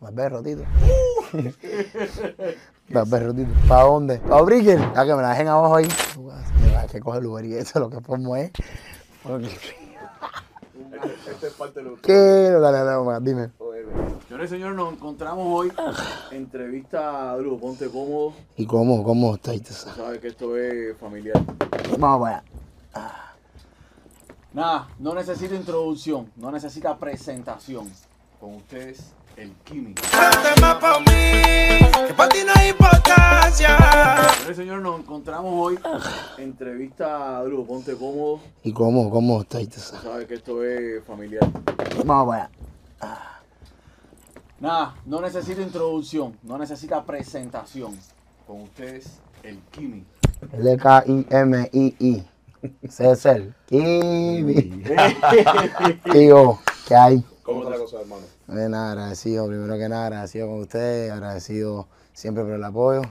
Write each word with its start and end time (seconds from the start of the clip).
Barber 0.00 0.42
Tito. 0.42 0.64
Barber 2.88 3.34
Tito. 3.34 3.50
¿Para 3.68 3.82
dónde? 3.82 4.18
¿Para 4.18 4.42
Brickell? 4.42 4.80
Ya 4.94 5.04
que 5.04 5.14
me 5.14 5.22
la 5.22 5.30
dejen 5.30 5.48
abajo 5.48 5.76
ahí. 5.76 5.88
Me 6.60 6.72
va 6.72 6.80
a 6.80 6.86
que 6.86 7.00
coge 7.00 7.18
el 7.18 7.26
Uber 7.26 7.44
y 7.44 7.54
eso 7.54 7.78
lo 7.80 7.90
que 7.90 8.00
pongo 8.00 8.34
es. 8.36 8.50
Este 11.30 11.46
es 11.46 11.52
parte 11.54 11.82
de 11.82 11.94
¿Qué? 12.02 12.12
Dale, 12.12 12.78
dale, 12.78 13.04
dale, 13.04 13.18
dime. 13.24 13.50
Señores 14.26 14.50
y 14.50 14.54
señores, 14.54 14.76
nos 14.76 14.92
encontramos 14.92 15.46
hoy. 15.48 15.72
Entrevista 16.30 17.32
a 17.32 17.36
Drugo, 17.36 17.58
ponte 17.58 17.88
cómodo. 17.88 18.32
¿Y 18.56 18.66
cómo, 18.66 19.02
cómo 19.02 19.34
estáis? 19.34 19.66
Sabes 19.66 20.20
que 20.20 20.28
esto 20.28 20.56
es 20.56 20.96
familiar. 20.96 21.34
Vamos 21.98 22.20
para 22.20 22.42
allá. 22.94 23.34
Nada, 24.52 24.88
no 24.98 25.14
necesita 25.14 25.54
introducción, 25.54 26.30
no 26.36 26.50
necesita 26.50 26.96
presentación. 26.96 27.90
Con 28.40 28.54
ustedes, 28.54 29.12
el 29.40 29.54
Kimi. 29.64 29.94
más 30.60 30.76
pa' 30.76 31.00
mí, 31.00 32.06
que 32.06 32.14
pa' 32.14 32.28
ti 32.28 32.38
no 32.44 32.52
hay 32.54 32.68
importancia. 32.68 33.76
Señores 34.34 34.50
y 34.50 34.54
señores, 34.54 34.82
nos 34.82 35.00
encontramos 35.00 35.52
hoy. 35.54 35.78
Entrevista 36.36 37.38
a 37.38 37.44
Drugo, 37.44 37.64
ponte 37.66 37.96
cómodo. 37.96 38.40
¿Y 38.62 38.72
cómo, 38.72 39.08
cómo 39.08 39.40
estáis? 39.40 39.70
Tú 39.70 39.80
sabes 39.80 40.26
que 40.26 40.34
esto 40.34 40.62
es 40.62 41.02
familiar. 41.04 41.48
Vamos 42.04 42.28
para 42.28 42.44
allá. 42.44 42.50
Nada, 44.60 44.94
no 45.06 45.22
necesita 45.22 45.62
introducción, 45.62 46.36
no 46.42 46.58
necesita 46.58 47.02
presentación. 47.02 47.98
Con 48.46 48.62
ustedes, 48.62 49.20
el 49.42 49.58
Kimi. 49.70 50.04
L-K-I-M-I-I. 50.52 52.26
César. 52.90 53.54
Kimi. 53.66 54.82
Yo, 56.28 56.60
¿qué 56.88 56.94
hay? 56.94 57.24
¿Cómo 57.50 57.62
está 57.64 57.70
la 57.76 57.82
cosa, 57.82 58.00
hermano? 58.00 58.22
Eh, 58.48 58.68
nada, 58.68 58.92
agradecido, 58.92 59.46
primero 59.48 59.76
que 59.76 59.88
nada, 59.88 60.06
agradecido 60.06 60.46
con 60.48 60.60
ustedes, 60.60 61.12
agradecido 61.12 61.88
siempre 62.12 62.44
por 62.44 62.52
el 62.52 62.64
apoyo. 62.64 63.02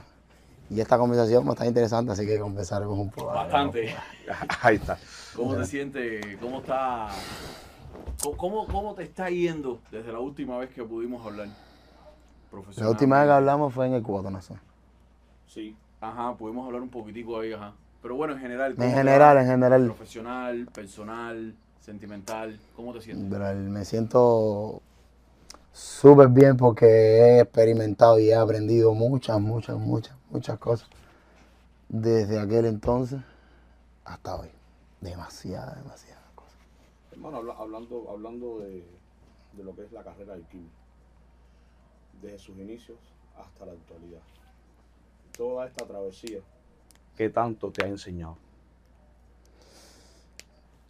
Y 0.69 0.79
esta 0.79 0.97
conversación 0.97 1.45
va 1.45 1.49
a 1.49 1.53
estar 1.53 1.67
interesante, 1.67 2.11
así 2.11 2.25
que 2.25 2.39
conversaremos 2.39 2.97
un 2.97 3.09
poco. 3.09 3.27
Bastante. 3.33 3.95
Ahí 4.61 4.75
está. 4.75 4.97
¿Cómo 5.35 5.55
te 5.55 5.65
sientes? 5.65 6.37
¿Cómo 6.39 6.59
está? 6.59 7.09
¿Cómo- 8.21 8.37
¿Cómo, 8.37 8.67
¿Cómo 8.67 8.93
te 8.93 9.03
está 9.03 9.29
yendo 9.29 9.79
desde 9.91 10.11
la 10.11 10.19
última 10.19 10.57
vez 10.57 10.69
que 10.69 10.83
pudimos 10.83 11.25
hablar? 11.25 11.47
La 12.77 12.89
última 12.89 13.19
vez 13.19 13.27
que 13.27 13.33
hablamos 13.33 13.73
fue 13.73 13.87
en 13.87 13.93
el 13.93 14.03
no 14.03 14.41
sé. 14.41 14.55
Sí. 15.47 15.75
Ajá, 16.01 16.35
pudimos 16.35 16.65
hablar 16.65 16.81
un 16.81 16.89
poquitico 16.89 17.39
ahí, 17.39 17.53
ajá. 17.53 17.73
Pero 18.01 18.15
bueno, 18.15 18.33
en 18.33 18.39
general. 18.39 18.75
¿cómo 18.75 18.87
En 18.87 18.93
general, 18.93 19.37
en 19.37 19.45
general. 19.47 19.85
Profesional, 19.85 20.67
personal, 20.73 21.55
sentimental. 21.79 22.59
¿Cómo 22.75 22.93
te 22.93 23.01
sientes? 23.01 23.27
Pero 23.29 23.55
me 23.55 23.85
siento 23.85 24.81
súper 25.73 26.27
bien 26.29 26.57
porque 26.57 26.85
he 26.85 27.39
experimentado 27.41 28.19
y 28.19 28.29
he 28.29 28.35
aprendido 28.35 28.93
muchas, 28.93 29.39
muchas, 29.39 29.77
muchas, 29.77 30.15
muchas 30.29 30.59
cosas. 30.59 30.89
Desde 31.87 32.39
aquel 32.39 32.65
entonces 32.65 33.19
hasta 34.05 34.35
hoy. 34.35 34.49
Demasiadas, 35.01 35.75
demasiadas 35.81 36.23
cosas. 36.35 36.53
Hermano, 37.11 37.37
habla- 37.37 37.55
hablando, 37.57 38.09
hablando 38.09 38.59
de, 38.59 38.83
de 39.53 39.63
lo 39.63 39.73
que 39.75 39.83
es 39.83 39.91
la 39.91 40.03
carrera 40.03 40.33
del 40.33 40.43
Kimi, 40.47 40.69
desde 42.21 42.37
sus 42.39 42.57
inicios 42.57 42.97
hasta 43.37 43.65
la 43.65 43.71
actualidad, 43.71 44.19
toda 45.37 45.65
esta 45.67 45.85
travesía, 45.85 46.39
¿qué 47.15 47.29
tanto 47.29 47.71
te 47.71 47.85
ha 47.85 47.87
enseñado? 47.87 48.35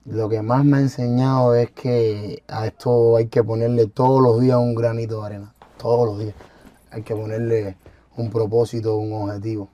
Lo 0.05 0.27
que 0.29 0.41
más 0.41 0.65
me 0.65 0.77
ha 0.77 0.81
enseñado 0.81 1.53
es 1.55 1.71
que 1.71 2.43
a 2.47 2.65
esto 2.67 3.17
hay 3.17 3.27
que 3.27 3.43
ponerle 3.43 3.87
todos 3.87 4.21
los 4.21 4.39
días 4.41 4.57
un 4.57 4.73
granito 4.73 5.19
de 5.21 5.25
arena. 5.27 5.53
Todos 5.77 6.07
los 6.07 6.19
días. 6.19 6.35
Hay 6.91 7.03
que 7.03 7.15
ponerle 7.15 7.77
un 8.17 8.29
propósito, 8.31 8.97
un 8.97 9.13
objetivo. 9.13 9.69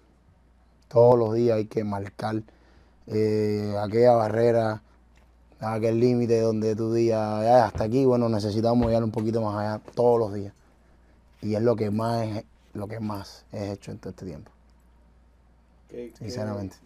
Todos 0.89 1.17
los 1.17 1.33
días 1.35 1.57
hay 1.57 1.65
que 1.65 1.83
marcar 1.83 2.43
eh, 3.07 3.75
aquella 3.81 4.13
barrera, 4.13 4.81
aquel 5.59 5.99
límite 5.99 6.41
donde 6.41 6.75
tú 6.75 6.91
digas, 6.93 7.43
"Ya, 7.43 7.65
hasta 7.67 7.83
aquí, 7.85 8.03
bueno, 8.03 8.27
necesitamos 8.29 8.87
llegar 8.87 9.03
un 9.03 9.11
poquito 9.11 9.41
más 9.41 9.55
allá 9.57 9.81
todos 9.93 10.19
los 10.19 10.33
días. 10.33 10.53
Y 11.41 11.53
es 11.55 11.61
lo 11.61 11.75
que 11.75 11.91
más, 11.91 12.25
he- 12.25 12.45
lo 12.73 12.87
que 12.87 12.99
más 12.99 13.45
he 13.53 13.71
hecho 13.71 13.91
en 13.91 13.99
todo 13.99 14.09
este 14.09 14.25
tiempo, 14.25 14.51
¿Qué, 15.87 16.09
qué- 16.11 16.17
sinceramente. 16.17 16.77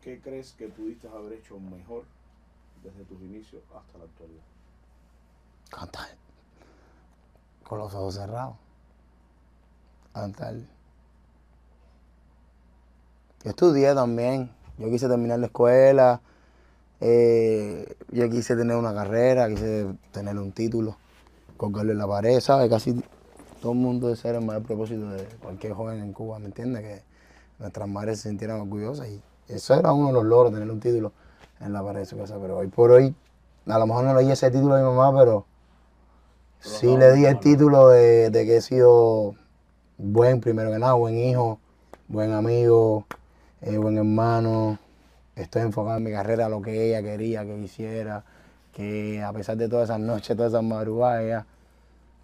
¿Qué 0.00 0.20
crees 0.20 0.52
que 0.52 0.68
pudiste 0.68 1.08
haber 1.08 1.32
hecho 1.34 1.58
mejor 1.58 2.04
desde 2.82 3.04
tus 3.04 3.20
inicios 3.20 3.62
hasta 3.76 3.98
la 3.98 4.04
actualidad? 4.04 4.42
Cantar. 5.70 6.08
Con 7.68 7.78
los 7.78 7.94
ojos 7.94 8.14
cerrados. 8.14 8.56
Cantar. 10.12 10.54
Yo 13.44 13.50
estudié 13.50 13.94
también. 13.94 14.50
Yo 14.78 14.88
quise 14.90 15.08
terminar 15.08 15.38
la 15.38 15.46
escuela. 15.46 16.20
eh, 17.00 17.96
yo 18.10 18.28
quise 18.30 18.56
tener 18.56 18.76
una 18.76 18.94
carrera, 18.94 19.48
quise 19.48 19.86
tener 20.12 20.36
un 20.38 20.52
título, 20.52 20.96
colgarlo 21.56 21.92
en 21.92 21.98
la 21.98 22.06
pared, 22.08 22.40
¿sabes? 22.40 22.68
Casi 22.70 23.00
todo 23.60 23.72
el 23.72 23.78
mundo 23.78 24.08
desea 24.08 24.32
el 24.32 24.44
mayor 24.44 24.62
propósito 24.62 25.08
de 25.10 25.24
cualquier 25.42 25.74
joven 25.74 26.00
en 26.00 26.12
Cuba, 26.12 26.38
¿me 26.38 26.46
entiendes? 26.46 26.82
Que 26.82 27.02
nuestras 27.58 27.88
madres 27.88 28.20
se 28.20 28.28
sintieran 28.28 28.60
orgullosas 28.60 29.08
y 29.08 29.20
eso 29.48 29.74
era 29.74 29.92
uno 29.92 30.08
de 30.08 30.12
los 30.14 30.24
logros, 30.24 30.52
tener 30.52 30.70
un 30.70 30.80
título 30.80 31.12
en 31.60 31.72
la 31.72 31.82
pared 31.82 32.00
de 32.00 32.06
su 32.06 32.16
casa. 32.16 32.36
Pero 32.40 32.58
hoy 32.58 32.68
por 32.68 32.90
hoy, 32.90 33.14
a 33.66 33.78
lo 33.78 33.86
mejor 33.86 34.04
no 34.04 34.14
le 34.14 34.24
di 34.24 34.30
ese 34.30 34.50
título 34.50 34.74
a 34.74 34.78
mi 34.78 34.84
mamá, 34.84 35.16
pero 35.18 35.46
sí 36.60 36.96
le 36.96 37.12
di 37.12 37.26
el 37.26 37.38
título 37.40 37.88
de, 37.88 38.30
de 38.30 38.46
que 38.46 38.56
he 38.56 38.60
sido 38.60 39.34
buen, 39.96 40.40
primero 40.40 40.70
que 40.70 40.78
nada, 40.78 40.94
buen 40.94 41.16
hijo, 41.16 41.58
buen 42.06 42.32
amigo, 42.32 43.06
eh, 43.60 43.76
buen 43.76 43.98
hermano. 43.98 44.78
Estoy 45.36 45.62
enfocado 45.62 45.98
en 45.98 46.04
mi 46.04 46.10
carrera, 46.10 46.46
a 46.46 46.48
lo 46.48 46.62
que 46.62 46.88
ella 46.88 47.02
quería 47.02 47.44
que 47.44 47.56
hiciera, 47.58 48.24
que 48.72 49.22
a 49.22 49.32
pesar 49.32 49.56
de 49.56 49.68
todas 49.68 49.88
esas 49.88 50.00
noches, 50.00 50.36
todas 50.36 50.52
esas 50.52 50.64
madrugadas, 50.64 51.22
ella 51.22 51.46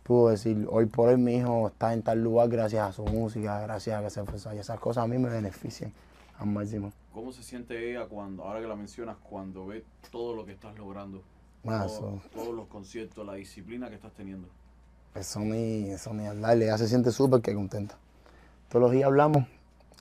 pudo 0.03 0.31
decir, 0.31 0.67
hoy 0.71 0.87
por 0.87 1.09
hoy 1.09 1.17
mi 1.17 1.37
hijo 1.37 1.69
está 1.69 1.93
en 1.93 2.03
tal 2.03 2.23
lugar 2.23 2.49
gracias 2.49 2.89
a 2.89 2.93
su 2.93 3.05
música, 3.05 3.61
gracias 3.61 3.99
a 3.99 4.03
que 4.03 4.11
se 4.11 4.21
esforzó. 4.21 4.53
Y 4.53 4.59
esas 4.59 4.81
cosas 4.81 5.05
a 5.05 5.07
mí 5.07 5.19
me 5.19 5.29
benefician 5.29 5.93
al 6.39 6.47
máximo. 6.47 6.93
¿Cómo 7.13 7.33
se 7.33 7.43
siente 7.43 7.91
ella 7.91 8.07
cuando, 8.07 8.43
ahora 8.45 8.61
que 8.61 8.67
la 8.67 8.75
mencionas, 8.77 9.17
cuando 9.23 9.67
ve 9.67 9.85
todo 10.11 10.35
lo 10.35 10.45
que 10.45 10.53
estás 10.53 10.77
logrando? 10.77 11.23
Ah, 11.67 11.87
Todo- 11.87 12.21
todos 12.33 12.55
los 12.55 12.67
conciertos, 12.67 13.25
la 13.25 13.35
disciplina 13.35 13.89
que 13.89 13.95
estás 13.95 14.13
teniendo. 14.13 14.49
Eso 15.15 15.41
ni, 15.41 15.91
eso 15.91 16.13
ni 16.13 16.27
hablarle, 16.27 16.65
ella 16.67 16.77
se 16.77 16.89
siente 16.89 17.11
súper 17.13 17.41
que 17.41 17.55
contenta. 17.55 17.97
Todos 18.69 18.83
los 18.83 18.91
días 18.93 19.07
hablamos, 19.07 19.45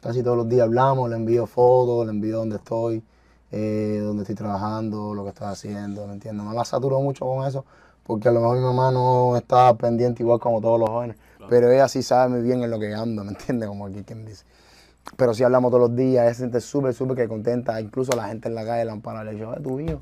casi 0.01 0.23
todos 0.23 0.35
los 0.37 0.49
días 0.49 0.63
hablamos, 0.65 1.09
le 1.09 1.15
envío 1.15 1.45
fotos, 1.45 2.05
le 2.07 2.11
envío 2.11 2.37
dónde 2.37 2.55
estoy, 2.55 3.03
eh, 3.51 3.99
dónde 4.03 4.23
estoy 4.23 4.35
trabajando, 4.35 5.13
lo 5.13 5.23
que 5.23 5.29
estoy 5.29 5.47
haciendo, 5.47 6.07
¿me 6.07 6.13
entiendes? 6.13 6.43
No 6.43 6.51
la 6.53 6.65
saturo 6.65 6.99
mucho 6.99 7.25
con 7.25 7.45
eso, 7.47 7.63
porque 8.03 8.27
a 8.27 8.31
lo 8.31 8.39
mejor 8.41 8.57
mi 8.57 8.63
mamá 8.63 8.91
no 8.91 9.37
está 9.37 9.73
pendiente 9.75 10.23
igual 10.23 10.39
como 10.39 10.59
todos 10.59 10.79
los 10.79 10.89
jóvenes, 10.89 11.15
Claro. 11.37 11.49
pero 11.49 11.71
ella 11.71 11.87
sí 11.87 12.01
sabe 12.01 12.29
muy 12.33 12.41
bien 12.41 12.63
en 12.63 12.71
lo 12.71 12.79
que 12.79 12.93
ando, 12.95 13.23
¿me 13.23 13.29
entiendes? 13.33 13.69
Como 13.69 13.85
aquí 13.85 14.03
quien 14.03 14.25
dice. 14.25 14.43
Pero 15.17 15.33
sí 15.33 15.43
hablamos 15.43 15.69
todos 15.71 15.89
los 15.89 15.95
días, 15.97 16.23
ella 16.23 16.33
se 16.33 16.39
siente 16.39 16.61
súper, 16.61 16.93
súper 16.93 17.15
que 17.17 17.27
contenta, 17.27 17.79
incluso 17.81 18.15
la 18.15 18.27
gente 18.29 18.47
en 18.47 18.55
la 18.55 18.65
calle 18.65 18.85
la 18.85 18.93
ampara, 18.93 19.23
le 19.23 19.31
dice, 19.33 19.45
"Oye, 19.45 19.61
tu 19.61 19.79
hijo, 19.79 20.01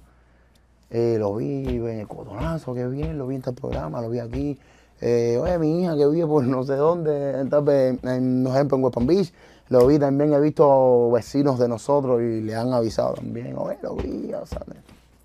eh, 0.90 1.18
lo 1.20 1.36
vi 1.36 1.68
en 1.68 2.00
el 2.02 2.08
cotonazo, 2.08 2.74
qué 2.74 2.88
bien, 2.88 3.18
lo 3.18 3.28
vi 3.28 3.36
en 3.36 3.42
este 3.42 3.54
programa, 3.54 4.02
lo 4.02 4.10
vi 4.10 4.20
aquí. 4.20 4.60
Eh, 5.02 5.40
oye, 5.42 5.58
mi 5.58 5.82
hija 5.82 5.96
que 5.98 6.08
vive 6.08 6.28
por 6.28 6.44
no 6.44 6.64
sé 6.64 6.76
dónde, 6.76 7.40
entonces, 7.40 7.98
en, 8.04 8.44
por 8.44 8.54
ejemplo, 8.54 8.78
en 8.78 8.84
West 8.84 8.94
Palm 8.96 9.08
Beach, 9.08 9.34
lo 9.70 9.88
vi 9.88 9.98
también, 9.98 10.32
he 10.34 10.40
visto 10.40 11.10
vecinos 11.12 11.58
de 11.58 11.68
nosotros 11.68 12.22
y 12.22 12.42
le 12.42 12.56
han 12.56 12.72
avisado 12.72 13.16
también, 13.16 13.56
oye, 13.58 13.80
lo 13.82 13.96
vi, 13.96 14.32
o 14.34 14.46
sea, 14.46 14.62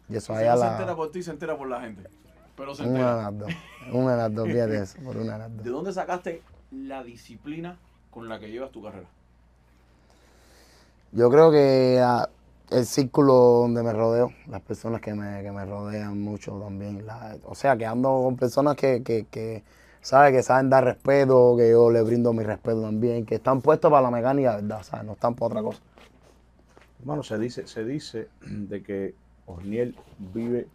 y 0.08 0.16
eso 0.16 0.32
Si 0.32 0.38
allá 0.38 0.54
no 0.54 0.60
se 0.62 0.66
entera 0.68 0.86
la... 0.86 0.96
por 0.96 1.10
ti, 1.10 1.22
se 1.22 1.30
entera 1.32 1.58
por 1.58 1.68
la 1.68 1.80
gente. 1.82 2.08
Pero 2.56 2.74
se 2.74 2.84
Una 2.84 2.92
de 2.92 2.98
entera. 3.00 3.22
las 3.22 3.38
dos, 3.38 3.52
una 3.92 4.10
de 4.12 4.16
las 4.16 4.34
dos, 4.34 4.46
fíjate 4.48 4.76
eso, 4.78 4.98
por 5.04 5.16
una 5.18 5.32
de 5.34 5.38
las 5.40 5.50
¿De 5.58 5.62
dos. 5.64 5.72
dónde 5.72 5.92
sacaste 5.92 6.42
la 6.70 7.02
disciplina 7.02 7.76
con 8.10 8.28
la 8.30 8.38
que 8.38 8.50
llevas 8.50 8.70
tu 8.70 8.82
carrera? 8.82 9.06
Yo 11.12 11.30
creo 11.30 11.50
que 11.50 12.00
ah, 12.02 12.28
el 12.70 12.84
círculo 12.84 13.32
donde 13.34 13.82
me 13.82 13.92
rodeo, 13.92 14.32
las 14.48 14.60
personas 14.60 15.00
que 15.00 15.14
me, 15.14 15.42
que 15.42 15.52
me 15.52 15.64
rodean 15.64 16.20
mucho 16.20 16.58
también. 16.58 17.04
o 17.44 17.54
sea, 17.54 17.76
que 17.76 17.86
ando 17.86 18.22
con 18.22 18.36
personas 18.36 18.76
que, 18.76 19.02
que, 19.02 19.26
que, 19.30 19.62
¿sabe? 20.00 20.32
que 20.32 20.42
saben 20.42 20.68
dar 20.68 20.84
respeto, 20.84 21.54
que 21.56 21.70
yo 21.70 21.90
les 21.90 22.04
brindo 22.04 22.32
mi 22.32 22.42
respeto 22.42 22.82
también, 22.82 23.24
que 23.24 23.36
están 23.36 23.60
puestos 23.60 23.90
para 23.90 24.02
la 24.02 24.10
mecánica, 24.10 24.56
¿verdad? 24.56 24.82
¿sabes? 24.82 25.06
No 25.06 25.12
están 25.12 25.34
para 25.34 25.46
otra 25.46 25.62
cosa. 25.62 25.80
Hermano, 27.00 27.22
se 27.22 27.38
dice, 27.38 27.66
se 27.66 27.84
dice 27.84 28.28
de 28.40 28.82
que 28.82 29.14
Osniel 29.46 29.94
vive 30.34 30.66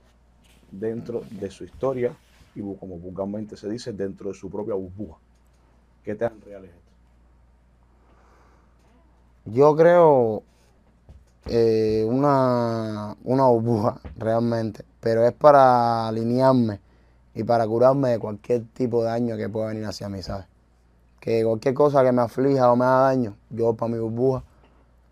dentro 0.72 1.24
de 1.30 1.52
su 1.52 1.66
historia 1.66 2.14
y 2.56 2.62
como 2.62 2.98
vulgarmente 2.98 3.58
se 3.58 3.70
dice, 3.70 3.92
dentro 3.92 4.30
de 4.30 4.36
su 4.36 4.50
propia 4.50 4.76
burbuja. 4.76 5.18
¿Qué 6.04 6.16
tan 6.16 6.42
real 6.42 6.66
es? 6.66 6.81
Yo 9.46 9.76
creo 9.76 10.44
eh, 11.48 12.06
una, 12.08 13.16
una 13.24 13.48
burbuja 13.48 14.00
realmente, 14.18 14.86
pero 15.00 15.26
es 15.26 15.34
para 15.34 16.08
alinearme 16.08 16.80
y 17.34 17.44
para 17.44 17.66
curarme 17.66 18.10
de 18.10 18.20
cualquier 18.20 18.66
tipo 18.74 19.04
de 19.04 19.10
daño 19.10 19.38
que 19.38 19.50
pueda 19.50 19.68
venir 19.68 19.86
hacia 19.86 20.10
mí, 20.10 20.22
¿sabes? 20.22 20.46
Que 21.20 21.44
cualquier 21.44 21.74
cosa 21.74 22.04
que 22.04 22.12
me 22.12 22.22
aflija 22.22 22.72
o 22.72 22.76
me 22.76 22.86
haga 22.86 23.02
daño, 23.02 23.36
yo 23.50 23.74
para 23.74 23.92
mi 23.92 23.98
burbuja, 23.98 24.44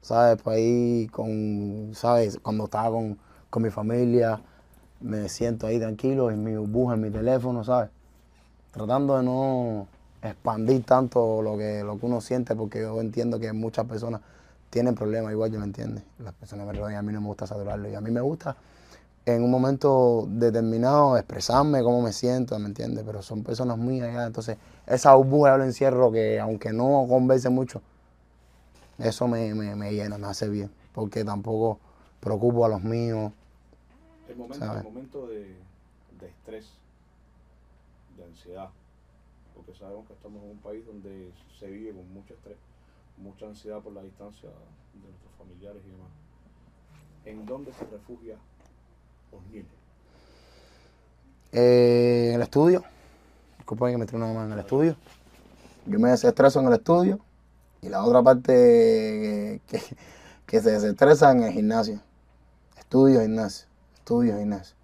¿sabes? 0.01 0.41
Para 0.41 0.57
ahí 0.57 1.07
con, 1.11 1.91
¿sabes? 1.95 2.37
Cuando 2.41 2.65
estaba 2.65 2.91
con, 2.91 3.17
con 3.49 3.63
mi 3.63 3.71
familia, 3.71 4.39
me 5.01 5.27
siento 5.29 5.65
ahí 5.65 5.79
tranquilo 5.79 6.29
en 6.29 6.43
mi 6.43 6.55
burbuja, 6.55 6.93
en 6.93 7.01
mi 7.01 7.09
teléfono, 7.09 7.63
¿sabes? 7.63 7.89
Tratando 8.71 9.17
de 9.17 9.23
no 9.23 9.87
expandir 10.21 10.83
tanto 10.83 11.41
lo 11.41 11.57
que, 11.57 11.83
lo 11.83 11.99
que 11.99 12.05
uno 12.05 12.21
siente, 12.21 12.55
porque 12.55 12.81
yo 12.81 12.99
entiendo 12.99 13.39
que 13.39 13.53
muchas 13.53 13.85
personas 13.85 14.21
tienen 14.69 14.95
problemas 14.95 15.31
igual, 15.31 15.51
yo 15.51 15.59
me 15.59 15.65
entiendes. 15.65 16.03
Las 16.19 16.33
personas 16.33 16.67
me 16.67 16.73
rodean, 16.73 16.97
a 16.97 17.01
mí 17.01 17.13
no 17.13 17.21
me 17.21 17.27
gusta 17.27 17.47
saturarlo 17.47 17.89
y 17.89 17.95
a 17.95 18.01
mí 18.01 18.11
me 18.11 18.21
gusta 18.21 18.55
en 19.35 19.43
un 19.43 19.51
momento 19.51 20.25
determinado 20.27 21.17
expresarme 21.17 21.83
cómo 21.83 22.01
me 22.01 22.13
siento, 22.13 22.57
¿me 22.59 22.67
entiendes? 22.67 23.03
Pero 23.05 23.21
son 23.21 23.43
personas 23.43 23.77
mías 23.77 24.11
ya, 24.13 24.25
entonces 24.25 24.57
esa 24.87 25.13
burbuja 25.15 25.57
lo 25.57 25.63
encierro 25.63 26.11
que 26.11 26.39
aunque 26.39 26.73
no 26.73 27.05
converse 27.07 27.49
mucho, 27.49 27.81
eso 28.97 29.27
me, 29.27 29.53
me, 29.53 29.75
me 29.75 29.93
llena, 29.93 30.17
me 30.17 30.27
hace 30.27 30.49
bien, 30.49 30.71
porque 30.93 31.23
tampoco 31.23 31.79
preocupo 32.19 32.65
a 32.65 32.69
los 32.69 32.83
míos. 32.83 33.31
El 34.27 34.35
momento, 34.35 34.65
el 34.65 34.83
momento 34.83 35.27
de, 35.27 35.55
de 36.19 36.27
estrés, 36.27 36.65
de 38.17 38.23
ansiedad, 38.23 38.69
sabemos 39.75 40.07
que 40.07 40.13
estamos 40.13 40.43
en 40.43 40.51
un 40.51 40.57
país 40.57 40.85
donde 40.85 41.31
se 41.59 41.67
vive 41.67 41.93
con 41.93 42.11
mucho 42.13 42.33
estrés, 42.33 42.57
mucha 43.17 43.47
ansiedad 43.47 43.79
por 43.81 43.93
la 43.93 44.01
distancia 44.01 44.49
de 44.49 44.99
nuestros 44.99 45.31
familiares 45.37 45.81
y 45.85 45.91
demás. 45.91 46.09
¿En 47.25 47.45
dónde 47.45 47.73
se 47.73 47.85
refugia 47.85 48.37
Osniel? 49.31 49.65
Eh, 51.51 52.27
en 52.29 52.35
el 52.35 52.41
estudio, 52.41 52.83
disculpen 53.57 53.91
que 53.91 53.97
me 53.97 54.23
una 54.23 54.33
mano 54.33 54.45
en 54.45 54.51
el 54.53 54.59
estudio, 54.59 54.95
yo 55.85 55.99
me 55.99 56.09
desestreso 56.09 56.59
en 56.59 56.67
el 56.67 56.73
estudio 56.73 57.19
y 57.81 57.89
la 57.89 58.03
otra 58.03 58.21
parte 58.21 59.61
que, 59.67 59.81
que 60.45 60.61
se 60.61 60.71
desestresa 60.71 61.31
en 61.31 61.43
el 61.43 61.53
gimnasio. 61.53 62.01
Estudio, 62.77 63.21
gimnasio, 63.21 63.67
estudio, 63.95 64.37
gimnasio. 64.37 64.75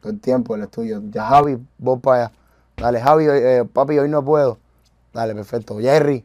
Todo 0.00 0.12
el 0.12 0.20
tiempo 0.20 0.54
el 0.54 0.62
estudio. 0.62 1.02
Ya 1.10 1.26
Javi, 1.26 1.58
vos 1.78 2.00
para 2.00 2.26
allá. 2.26 2.39
Dale, 2.80 2.98
Javi, 2.98 3.26
eh, 3.28 3.68
papi, 3.70 3.98
hoy 3.98 4.08
no 4.08 4.24
puedo. 4.24 4.58
Dale, 5.12 5.34
perfecto. 5.34 5.78
Jerry. 5.78 6.24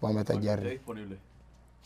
Voy 0.00 0.12
a 0.12 0.14
meter 0.14 0.40
Jerry. 0.40 0.70
disponible. 0.70 1.18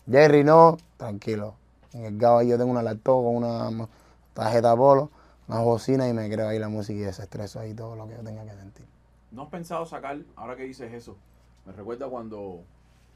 Jerry 0.07 0.45
no, 0.45 0.77
tranquilo. 0.99 1.55
En 1.95 2.05
el 2.05 2.19
GABA 2.19 2.45
yo 2.45 2.59
tengo 2.59 2.71
una 2.71 2.83
laptop 2.83 3.25
con 3.25 3.37
una 3.37 3.89
tarjeta 4.35 4.77
Polo, 4.77 5.09
una 5.49 5.61
bocina 5.61 6.09
y 6.09 6.13
me 6.13 6.29
creo 6.29 6.49
ahí 6.49 6.59
la 6.59 6.69
música 6.69 6.99
y 6.99 7.03
desestreso 7.03 7.61
ahí 7.61 7.73
todo 7.73 7.97
lo 7.97 8.07
que 8.07 8.17
yo 8.17 8.23
tenga 8.23 8.45
que 8.45 8.53
sentir. 8.53 8.85
¿No 9.31 9.45
has 9.45 9.49
pensado 9.49 9.87
sacar, 9.87 10.19
ahora 10.37 10.57
que 10.57 10.65
dices 10.65 10.93
eso, 10.93 11.17
me 11.65 11.73
recuerda 11.73 12.07
cuando, 12.07 12.61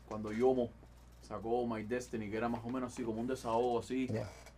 cuando 0.09 0.33
Yomo 0.33 0.71
sacó 1.21 1.67
My 1.67 1.83
Destiny, 1.83 2.31
que 2.31 2.39
era 2.39 2.49
más 2.49 2.65
o 2.65 2.71
menos 2.71 2.91
así, 2.91 3.03
como 3.03 3.21
un 3.21 3.27
desahogo 3.27 3.81
así, 3.81 4.09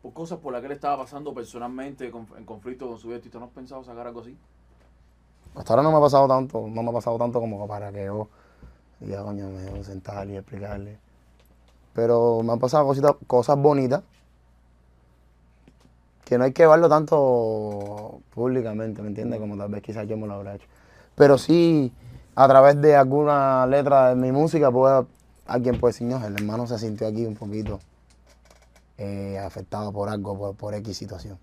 por 0.02 0.12
cosas 0.12 0.38
por 0.38 0.52
las 0.52 0.60
que 0.60 0.66
él 0.66 0.72
estaba 0.72 0.98
pasando 0.98 1.34
personalmente 1.34 2.06
en 2.06 2.44
conflicto 2.44 2.86
con 2.86 2.98
su 2.98 3.12
artista. 3.12 3.40
¿No 3.40 3.46
has 3.46 3.50
pensado 3.50 3.82
sacar 3.82 4.06
algo 4.06 4.20
así? 4.20 4.36
Hasta 5.56 5.72
ahora 5.72 5.82
no 5.82 5.90
me 5.90 5.96
ha 5.96 6.00
pasado 6.00 6.28
tanto, 6.28 6.68
no 6.68 6.82
me 6.82 6.90
ha 6.90 6.92
pasado 6.92 7.16
tanto 7.18 7.40
como 7.40 7.66
para 7.66 7.90
que 7.90 8.04
yo 8.04 8.28
diga, 9.00 9.22
coño, 9.22 9.48
me 9.48 9.82
sentar 9.84 10.28
y 10.28 10.36
explicarle. 10.36 10.98
Pero 11.94 12.42
me 12.42 12.52
han 12.52 12.58
pasado 12.58 12.84
cositas, 12.86 13.14
cosas 13.26 13.56
bonitas 13.56 14.02
que 16.26 16.36
no 16.36 16.44
hay 16.44 16.52
que 16.52 16.64
llevarlo 16.64 16.88
tanto 16.88 18.20
públicamente, 18.34 19.00
¿me 19.00 19.08
entiendes? 19.08 19.40
Como 19.40 19.56
tal 19.56 19.70
vez 19.70 19.82
quizás 19.82 20.06
yo 20.06 20.16
me 20.16 20.26
lo 20.26 20.34
habrá 20.34 20.56
hecho. 20.56 20.66
Pero 21.14 21.38
sí, 21.38 21.92
a 22.34 22.46
través 22.48 22.80
de 22.82 22.96
alguna 22.96 23.64
letra 23.66 24.10
de 24.10 24.16
mi 24.16 24.32
música, 24.32 24.70
puede, 24.70 25.06
alguien 25.46 25.80
puede 25.80 25.92
decir, 25.92 26.06
no, 26.06 26.24
el 26.26 26.34
hermano 26.34 26.66
se 26.66 26.78
sintió 26.78 27.06
aquí 27.06 27.24
un 27.24 27.36
poquito 27.36 27.78
eh, 28.98 29.38
afectado 29.38 29.92
por 29.92 30.08
algo, 30.08 30.36
por, 30.36 30.56
por 30.56 30.74
X 30.74 30.98
situación. 30.98 31.38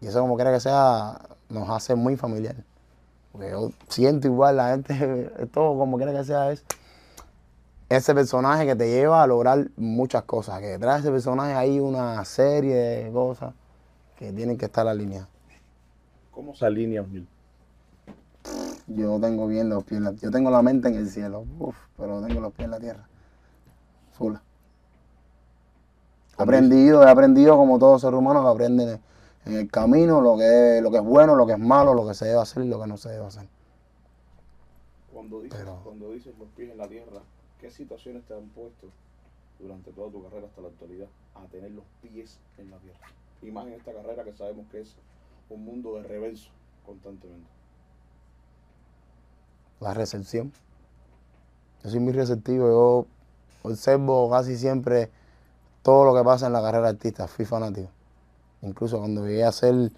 Y 0.00 0.06
eso 0.06 0.20
como 0.20 0.36
quiera 0.36 0.50
que 0.50 0.60
sea, 0.60 1.20
nos 1.54 1.70
hace 1.70 1.94
muy 1.94 2.16
familiar. 2.16 2.56
Porque 3.32 3.50
yo 3.50 3.70
siento 3.88 4.28
igual, 4.28 4.56
la 4.58 4.70
gente, 4.70 5.30
todo 5.52 5.78
como 5.78 5.96
quiera 5.96 6.12
que 6.12 6.24
sea, 6.24 6.52
es 6.52 6.64
ese 7.88 8.14
personaje 8.14 8.66
que 8.66 8.76
te 8.76 8.88
lleva 8.88 9.22
a 9.22 9.26
lograr 9.26 9.68
muchas 9.76 10.24
cosas. 10.24 10.60
Que 10.60 10.66
detrás 10.66 10.96
de 10.96 11.00
ese 11.00 11.10
personaje 11.10 11.54
hay 11.54 11.80
una 11.80 12.24
serie 12.24 12.74
de 12.74 13.12
cosas 13.12 13.54
que 14.16 14.32
tienen 14.32 14.58
que 14.58 14.66
estar 14.66 14.86
alineadas. 14.86 15.28
¿Cómo 16.30 16.54
se 16.54 16.66
alinea 16.66 17.02
Osniel? 17.02 17.26
Yo 18.86 19.18
tengo 19.18 19.46
bien 19.46 19.68
los 19.68 19.82
pies 19.84 19.98
en 19.98 20.04
la 20.04 20.12
Yo 20.12 20.30
tengo 20.30 20.50
la 20.50 20.60
mente 20.60 20.88
en 20.88 20.96
el 20.96 21.08
cielo, 21.08 21.44
uf, 21.58 21.76
pero 21.96 22.20
tengo 22.20 22.40
los 22.40 22.52
pies 22.52 22.66
en 22.66 22.70
la 22.70 22.80
tierra. 22.80 23.08
Full. 24.12 24.34
He 26.38 26.42
aprendido, 26.42 27.02
he 27.02 27.10
aprendido 27.10 27.56
como 27.56 27.78
todo 27.78 27.98
ser 27.98 28.14
humano 28.14 28.42
que 28.42 28.48
aprende 28.48 29.00
en 29.46 29.56
el 29.56 29.70
camino 29.70 30.20
lo 30.20 30.36
que, 30.36 30.78
es, 30.78 30.82
lo 30.82 30.90
que 30.90 30.98
es 30.98 31.04
bueno, 31.04 31.34
lo 31.36 31.46
que 31.46 31.52
es 31.52 31.58
malo, 31.58 31.94
lo 31.94 32.06
que 32.06 32.14
se 32.14 32.24
debe 32.26 32.40
hacer 32.40 32.64
y 32.64 32.68
lo 32.68 32.80
que 32.80 32.86
no 32.86 32.96
se 32.96 33.10
debe 33.10 33.26
hacer. 33.26 33.46
Cuando 35.12 35.40
dices, 35.42 35.58
Pero- 35.58 35.80
cuando 35.84 36.10
dices 36.12 36.34
los 36.38 36.48
pies 36.50 36.70
en 36.70 36.78
la 36.78 36.88
tierra, 36.88 37.20
¿qué 37.60 37.70
situaciones 37.70 38.24
te 38.24 38.34
han 38.34 38.48
puesto 38.48 38.88
durante 39.58 39.92
toda 39.92 40.10
tu 40.10 40.22
carrera 40.24 40.46
hasta 40.46 40.60
la 40.62 40.68
actualidad 40.68 41.08
a 41.34 41.44
tener 41.46 41.70
los 41.72 41.84
pies 42.02 42.38
en 42.58 42.70
la 42.70 42.78
tierra? 42.78 42.98
Y 43.42 43.50
más 43.50 43.66
en 43.66 43.74
esta 43.74 43.92
carrera 43.92 44.24
que 44.24 44.32
sabemos 44.32 44.66
que 44.70 44.80
es 44.80 44.94
un 45.50 45.64
mundo 45.64 45.96
de 45.96 46.02
reverso 46.04 46.50
constantemente. 46.86 47.48
la 49.80 49.92
recepción. 49.92 50.50
Yo 51.82 51.90
soy 51.90 52.00
muy 52.00 52.14
receptivo, 52.14 52.66
yo 52.68 53.06
observo 53.62 54.30
casi 54.30 54.56
siempre 54.56 55.10
todo 55.82 56.06
lo 56.06 56.14
que 56.18 56.24
pasa 56.24 56.46
en 56.46 56.54
la 56.54 56.62
carrera 56.62 56.84
de 56.84 56.90
artista, 56.90 57.28
fui 57.28 57.44
fanático. 57.44 57.90
Incluso 58.64 58.98
cuando 58.98 59.26
llegué 59.26 59.44
a 59.44 59.52
ser 59.52 59.92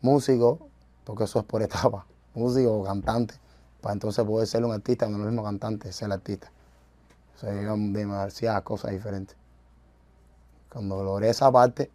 músico, 0.00 0.68
porque 1.04 1.24
eso 1.24 1.40
es 1.40 1.44
por 1.44 1.62
etapa, 1.62 2.06
músico 2.34 2.78
o 2.78 2.84
cantante, 2.84 3.34
para 3.80 3.94
entonces 3.94 4.24
poder 4.24 4.46
ser 4.46 4.64
un 4.64 4.72
artista, 4.72 5.08
no 5.08 5.18
lo 5.18 5.24
mismo 5.24 5.42
cantante, 5.42 5.92
ser 5.92 6.12
artista. 6.12 6.50
O 7.34 7.38
sea, 7.38 7.52
llegan 7.52 7.92
demasiadas 7.92 8.62
cosas 8.62 8.92
diferentes. 8.92 9.36
Cuando 10.70 11.02
logré 11.02 11.30
esa 11.30 11.50
parte, 11.50 11.90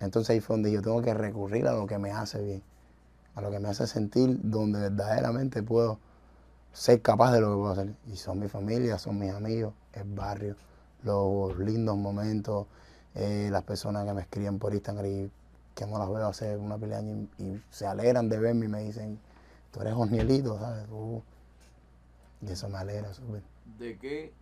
entonces 0.00 0.30
ahí 0.30 0.40
fue 0.40 0.56
donde 0.56 0.70
yo 0.70 0.82
tengo 0.82 1.00
que 1.00 1.14
recurrir 1.14 1.66
a 1.66 1.72
lo 1.72 1.86
que 1.86 1.98
me 1.98 2.10
hace 2.10 2.42
bien, 2.42 2.62
a 3.34 3.40
lo 3.40 3.50
que 3.50 3.58
me 3.58 3.68
hace 3.68 3.86
sentir 3.86 4.38
donde 4.42 4.80
verdaderamente 4.80 5.62
puedo 5.62 5.98
ser 6.72 7.00
capaz 7.02 7.32
de 7.32 7.40
lo 7.40 7.50
que 7.50 7.56
puedo 7.56 7.72
hacer. 7.72 7.94
Y 8.06 8.16
son 8.16 8.38
mi 8.38 8.48
familia, 8.48 8.98
son 8.98 9.18
mis 9.18 9.32
amigos, 9.32 9.72
el 9.94 10.04
barrio, 10.04 10.56
los 11.02 11.58
lindos 11.58 11.96
momentos, 11.96 12.66
eh, 13.14 13.48
las 13.50 13.62
personas 13.64 14.04
que 14.06 14.12
me 14.14 14.22
escriben 14.22 14.58
por 14.58 14.72
Instagram 14.74 15.06
y 15.06 15.30
que 15.74 15.86
no 15.86 15.98
las 15.98 16.08
veo 16.08 16.26
hace 16.26 16.56
una 16.56 16.76
pila 16.76 17.00
de 17.00 17.08
años 17.10 17.28
y, 17.38 17.42
y 17.44 17.62
se 17.70 17.86
alegran 17.86 18.28
de 18.28 18.38
verme 18.38 18.66
y 18.66 18.68
me 18.68 18.82
dicen, 18.82 19.18
tú 19.72 19.80
eres 19.80 19.94
Osnielito, 19.94 20.58
¿sabes? 20.58 20.86
Tú- 20.86 21.22
Y 22.42 22.50
eso 22.50 22.68
me 22.68 22.78
alegra 22.78 23.12
súper. 23.14 23.42
¿De 23.78 23.96
qué 23.98 24.32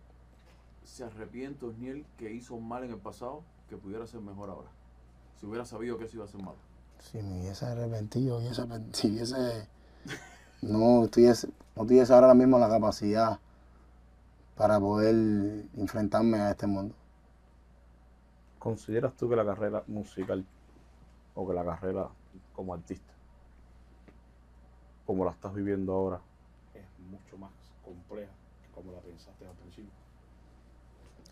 se 0.83 1.03
arrepiente 1.03 1.65
Osniel 1.65 2.05
que 2.17 2.31
hizo 2.33 2.57
mal 2.59 2.83
en 2.83 2.91
el 2.91 2.97
pasado 2.97 3.43
que 3.69 3.77
pudiera 3.77 4.05
ser 4.07 4.21
mejor 4.21 4.49
ahora? 4.49 4.69
Si 5.39 5.45
hubiera 5.45 5.65
sabido 5.65 5.97
que 5.97 6.05
eso 6.05 6.17
iba 6.17 6.25
a 6.25 6.27
ser 6.27 6.41
malo. 6.41 6.57
Si 6.99 7.17
me 7.17 7.39
hubiese 7.41 7.65
arrepentido, 7.65 8.37
hubiese, 8.37 8.63
si 8.93 9.07
hubiese, 9.09 9.67
no 10.61 11.07
tuviese, 11.07 11.47
no 11.75 11.85
tuviese 11.85 12.13
ahora 12.13 12.33
mismo 12.33 12.59
la 12.59 12.69
capacidad 12.69 13.39
para 14.55 14.79
poder 14.79 15.15
enfrentarme 15.77 16.37
a 16.39 16.51
este 16.51 16.67
mundo. 16.67 16.93
¿Consideras 18.61 19.15
tú 19.17 19.27
que 19.27 19.35
la 19.35 19.43
carrera 19.43 19.83
musical 19.87 20.45
o 21.33 21.47
que 21.47 21.53
la 21.55 21.65
carrera 21.65 22.07
como 22.53 22.75
artista, 22.75 23.11
como 25.03 25.25
la 25.25 25.31
estás 25.31 25.51
viviendo 25.55 25.91
ahora, 25.91 26.21
es 26.75 26.83
mucho 27.09 27.39
más 27.39 27.49
compleja 27.83 28.31
que 28.61 28.71
como 28.75 28.91
la 28.91 28.99
pensaste 28.99 29.47
al 29.47 29.55
principio? 29.55 29.89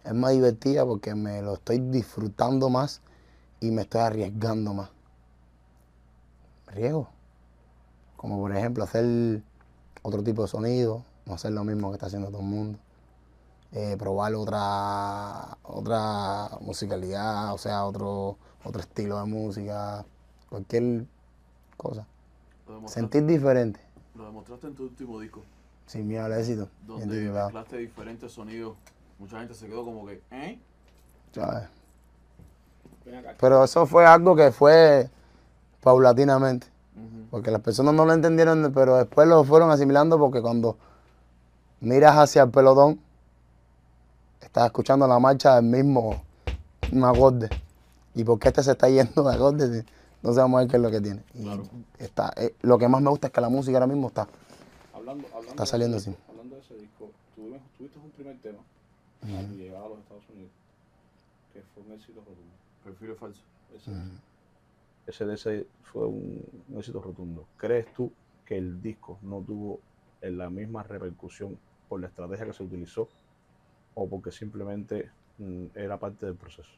Es 0.04 0.14
más 0.16 0.32
divertida 0.32 0.84
porque 0.88 1.14
me 1.14 1.44
lo 1.44 1.54
estoy 1.54 1.78
disfrutando 1.78 2.68
más 2.72 3.00
y 3.60 3.70
me 3.70 3.84
estoy 3.84 4.02
arriesgando 4.02 4.74
más. 4.74 4.90
Riesgo. 6.66 7.10
Como 8.18 8.40
por 8.40 8.56
ejemplo 8.56 8.84
hacer 8.84 9.44
otro 10.02 10.24
tipo 10.24 10.42
de 10.42 10.48
sonido, 10.48 11.06
no 11.28 11.36
hacer 11.36 11.52
lo 11.52 11.64
mismo 11.64 11.90
que 11.90 11.94
está 11.94 12.08
haciendo 12.08 12.30
todo 12.30 12.42
el 12.42 12.48
mundo. 12.48 12.80
Eh, 13.72 13.96
probar 14.00 14.34
otra, 14.34 15.58
otra 15.62 16.50
musicalidad, 16.62 17.54
o 17.54 17.58
sea, 17.60 17.86
otro, 17.86 18.38
otro 18.64 18.82
estilo 18.82 19.20
de 19.20 19.26
música, 19.26 20.06
cualquier 20.50 21.06
cosa. 21.78 22.08
Sentir 22.88 23.26
diferente, 23.26 23.80
lo 24.16 24.26
demostraste 24.26 24.68
en 24.68 24.76
tu 24.76 24.84
último 24.84 25.20
disco, 25.20 25.44
sin 25.86 26.08
miedo 26.08 26.26
al 26.26 26.34
éxito. 26.34 26.68
donde 26.88 27.30
mezclaste 27.30 27.78
diferentes 27.78 28.32
sonidos. 28.32 28.76
Mucha 29.20 29.38
gente 29.40 29.54
se 29.54 29.68
quedó 29.68 29.84
como 29.86 30.06
que, 30.06 30.22
¿eh? 30.32 30.60
Pero 33.40 33.64
eso 33.64 33.86
fue 33.86 34.06
algo 34.06 34.36
que 34.36 34.52
fue 34.52 35.10
paulatinamente. 35.82 36.68
Porque 37.32 37.52
las 37.52 37.62
personas 37.62 37.94
no 37.94 38.06
lo 38.06 38.14
entendieron, 38.14 38.72
pero 38.74 38.98
después 38.98 39.28
lo 39.28 39.44
fueron 39.44 39.72
asimilando 39.72 40.18
porque 40.18 40.42
cuando 40.42 40.78
miras 41.80 42.18
hacia 42.18 42.44
el 42.44 42.50
pelotón, 42.50 43.00
estás 44.42 44.66
escuchando 44.66 45.08
la 45.08 45.20
marcha 45.20 45.56
del 45.56 45.66
mismo 45.66 46.24
un 46.92 47.04
acorde. 47.04 47.50
¿Y 48.16 48.24
por 48.24 48.40
qué 48.40 48.50
este 48.50 48.64
se 48.64 48.72
está 48.72 48.90
yendo 48.90 49.24
de 49.30 49.36
acorde? 49.36 49.86
No 50.22 50.34
sabemos 50.34 50.58
a 50.58 50.62
ver 50.62 50.70
qué 50.72 50.78
es 50.78 50.84
lo 50.84 50.92
que 50.92 51.02
tiene. 51.02 51.24
Y 51.34 51.44
Claro. 51.44 51.64
está, 51.98 52.34
eh, 52.36 52.56
lo 52.62 52.78
que 52.78 52.88
más 52.88 53.02
me 53.02 53.10
gusta 53.10 53.28
es 53.28 53.34
que 53.34 53.42
la 53.42 53.50
música 53.50 53.78
ahora 53.78 53.88
mismo 53.88 54.08
está. 54.08 54.28
Hablando, 54.94 55.28
hablando 55.28 55.50
Está 55.50 55.66
saliendo 55.66 55.98
así. 55.98 56.14
Hablando 56.30 56.56
de 56.56 56.62
ese 56.62 56.76
disco, 56.76 57.10
tuvimos, 57.36 57.62
tuviste 57.78 58.00
un 58.00 58.10
primer 58.12 58.38
tema 58.40 58.60
a 59.24 59.48
tu 59.48 59.54
llegada 59.56 59.86
a 59.86 59.90
los 59.90 60.00
Estados 60.00 60.24
Unidos 60.34 60.52
que 61.54 61.62
fue 61.74 61.84
un 61.84 61.92
éxito 61.94 62.20
rotundo. 62.20 62.54
Perfil 62.84 63.16
falso. 63.16 63.42
Ese, 63.76 63.92
ese 65.08 65.26
de 65.26 65.34
ese 65.36 65.68
fue 65.84 66.06
un, 66.08 66.44
un 66.70 66.78
éxito 66.78 67.02
rotundo. 67.02 67.46
¿Crees 67.58 67.94
tú 67.94 68.12
que 68.46 68.58
el 68.58 68.82
disco 68.82 69.18
no 69.22 69.42
tuvo 69.42 69.80
la 70.22 70.50
misma 70.50 70.84
repercusión 70.84 71.58
por 71.88 72.02
la 72.02 72.08
estrategia 72.08 72.46
que 72.46 72.54
se 72.54 72.64
utilizó 72.64 73.08
o 74.00 74.08
porque 74.08 74.32
simplemente 74.32 75.12
mm, 75.38 75.66
era 75.76 75.98
parte 75.98 76.26
del 76.26 76.36
proceso? 76.36 76.70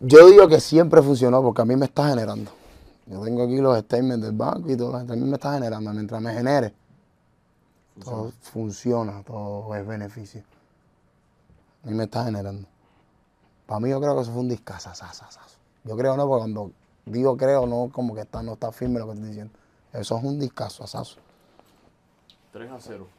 Yo 0.00 0.28
digo 0.28 0.48
que 0.48 0.60
siempre 0.60 1.02
funcionó 1.02 1.42
porque 1.42 1.62
a 1.62 1.64
mí 1.64 1.76
me 1.76 1.86
está 1.86 2.08
generando. 2.08 2.50
Yo 3.06 3.20
tengo 3.22 3.42
aquí 3.42 3.56
los 3.56 3.78
statements 3.78 4.24
del 4.24 4.36
banco 4.36 4.70
y 4.70 4.76
todo. 4.76 4.96
A 4.96 5.02
mí 5.02 5.24
me 5.24 5.34
está 5.34 5.54
generando. 5.54 5.92
Mientras 5.92 6.22
me 6.22 6.32
genere, 6.32 6.72
todo 8.04 8.32
funciona, 8.40 9.22
todo 9.24 9.74
es 9.74 9.86
beneficio. 9.86 10.42
A 11.84 11.88
mí 11.88 11.94
me 11.94 12.04
está 12.04 12.24
generando. 12.24 12.68
Para 13.66 13.80
mí 13.80 13.90
yo 13.90 14.00
creo 14.00 14.14
que 14.14 14.22
eso 14.22 14.32
fue 14.32 14.40
un 14.40 14.48
discazo. 14.48 14.90
Yo 15.84 15.96
creo 15.96 16.16
no, 16.16 16.26
porque 16.26 16.40
cuando 16.40 16.72
digo 17.04 17.36
creo, 17.36 17.66
no 17.66 17.90
como 17.92 18.14
que 18.14 18.22
está, 18.22 18.42
no 18.42 18.52
está 18.52 18.70
firme 18.72 18.98
lo 18.98 19.06
que 19.06 19.12
estoy 19.12 19.28
diciendo. 19.28 19.52
Eso 19.92 20.16
es 20.16 20.24
un 20.24 20.38
discazo, 20.38 20.84
asazo. 20.84 21.16
3 22.52 22.70
a 22.70 22.80
0. 22.80 23.17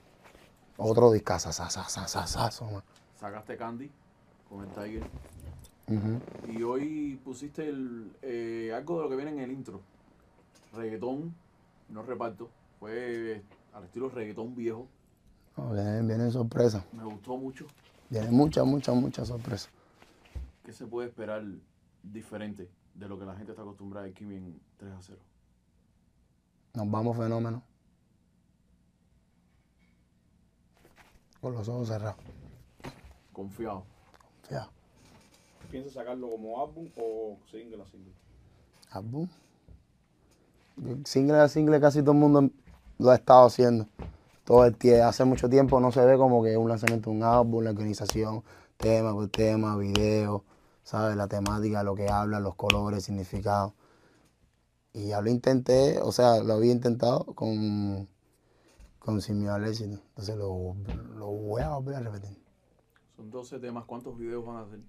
Otro 0.79 1.11
discazo. 1.11 1.51
Sacaste 1.51 3.57
Candy 3.57 3.91
con 4.47 4.63
el 4.63 4.69
Tiger. 4.69 5.03
Ujú. 5.87 6.21
Y 6.51 6.63
hoy 6.63 7.19
pusiste 7.23 7.67
el, 7.67 8.15
eh, 8.21 8.71
algo 8.73 8.97
de 8.97 9.03
lo 9.03 9.09
que 9.09 9.17
viene 9.17 9.31
en 9.31 9.39
el 9.39 9.51
intro. 9.51 9.81
Reggaetón, 10.73 11.35
no 11.89 12.03
reparto. 12.03 12.49
Fue 12.79 13.43
al 13.73 13.83
estilo 13.83 14.07
reggaetón 14.09 14.55
viejo. 14.55 14.87
No, 15.57 15.73
vienen, 15.73 16.07
vienen 16.07 16.31
sorpresas. 16.31 16.85
Me 16.93 17.03
gustó 17.03 17.35
mucho. 17.35 17.65
Vienen 18.09 18.33
muchas, 18.33 18.65
muchas, 18.65 18.95
muchas 18.95 19.27
sorpresas. 19.27 19.69
¿Qué 20.63 20.71
se 20.71 20.85
puede 20.85 21.09
esperar 21.09 21.43
diferente 22.03 22.69
de 22.93 23.09
lo 23.09 23.19
que 23.19 23.25
la 23.25 23.35
gente 23.35 23.51
está 23.51 23.63
acostumbrada 23.63 24.09
Kimi 24.11 24.35
en 24.35 24.61
3 24.77 24.93
a 24.93 25.01
0? 25.01 25.19
Nos 26.75 26.89
vamos 26.89 27.17
fenómeno. 27.17 27.63
Con 31.41 31.53
los 31.53 31.67
ojos 31.69 31.87
cerrados. 31.87 32.17
Confiado. 33.33 33.83
Fíjate. 34.47 34.69
¿Piensas 35.71 35.93
sacarlo 35.93 36.29
como 36.29 36.61
álbum 36.61 36.89
o 36.97 37.37
single 37.49 37.81
a 37.81 37.85
single? 37.85 38.13
Álbum. 38.91 39.27
Single 41.05 41.37
a 41.39 41.47
single 41.47 41.79
casi 41.79 42.01
todo 42.01 42.13
el 42.13 42.17
mundo 42.17 42.49
lo 42.97 43.09
ha 43.11 43.15
estado 43.15 43.45
haciendo. 43.45 43.85
Todo 44.45 44.65
el 44.65 44.77
tie- 44.77 45.01
hace 45.03 45.25
mucho 45.25 45.47
tiempo 45.49 45.79
no 45.79 45.91
se 45.91 46.03
ve 46.03 46.17
como 46.17 46.43
que 46.43 46.57
un 46.57 46.69
lanzamiento 46.69 47.09
de 47.11 47.17
un 47.17 47.23
álbum, 47.23 47.63
la 47.63 47.69
organización, 47.69 48.43
tema 48.77 49.13
por 49.13 49.27
tema, 49.29 49.77
video, 49.77 50.43
¿sabes? 50.83 51.15
La 51.15 51.27
temática, 51.27 51.83
lo 51.83 51.93
que 51.95 52.09
habla, 52.09 52.39
los 52.39 52.55
colores, 52.55 53.03
significado. 53.03 53.73
Y 54.91 55.09
ya 55.09 55.21
lo 55.21 55.29
intenté, 55.29 55.99
o 55.99 56.11
sea, 56.11 56.39
lo 56.41 56.53
había 56.53 56.71
intentado 56.71 57.25
con, 57.35 58.07
con 59.09 59.21
Sin 59.21 59.47
al 59.47 59.65
Éxito. 59.65 59.99
Entonces 60.09 60.35
lo, 60.35 60.75
lo 61.17 61.27
voy 61.27 61.61
a 61.61 61.69
volver 61.69 61.95
a 61.95 61.99
repetir. 62.01 62.37
Son 63.15 63.29
12 63.29 63.59
temas. 63.59 63.85
¿Cuántos 63.85 64.17
videos 64.17 64.45
van 64.45 64.57
a 64.57 64.61
hacer? 64.61 64.79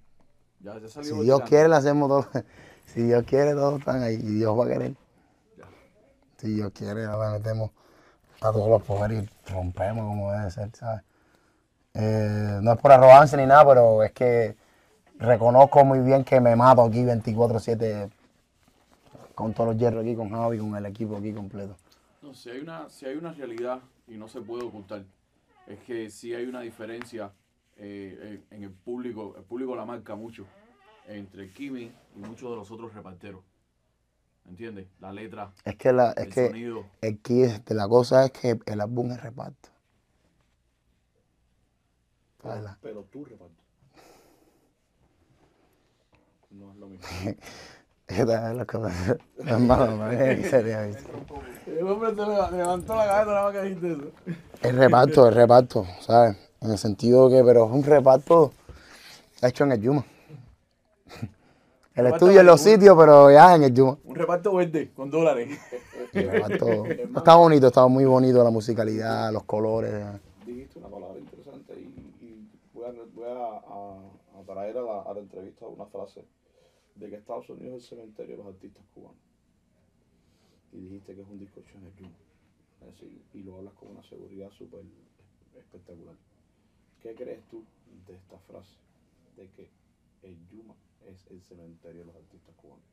Ya, 0.60 0.78
ya 0.78 0.88
salió 0.88 1.14
Si 1.14 1.22
Dios 1.22 1.40
quiere, 1.42 1.68
lo 1.68 1.76
hacemos 1.76 2.08
todos. 2.08 2.26
Si 2.86 3.02
Dios 3.02 3.22
quiere, 3.24 3.52
todos 3.52 3.78
están 3.78 4.02
ahí. 4.02 4.14
Y 4.16 4.38
Dios 4.38 4.58
va 4.58 4.64
a 4.64 4.68
querer. 4.68 4.96
Ya. 5.56 5.64
Si 6.38 6.54
Dios 6.54 6.72
quiere, 6.72 7.04
ahora 7.04 7.30
metemos 7.30 7.70
a 8.40 8.50
todos 8.50 8.68
los 8.68 8.82
poderes 8.82 9.24
y 9.24 9.52
rompemos 9.52 10.02
como 10.02 10.32
debe 10.32 10.50
ser, 10.50 10.70
¿sabes? 10.74 11.02
Eh, 11.94 12.58
no 12.60 12.72
es 12.72 12.78
por 12.80 12.90
arrogancia 12.90 13.38
ni 13.38 13.46
nada, 13.46 13.64
pero 13.64 14.02
es 14.02 14.12
que 14.12 14.56
reconozco 15.18 15.84
muy 15.84 16.00
bien 16.00 16.24
que 16.24 16.40
me 16.40 16.56
mato 16.56 16.82
aquí 16.82 17.04
24-7 17.04 18.10
con 19.34 19.54
todos 19.54 19.70
los 19.70 19.78
hierros 19.78 20.02
aquí, 20.02 20.16
con 20.16 20.30
Javi, 20.30 20.58
con 20.58 20.74
el 20.74 20.86
equipo 20.86 21.16
aquí 21.16 21.32
completo. 21.32 21.76
No, 22.22 22.34
si 22.34 22.50
hay, 22.50 22.60
una, 22.60 22.88
si 22.88 23.06
hay 23.06 23.16
una 23.16 23.32
realidad 23.32 23.80
y 24.10 24.16
no 24.18 24.28
se 24.28 24.40
puede 24.40 24.64
ocultar, 24.64 25.04
es 25.66 25.78
que 25.80 26.10
sí 26.10 26.34
hay 26.34 26.44
una 26.46 26.60
diferencia 26.60 27.32
eh, 27.76 28.42
en, 28.50 28.56
en 28.58 28.64
el 28.64 28.70
público, 28.72 29.34
el 29.36 29.44
público 29.44 29.74
la 29.76 29.84
marca 29.84 30.14
mucho, 30.16 30.44
entre 31.06 31.48
Kimi 31.50 31.92
y 32.16 32.18
muchos 32.18 32.50
de 32.50 32.56
los 32.56 32.70
otros 32.70 32.92
reparteros. 32.92 33.42
¿Entiendes? 34.48 34.88
La 35.00 35.12
letra, 35.12 35.52
Es 35.64 35.76
que, 35.76 35.92
la, 35.92 36.10
el 36.12 36.28
es 36.28 36.34
que 36.34 36.46
sonido. 36.48 36.84
el 37.02 37.18
key 37.20 37.46
la 37.68 37.88
cosa 37.88 38.24
es 38.24 38.32
que 38.32 38.58
el 38.66 38.80
álbum 38.80 39.12
es 39.12 39.22
reparto. 39.22 39.68
La- 42.42 42.78
Pero 42.82 43.04
tú 43.04 43.24
reparto. 43.24 43.62
No 46.50 46.72
es 46.72 46.76
lo 46.78 46.88
mismo. 46.88 47.06
Es 48.10 48.26
la 48.26 48.64
cosa. 48.66 48.90
Hermano, 49.46 50.10
serio, 50.10 50.78
¿viste? 50.86 51.04
El 51.78 51.86
hombre 51.86 52.10
se 52.10 52.56
levantó 52.56 52.94
la 52.96 53.06
cabeza 53.06 53.24
nada 53.26 53.42
más 53.44 53.52
que 53.52 53.62
dijiste 53.62 53.92
eso. 53.92 54.36
El 54.62 54.76
reparto, 54.76 55.28
el 55.28 55.34
reparto, 55.34 55.86
¿sabes? 56.00 56.36
En 56.60 56.70
el 56.72 56.78
sentido 56.78 57.30
que, 57.30 57.42
pero 57.44 57.66
es 57.66 57.70
un 57.72 57.82
reparto 57.84 58.52
hecho 59.42 59.64
en 59.64 59.72
el 59.72 59.80
Yuma. 59.80 60.04
El 61.94 62.04
Reparto 62.04 62.16
estudio 62.26 62.40
en 62.40 62.46
los 62.46 62.60
sitios, 62.60 62.96
pero 62.98 63.30
ya 63.30 63.54
en 63.54 63.62
el 63.64 63.74
Yuma. 63.74 63.96
Un 64.04 64.14
reparto 64.16 64.54
verde 64.54 64.90
con 64.94 65.10
dólares. 65.10 65.58
El 66.12 66.30
reparto. 66.30 66.86
Está 67.16 67.34
bonito, 67.36 67.66
está 67.68 67.86
muy 67.86 68.04
bonito 68.04 68.42
la 68.42 68.50
musicalidad, 68.50 69.32
los 69.32 69.44
colores. 69.44 69.92
Dijiste 70.46 70.78
una 70.78 70.88
palabra 70.88 71.18
interesante 71.18 71.74
y, 71.74 72.24
y 72.24 72.50
voy, 72.72 72.84
a, 72.86 72.92
voy 73.14 73.24
a, 73.24 73.36
a- 73.36 74.40
a 74.40 74.42
traer 74.46 74.76
a 74.78 74.82
la, 74.82 75.02
a 75.02 75.14
la 75.14 75.20
entrevista 75.20 75.66
una 75.66 75.86
frase 75.86 76.24
de 77.00 77.08
que 77.08 77.16
Estados 77.16 77.48
Unidos 77.48 77.82
es 77.82 77.92
el 77.92 77.98
cementerio 77.98 78.36
de 78.36 78.44
los 78.44 78.54
artistas 78.54 78.84
cubanos. 78.94 79.18
Y 80.72 80.80
dijiste 80.80 81.14
que 81.14 81.22
es 81.22 81.28
un 81.28 81.38
disco 81.38 81.60
Yuma. 81.98 82.10
Es 82.82 82.86
decir, 82.86 83.22
y 83.34 83.42
lo 83.42 83.56
hablas 83.56 83.74
con 83.74 83.88
una 83.88 84.02
seguridad 84.04 84.50
súper 84.50 84.82
espectacular. 85.58 86.14
¿Qué 87.02 87.14
crees 87.14 87.42
tú 87.48 87.64
de 88.06 88.14
esta 88.14 88.38
frase 88.40 88.76
de 89.36 89.48
que 89.48 89.70
el 90.22 90.36
Yuma 90.48 90.74
es 91.06 91.26
el 91.30 91.40
cementerio 91.42 92.00
de 92.00 92.06
los 92.06 92.16
artistas 92.16 92.54
cubanos? 92.56 92.84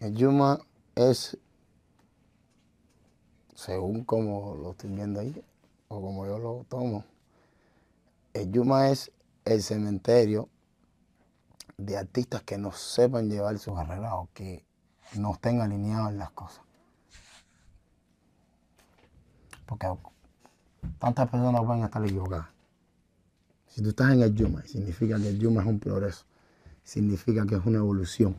El 0.00 0.16
Yuma 0.16 0.60
es, 0.96 1.38
según 3.54 4.04
como 4.04 4.56
lo 4.56 4.72
estoy 4.72 4.90
viendo 4.90 5.20
ahí, 5.20 5.44
o 5.86 6.00
como 6.00 6.26
yo 6.26 6.38
lo 6.38 6.66
tomo, 6.68 7.04
el 8.34 8.50
Yuma 8.50 8.90
es 8.90 9.12
el 9.44 9.62
cementerio 9.62 10.48
de 11.78 11.96
artistas 11.96 12.42
que 12.42 12.58
no 12.58 12.72
sepan 12.72 13.28
llevar 13.28 13.58
su 13.58 13.74
carrera 13.74 14.14
o 14.16 14.28
que 14.34 14.64
no 15.16 15.32
estén 15.32 15.60
alineados 15.60 16.10
en 16.10 16.18
las 16.18 16.30
cosas. 16.30 16.62
Porque 19.66 19.86
tantas 20.98 21.28
personas 21.28 21.62
pueden 21.64 21.84
estar 21.84 22.04
equivocadas. 22.04 22.46
Si 23.68 23.82
tú 23.82 23.88
estás 23.90 24.12
en 24.12 24.22
el 24.22 24.34
Yuma, 24.34 24.62
significa 24.64 25.16
que 25.18 25.28
el 25.28 25.38
Yuma 25.38 25.62
es 25.62 25.66
un 25.68 25.78
progreso, 25.80 26.24
significa 26.84 27.46
que 27.46 27.54
es 27.56 27.64
una 27.64 27.78
evolución 27.78 28.36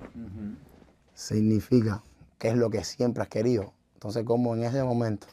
significa 1.16 2.04
que 2.40 2.50
es 2.50 2.56
lo 2.58 2.70
que 2.70 2.84
siempre 2.84 3.24
has 3.24 3.30
querido. 3.30 3.74
Entonces, 3.94 4.24
como 4.26 4.56
en 4.56 4.64
ese 4.64 4.84
momento 4.84 5.28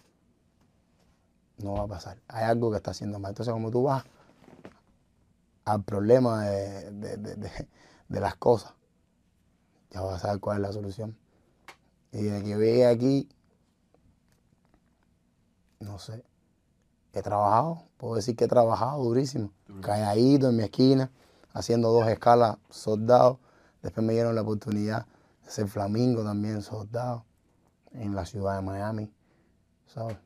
no 1.58 1.74
va 1.74 1.82
a 1.84 1.88
pasar. 1.88 2.18
Hay 2.28 2.44
algo 2.44 2.70
que 2.70 2.76
está 2.76 2.92
haciendo 2.92 3.18
mal. 3.18 3.30
Entonces, 3.30 3.52
como 3.52 3.70
tú 3.70 3.82
vas 3.84 4.04
al 5.64 5.82
problema 5.82 6.44
de, 6.44 6.90
de- 6.92 7.16
de- 7.16 7.36
de- 7.36 7.68
de 8.10 8.20
las 8.20 8.34
cosas, 8.36 8.74
ya 9.90 10.02
vas 10.02 10.16
a 10.16 10.18
saber 10.18 10.40
cuál 10.40 10.56
es 10.58 10.62
la 10.62 10.72
solución. 10.72 11.16
Y 12.12 12.22
de 12.22 12.42
que 12.42 12.48
llegué 12.48 12.86
aquí, 12.86 13.28
no 15.78 15.98
sé, 15.98 16.24
he 17.12 17.22
trabajado, 17.22 17.84
puedo 17.96 18.16
decir 18.16 18.34
que 18.34 18.44
he 18.44 18.48
trabajado 18.48 19.02
durísimo, 19.04 19.52
calladito 19.80 20.50
en 20.50 20.56
mi 20.56 20.64
esquina, 20.64 21.10
haciendo 21.52 21.92
dos 21.92 22.08
escalas 22.08 22.58
soldados. 22.68 23.38
Después 23.80 24.04
me 24.04 24.12
dieron 24.12 24.34
la 24.34 24.42
oportunidad 24.42 25.06
de 25.44 25.50
ser 25.50 25.68
flamingo 25.68 26.24
también 26.24 26.62
soldado 26.62 27.24
en 27.92 28.14
la 28.14 28.26
ciudad 28.26 28.56
de 28.56 28.62
Miami, 28.62 29.12
¿sabes? 29.86 30.18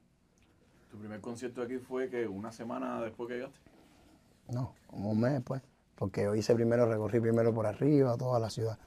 Tu 0.91 0.97
primer 0.99 1.21
concierto 1.21 1.61
aquí 1.61 1.77
fue 1.77 2.09
que 2.09 2.27
una 2.27 2.51
semana 2.51 3.03
después 3.03 3.29
que 3.29 3.35
llegaste. 3.35 3.59
No, 4.49 4.75
como 4.87 5.11
un 5.11 5.21
mes 5.21 5.35
después. 5.35 5.61
Porque 5.97 6.23
yo 6.23 6.35
hice 6.35 6.55
primero, 6.55 6.87
recorrí 6.87 7.21
primero 7.21 7.55
por 7.55 7.67
arriba, 7.67 8.17
toda 8.17 8.39
la 8.41 8.51
ciudad. 8.51 8.79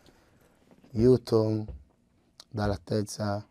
Houston, 0.94 1.68
Dallas, 2.52 2.82
Texas, 2.82 3.46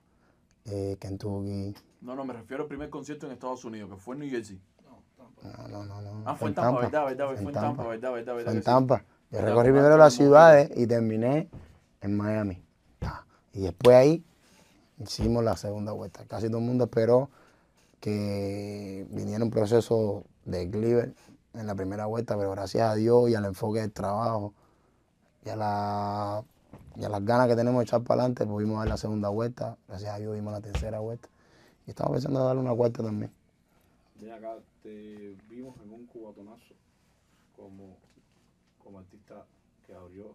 eh, 0.66 0.96
Kentucky. 1.00 1.74
No, 2.00 2.14
no, 2.14 2.24
me 2.24 2.34
refiero 2.34 2.64
al 2.64 2.68
primer 2.68 2.90
concierto 2.90 3.26
en 3.26 3.32
Estados 3.32 3.64
Unidos, 3.64 3.90
que 3.90 3.96
fue 3.96 4.14
en 4.14 4.20
New 4.20 4.30
Jersey. 4.30 4.60
No, 5.42 5.68
no, 5.68 5.84
no, 5.84 6.02
no. 6.02 6.22
Ah, 6.24 6.34
fue 6.34 6.48
en 6.48 6.54
Tampa, 6.54 6.80
¿verdad? 6.80 7.04
¿verdad? 7.06 7.26
Fue 7.36 7.38
en 7.38 7.52
Tampa, 7.52 7.86
¿verdad? 7.86 8.12
¿verdad? 8.12 8.34
Fue 8.34 8.52
en? 8.52 8.62
Tampa. 8.62 9.04
Yo 9.30 9.40
recorrí 9.40 9.70
primero 9.70 9.96
las 9.96 10.14
ciudades 10.14 10.70
y 10.76 10.86
terminé 10.86 11.48
en 12.00 12.16
Miami. 12.16 12.62
Y 13.52 13.62
después 13.62 13.96
ahí 13.96 14.24
hicimos 14.98 15.42
la 15.42 15.56
segunda 15.56 15.92
vuelta. 15.92 16.24
Casi 16.26 16.48
todo 16.48 16.58
el 16.58 16.64
mundo 16.64 16.84
esperó 16.84 17.30
que 18.00 19.06
viniera 19.10 19.42
un 19.42 19.50
proceso 19.50 20.24
de 20.44 20.70
Cleaver 20.70 21.14
en 21.58 21.66
la 21.66 21.74
primera 21.74 22.06
vuelta, 22.06 22.36
pero 22.36 22.50
gracias 22.50 22.90
a 22.90 22.94
Dios 22.94 23.30
y 23.30 23.34
al 23.34 23.44
enfoque 23.44 23.80
del 23.80 23.92
trabajo 23.92 24.52
y 25.44 25.48
a, 25.48 25.56
la, 25.56 26.44
y 26.96 27.00
las 27.00 27.24
ganas 27.24 27.48
que 27.48 27.56
tenemos 27.56 27.78
de 27.80 27.84
echar 27.84 28.02
para 28.02 28.22
adelante, 28.22 28.46
pudimos 28.46 28.78
dar 28.78 28.88
la 28.88 28.96
segunda 28.96 29.28
vuelta. 29.28 29.78
Gracias 29.88 30.14
a 30.14 30.18
Dios 30.18 30.34
dimos 30.34 30.52
la 30.52 30.60
tercera 30.60 30.98
vuelta. 31.00 31.28
Y 31.86 31.90
estamos 31.90 32.12
pensando 32.12 32.40
en 32.40 32.46
darle 32.46 32.62
una 32.62 32.74
cuarta 32.74 33.02
también. 33.02 33.32
Ven 34.20 34.32
acá, 34.32 34.56
te 34.82 35.36
vimos 35.48 35.76
en 35.82 35.92
un 35.92 36.06
cubatonazo 36.06 36.74
como, 37.54 37.96
como 38.82 38.98
artista 38.98 39.46
que 39.86 39.94
abrió 39.94 40.34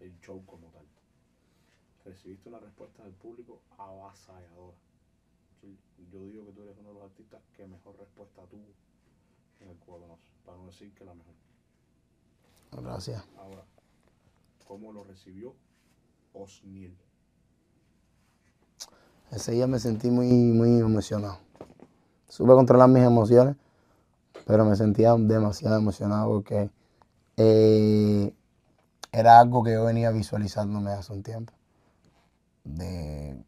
el 0.00 0.18
show 0.20 0.44
como 0.46 0.68
tal. 0.68 0.86
Recibiste 2.04 2.48
una 2.48 2.60
respuesta 2.60 3.02
del 3.02 3.12
público 3.12 3.60
avasalladora. 3.78 4.76
Yo 6.12 6.24
digo 6.26 6.46
que 6.46 6.52
tú 6.52 6.62
eres 6.62 6.76
uno 6.78 6.88
de 6.90 6.94
los 6.94 7.04
artistas 7.04 7.40
que 7.56 7.66
mejor 7.66 7.96
respuesta 7.98 8.42
tuvo 8.50 8.64
en 9.64 9.70
el 9.70 9.78
cubatonazo, 9.78 10.28
para 10.44 10.58
no 10.58 10.66
decir 10.66 10.94
que 10.94 11.04
la 11.04 11.14
mejor. 11.14 11.34
Gracias. 12.72 13.22
Ahora, 13.38 13.64
¿cómo 14.66 14.92
lo 14.92 15.04
recibió 15.04 15.54
Osniel? 16.32 16.96
Ese 19.30 19.52
día 19.52 19.66
me 19.66 19.78
sentí 19.78 20.10
muy, 20.10 20.28
muy 20.28 20.78
emocionado. 20.78 21.38
Supe 22.28 22.52
controlar 22.52 22.88
mis 22.88 23.02
emociones, 23.02 23.56
pero 24.46 24.64
me 24.64 24.76
sentía 24.76 25.14
demasiado 25.16 25.76
emocionado 25.76 26.28
porque 26.28 26.70
eh, 27.36 28.34
era 29.12 29.40
algo 29.40 29.62
que 29.62 29.72
yo 29.72 29.84
venía 29.84 30.10
visualizándome 30.10 30.90
hace 30.90 31.12
un 31.12 31.22
tiempo. 31.22 31.52
De 32.64 33.44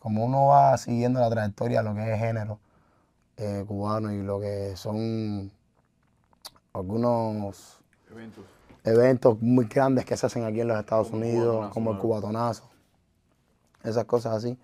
como 0.00 0.24
uno 0.24 0.46
va 0.46 0.76
siguiendo 0.78 1.20
la 1.20 1.28
trayectoria 1.28 1.82
de 1.82 1.88
lo 1.88 1.94
que 1.94 2.12
es 2.12 2.18
género 2.18 2.58
eh, 3.36 3.64
cubano 3.66 4.12
y 4.12 4.22
lo 4.22 4.40
que 4.40 4.74
son 4.76 5.52
algunos 6.72 7.78
Eventos. 8.10 8.44
eventos 8.84 9.40
muy 9.40 9.66
grandes 9.66 10.04
que 10.04 10.16
se 10.16 10.26
hacen 10.26 10.44
aquí 10.44 10.60
en 10.60 10.68
los 10.68 10.78
Estados 10.78 11.08
Como 11.08 11.20
Unidos, 11.22 11.44
cubatonazo, 11.46 11.74
como 11.74 11.92
el 11.92 11.98
cubatonazo, 11.98 12.70
esas 13.82 14.04
cosas 14.04 14.36
así. 14.36 14.58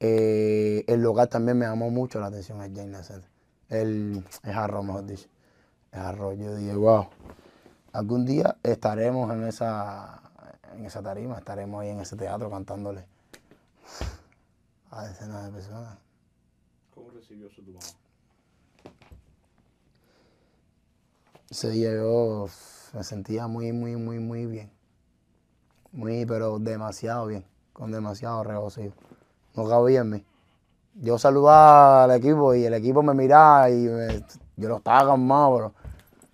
Eh, 0.00 0.84
el 0.88 1.00
lugar 1.02 1.28
también 1.28 1.58
me 1.58 1.66
llamó 1.66 1.90
mucho 1.90 2.18
la 2.20 2.26
atención, 2.26 2.60
el 2.62 2.74
Jane 2.74 3.02
Center. 3.02 3.30
El, 3.68 4.24
el 4.42 4.52
arroz, 4.52 4.84
mejor 4.84 5.06
dicho. 5.06 5.28
El 5.92 6.00
arroz. 6.00 6.36
Yo 6.38 6.54
dije, 6.56 6.74
wow, 6.74 7.06
algún 7.92 8.24
día 8.26 8.56
estaremos 8.62 9.32
en 9.32 9.44
esa, 9.44 10.20
en 10.74 10.84
esa 10.84 11.02
tarima, 11.02 11.38
estaremos 11.38 11.80
ahí 11.82 11.90
en 11.90 12.00
ese 12.00 12.16
teatro 12.16 12.50
cantándole 12.50 13.04
a 14.90 15.06
decenas 15.06 15.46
de 15.46 15.52
personas. 15.52 15.98
¿Cómo 16.94 17.10
recibió 17.10 17.46
eso 17.46 17.62
tu 17.62 17.70
mamá? 17.72 17.86
Ese 21.52 21.68
día 21.68 21.92
yo 21.92 22.46
me 22.94 23.04
sentía 23.04 23.46
muy, 23.46 23.72
muy, 23.72 23.94
muy, 23.96 24.18
muy 24.18 24.46
bien. 24.46 24.72
Muy, 25.92 26.24
pero 26.24 26.58
demasiado 26.58 27.26
bien. 27.26 27.44
Con 27.74 27.92
demasiado 27.92 28.42
regocijo. 28.42 28.94
No 29.54 29.68
cabía 29.68 30.00
en 30.00 30.08
mí. 30.08 30.26
Yo 30.94 31.18
saludaba 31.18 32.04
al 32.04 32.12
equipo 32.12 32.54
y 32.54 32.64
el 32.64 32.72
equipo 32.72 33.02
me 33.02 33.12
miraba 33.12 33.68
y 33.68 33.84
yo 33.84 34.68
no 34.70 34.76
estaba 34.78 35.10
calmado, 35.10 35.54
pero 35.54 35.74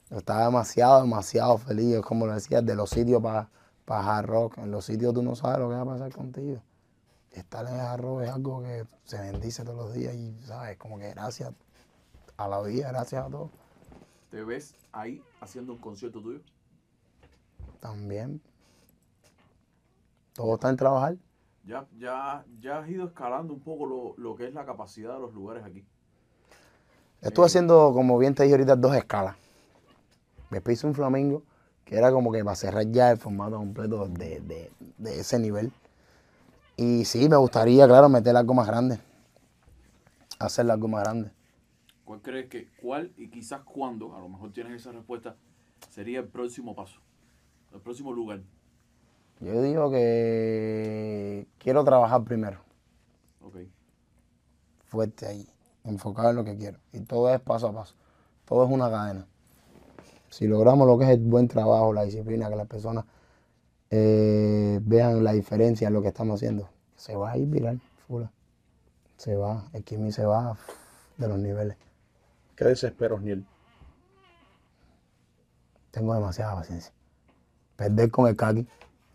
yo 0.08 0.18
estaba 0.18 0.44
demasiado, 0.44 1.00
demasiado 1.00 1.58
feliz. 1.58 1.96
Es 1.96 2.02
como 2.02 2.24
lo 2.24 2.34
decía, 2.34 2.62
de 2.62 2.76
los 2.76 2.90
sitios 2.90 3.20
para 3.20 3.48
hard 3.88 4.24
rock. 4.24 4.58
En 4.58 4.70
los 4.70 4.84
sitios 4.84 5.12
tú 5.14 5.24
no 5.24 5.34
sabes 5.34 5.58
lo 5.58 5.68
que 5.68 5.74
va 5.74 5.82
a 5.82 5.84
pasar 5.84 6.12
contigo. 6.12 6.62
Estar 7.32 7.66
en 7.66 7.80
hard 7.80 8.00
rock 8.02 8.22
es 8.22 8.30
algo 8.30 8.62
que 8.62 8.86
se 9.02 9.18
bendice 9.18 9.64
todos 9.64 9.78
los 9.78 9.94
días 9.94 10.14
y, 10.14 10.38
¿sabes? 10.46 10.78
Como 10.78 10.96
que 10.96 11.10
gracias 11.10 11.50
a 12.36 12.46
la 12.46 12.62
vida, 12.62 12.92
gracias 12.92 13.26
a 13.26 13.28
todo. 13.28 13.50
¿Te 14.30 14.42
ves 14.44 14.74
ahí 14.92 15.22
haciendo 15.40 15.72
un 15.72 15.78
concierto 15.78 16.20
tuyo? 16.20 16.40
También. 17.80 18.40
Todo 20.34 20.54
está 20.54 20.68
en 20.70 20.76
trabajar. 20.76 21.16
Ya, 21.64 21.86
ya, 21.98 22.44
ya 22.60 22.78
has 22.78 22.88
ido 22.88 23.06
escalando 23.06 23.52
un 23.52 23.60
poco 23.60 23.86
lo, 23.86 24.14
lo 24.16 24.36
que 24.36 24.46
es 24.46 24.54
la 24.54 24.64
capacidad 24.64 25.14
de 25.14 25.20
los 25.20 25.34
lugares 25.34 25.64
aquí. 25.64 25.84
Estuve 27.20 27.46
haciendo, 27.46 27.92
como 27.92 28.16
bien 28.18 28.34
te 28.34 28.44
dije 28.44 28.54
ahorita, 28.54 28.76
dos 28.76 28.94
escalas. 28.94 29.36
Después 30.50 30.78
hice 30.78 30.86
un 30.86 30.94
flamingo, 30.94 31.42
que 31.84 31.96
era 31.96 32.10
como 32.12 32.32
que 32.32 32.44
para 32.44 32.56
cerrar 32.56 32.86
ya 32.90 33.10
el 33.10 33.18
formato 33.18 33.56
completo 33.56 34.06
de, 34.08 34.40
de- 34.40 34.70
de 34.98 35.20
ese 35.20 35.38
nivel. 35.38 35.72
Y 36.76 37.04
sí, 37.04 37.28
me 37.28 37.36
gustaría, 37.36 37.86
claro, 37.86 38.08
meter 38.08 38.36
algo 38.36 38.54
más 38.54 38.66
grande. 38.66 39.00
Hacer 40.38 40.70
algo 40.70 40.86
más 40.88 41.02
grande. 41.02 41.30
¿Cuál 42.08 42.22
crees 42.22 42.48
que, 42.48 42.70
cuál 42.80 43.12
y 43.18 43.28
quizás 43.28 43.60
cuándo, 43.64 44.16
a 44.16 44.18
lo 44.18 44.30
mejor 44.30 44.50
tienes 44.50 44.72
esa 44.80 44.92
respuesta, 44.92 45.36
sería 45.90 46.20
el 46.20 46.26
próximo 46.26 46.74
paso? 46.74 47.02
El 47.70 47.82
próximo 47.82 48.14
lugar. 48.14 48.40
Yo 49.40 49.60
digo 49.60 49.90
que 49.90 51.46
quiero 51.58 51.84
trabajar 51.84 52.24
primero, 52.24 52.60
Ok. 53.42 53.56
fuerte 54.86 55.26
ahí, 55.26 55.46
enfocado 55.84 56.30
en 56.30 56.36
lo 56.36 56.44
que 56.44 56.56
quiero. 56.56 56.78
Y 56.94 57.00
todo 57.00 57.28
es 57.30 57.42
paso 57.42 57.68
a 57.68 57.74
paso. 57.74 57.94
Todo 58.46 58.64
es 58.64 58.70
una 58.70 58.88
cadena. 58.88 59.26
Si 60.30 60.46
logramos 60.46 60.88
lo 60.88 60.96
que 60.96 61.04
es 61.04 61.10
el 61.10 61.20
buen 61.20 61.46
trabajo, 61.46 61.92
la 61.92 62.04
disciplina, 62.04 62.48
que 62.48 62.56
las 62.56 62.68
personas 62.68 63.04
eh, 63.90 64.80
vean 64.82 65.22
la 65.22 65.34
diferencia 65.34 65.88
en 65.88 65.92
lo 65.92 66.00
que 66.00 66.08
estamos 66.08 66.36
haciendo, 66.36 66.70
se 66.96 67.14
va 67.16 67.32
a 67.32 67.36
ir 67.36 67.48
viral, 67.48 67.82
fula. 68.06 68.32
Se 69.18 69.36
va, 69.36 69.68
el 69.74 69.84
Kimi 69.84 70.10
se 70.10 70.24
va 70.24 70.56
de 71.18 71.28
los 71.28 71.38
niveles. 71.38 71.76
¿Qué 72.58 72.64
desespera 72.64 73.14
Osniel? 73.14 73.46
Tengo 75.92 76.12
demasiada 76.12 76.56
paciencia. 76.56 76.92
Perder 77.76 78.10
con 78.10 78.26
el 78.26 78.34
kaki 78.34 78.66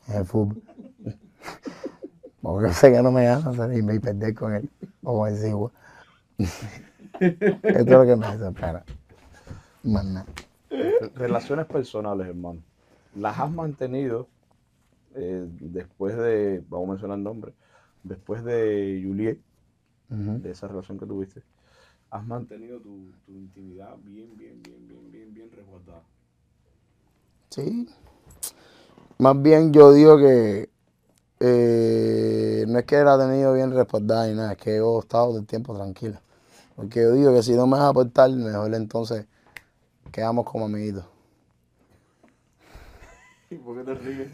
en 0.08 0.16
el 0.16 0.24
fútbol. 0.24 0.64
Porque 2.42 2.68
yo 2.70 2.74
sé 2.74 2.94
que 2.94 3.02
no 3.02 3.12
me 3.12 3.26
gana 3.26 3.54
¿sabes? 3.54 3.78
y 3.78 3.82
me 3.82 4.00
perder 4.00 4.34
con 4.34 4.56
él 4.56 4.70
o 5.04 5.20
con 5.20 5.30
el 5.30 5.38
Sigua. 5.38 5.72
Esto 7.20 7.60
es 7.62 7.86
lo 7.86 8.06
que 8.06 8.16
me 8.16 8.32
desespera. 8.32 8.86
Más 9.84 10.06
nada. 10.06 10.26
Relaciones 11.14 11.66
personales, 11.66 12.28
hermano. 12.28 12.62
¿Las 13.14 13.38
has 13.38 13.52
mantenido 13.52 14.30
eh, 15.16 15.46
después 15.60 16.16
de, 16.16 16.64
vamos 16.70 16.88
a 16.88 16.92
mencionar 16.92 17.18
el 17.18 17.24
nombre, 17.26 17.54
después 18.04 18.42
de 18.46 19.04
Juliet, 19.06 19.38
de 20.08 20.50
esa 20.50 20.70
relación 20.70 20.98
que 20.98 21.06
tuviste? 21.06 21.44
¿Has 22.14 22.24
mantenido 22.28 22.80
tu, 22.80 23.12
tu 23.26 23.32
intimidad 23.32 23.98
bien, 24.04 24.38
bien, 24.38 24.62
bien, 24.62 24.88
bien, 24.88 25.12
bien, 25.12 25.34
bien 25.34 25.50
resguardada? 25.52 26.04
Sí. 27.50 27.90
Más 29.18 29.42
bien 29.42 29.74
yo 29.74 29.92
digo 29.92 30.20
que 30.20 30.70
eh, 31.40 32.66
no 32.68 32.78
es 32.78 32.86
que 32.86 33.04
la 33.04 33.16
he 33.16 33.18
tenido 33.18 33.54
bien 33.56 33.72
respaldada 33.72 34.28
ni 34.28 34.36
nada, 34.36 34.52
es 34.52 34.60
que 34.60 34.78
yo 34.78 34.98
he 34.98 35.00
estado 35.00 35.30
todo 35.30 35.40
el 35.40 35.48
tiempo 35.48 35.76
tranquilo. 35.76 36.20
Porque 36.76 37.02
yo 37.02 37.14
digo 37.14 37.34
que 37.34 37.42
si 37.42 37.54
no 37.54 37.66
me 37.66 37.78
vas 37.78 37.82
a 37.82 37.88
aportar, 37.88 38.30
mejor 38.30 38.76
entonces 38.76 39.26
quedamos 40.12 40.46
como 40.46 40.66
amiguitos. 40.66 41.06
¿Y 43.50 43.56
por 43.56 43.76
qué 43.76 43.84
te 43.86 43.96
ríes? 43.96 44.32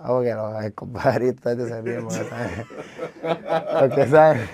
Ah, 0.00 0.08
porque 0.08 0.32
los 0.32 0.64
el 0.64 0.74
compadrito 0.74 1.50
este 1.50 1.66
se 1.66 1.82
ríe 1.82 2.00
porque 2.00 2.24
sabe. 2.24 2.66
Porque 3.80 4.06
sabe. 4.06 4.48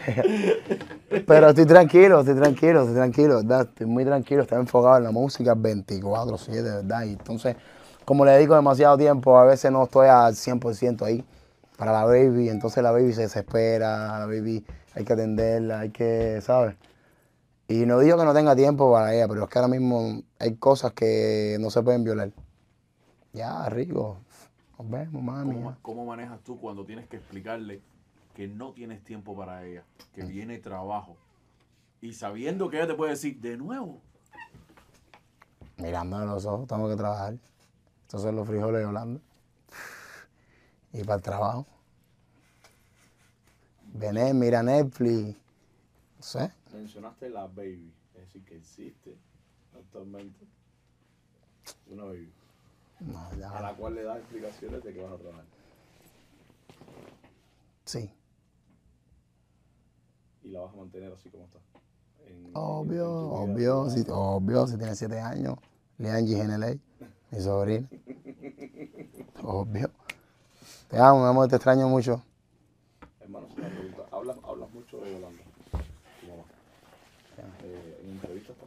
Pero 1.26 1.48
estoy 1.50 1.66
tranquilo, 1.66 2.20
estoy 2.20 2.34
tranquilo, 2.34 2.80
estoy 2.80 2.94
tranquilo, 2.94 3.36
¿verdad? 3.36 3.68
Estoy 3.68 3.86
muy 3.86 4.04
tranquilo, 4.06 4.42
estoy 4.42 4.58
enfocado 4.58 4.96
en 4.96 5.04
la 5.04 5.10
música 5.10 5.54
24-7, 5.54 6.62
¿verdad? 6.62 7.04
Y 7.04 7.12
entonces, 7.12 7.56
como 8.06 8.24
le 8.24 8.32
dedico 8.32 8.54
demasiado 8.54 8.96
tiempo, 8.96 9.38
a 9.38 9.44
veces 9.44 9.70
no 9.70 9.84
estoy 9.84 10.08
al 10.08 10.34
100% 10.34 11.04
ahí 11.04 11.22
para 11.76 11.92
la 11.92 12.04
baby, 12.04 12.48
entonces 12.48 12.82
la 12.82 12.90
baby 12.90 13.12
se 13.12 13.22
desespera, 13.22 14.18
la 14.18 14.26
baby 14.26 14.64
hay 14.94 15.04
que 15.04 15.12
atenderla, 15.12 15.80
hay 15.80 15.90
que, 15.90 16.40
¿sabes? 16.40 16.74
Y 17.68 17.84
no 17.84 17.98
digo 17.98 18.16
que 18.16 18.24
no 18.24 18.32
tenga 18.32 18.56
tiempo 18.56 18.90
para 18.90 19.14
ella, 19.14 19.28
pero 19.28 19.44
es 19.44 19.50
que 19.50 19.58
ahora 19.58 19.68
mismo 19.68 20.22
hay 20.38 20.54
cosas 20.56 20.92
que 20.92 21.58
no 21.60 21.70
se 21.70 21.82
pueden 21.82 22.02
violar. 22.02 22.30
Ya, 23.32 23.68
rico. 23.68 24.18
Nos 24.78 24.90
vemos, 24.90 25.22
mami. 25.22 25.74
¿Cómo, 25.82 26.06
manejas 26.06 26.40
tú 26.42 26.58
cuando 26.58 26.84
tienes 26.84 27.06
que 27.08 27.16
explicarle 27.16 27.80
que 28.34 28.48
no 28.48 28.72
tienes 28.72 29.02
tiempo 29.04 29.36
para 29.36 29.64
ella, 29.64 29.84
que 30.12 30.24
viene 30.24 30.58
trabajo? 30.58 31.16
Y 32.00 32.12
sabiendo 32.12 32.68
que 32.68 32.78
ella 32.78 32.88
te 32.88 32.94
puede 32.94 33.12
decir, 33.12 33.40
de 33.40 33.56
nuevo, 33.56 34.00
Mirándome 35.76 36.24
los 36.26 36.46
ojos, 36.46 36.68
tengo 36.68 36.88
que 36.88 36.96
trabajar. 36.96 37.36
Estos 38.02 38.22
son 38.22 38.36
los 38.36 38.46
frijoles 38.46 38.80
de 38.80 38.86
Holanda. 38.86 39.20
Y 40.92 41.02
para 41.02 41.16
el 41.16 41.22
trabajo. 41.22 41.66
Vené, 43.92 44.32
mira 44.32 44.62
Netflix. 44.62 45.36
No 46.16 46.22
sé. 46.22 46.52
Mencionaste 46.72 47.28
la 47.28 47.46
baby, 47.46 47.92
es 48.14 48.20
decir, 48.20 48.44
que 48.44 48.56
existe 48.56 49.16
actualmente 49.74 50.46
una 51.88 52.04
baby, 52.04 52.32
No, 53.06 53.48
a 53.48 53.60
la 53.60 53.74
cual 53.74 53.94
le 53.94 54.02
das 54.02 54.18
explicaciones 54.18 54.82
de 54.82 54.92
que 54.94 55.02
vas 55.02 55.12
a 55.12 55.16
trabajar. 55.16 55.44
Sí. 57.84 58.10
Y 60.42 60.48
la 60.48 60.60
vas 60.60 60.72
a 60.72 60.76
mantener 60.76 61.12
así 61.12 61.28
como 61.28 61.44
está. 61.44 61.58
En- 62.26 62.50
Obvio, 62.54 63.04
en 63.04 63.50
obvio, 63.52 63.90
si, 63.90 64.04
obvio, 64.08 64.66
si 64.66 64.76
tiene 64.78 64.94
siete 64.94 65.20
años. 65.20 65.56
Leangie 65.98 66.36
Geneley, 66.36 66.80
mi 67.30 67.40
sobrina. 67.40 67.88
Obvio. 69.42 69.90
Te 70.88 70.98
amo, 70.98 71.20
mi 71.22 71.28
amor, 71.28 71.48
te 71.48 71.56
extraño 71.56 71.88
mucho. 71.88 72.22
Hermano, 73.20 73.46
es 73.50 73.58
una 73.58 73.68
pregunta. 73.68 74.02
Hablas, 74.10 74.36
hablas 74.44 74.70
mucho 74.72 74.98
de 75.00 75.12
Yolanda, 75.12 75.42
tu 76.20 76.26
mamá. 76.26 76.42
Eh, 77.64 78.00
en 78.04 78.20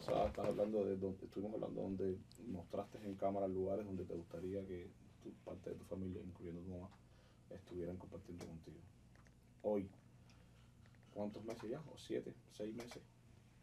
pasadas 0.07 0.29
estás 0.29 0.45
hablando 0.45 0.85
de 0.85 0.97
donde, 0.97 1.25
estuvimos 1.25 1.53
hablando 1.55 1.81
donde 1.81 2.17
mostraste 2.47 2.97
en 3.03 3.15
cámara 3.15 3.47
lugares 3.47 3.85
donde 3.85 4.05
te 4.05 4.15
gustaría 4.15 4.65
que 4.65 4.89
tu, 5.23 5.31
parte 5.43 5.71
de 5.71 5.75
tu 5.75 5.85
familia, 5.85 6.21
incluyendo 6.23 6.61
tu 6.61 6.69
mamá, 6.69 6.89
estuvieran 7.49 7.97
compartiendo 7.97 8.45
contigo. 8.45 8.77
Hoy, 9.63 9.89
¿cuántos 11.13 11.43
meses 11.43 11.69
ya? 11.69 11.81
¿O 11.93 11.97
siete? 11.97 12.33
¿Seis 12.53 12.73
meses? 12.75 13.01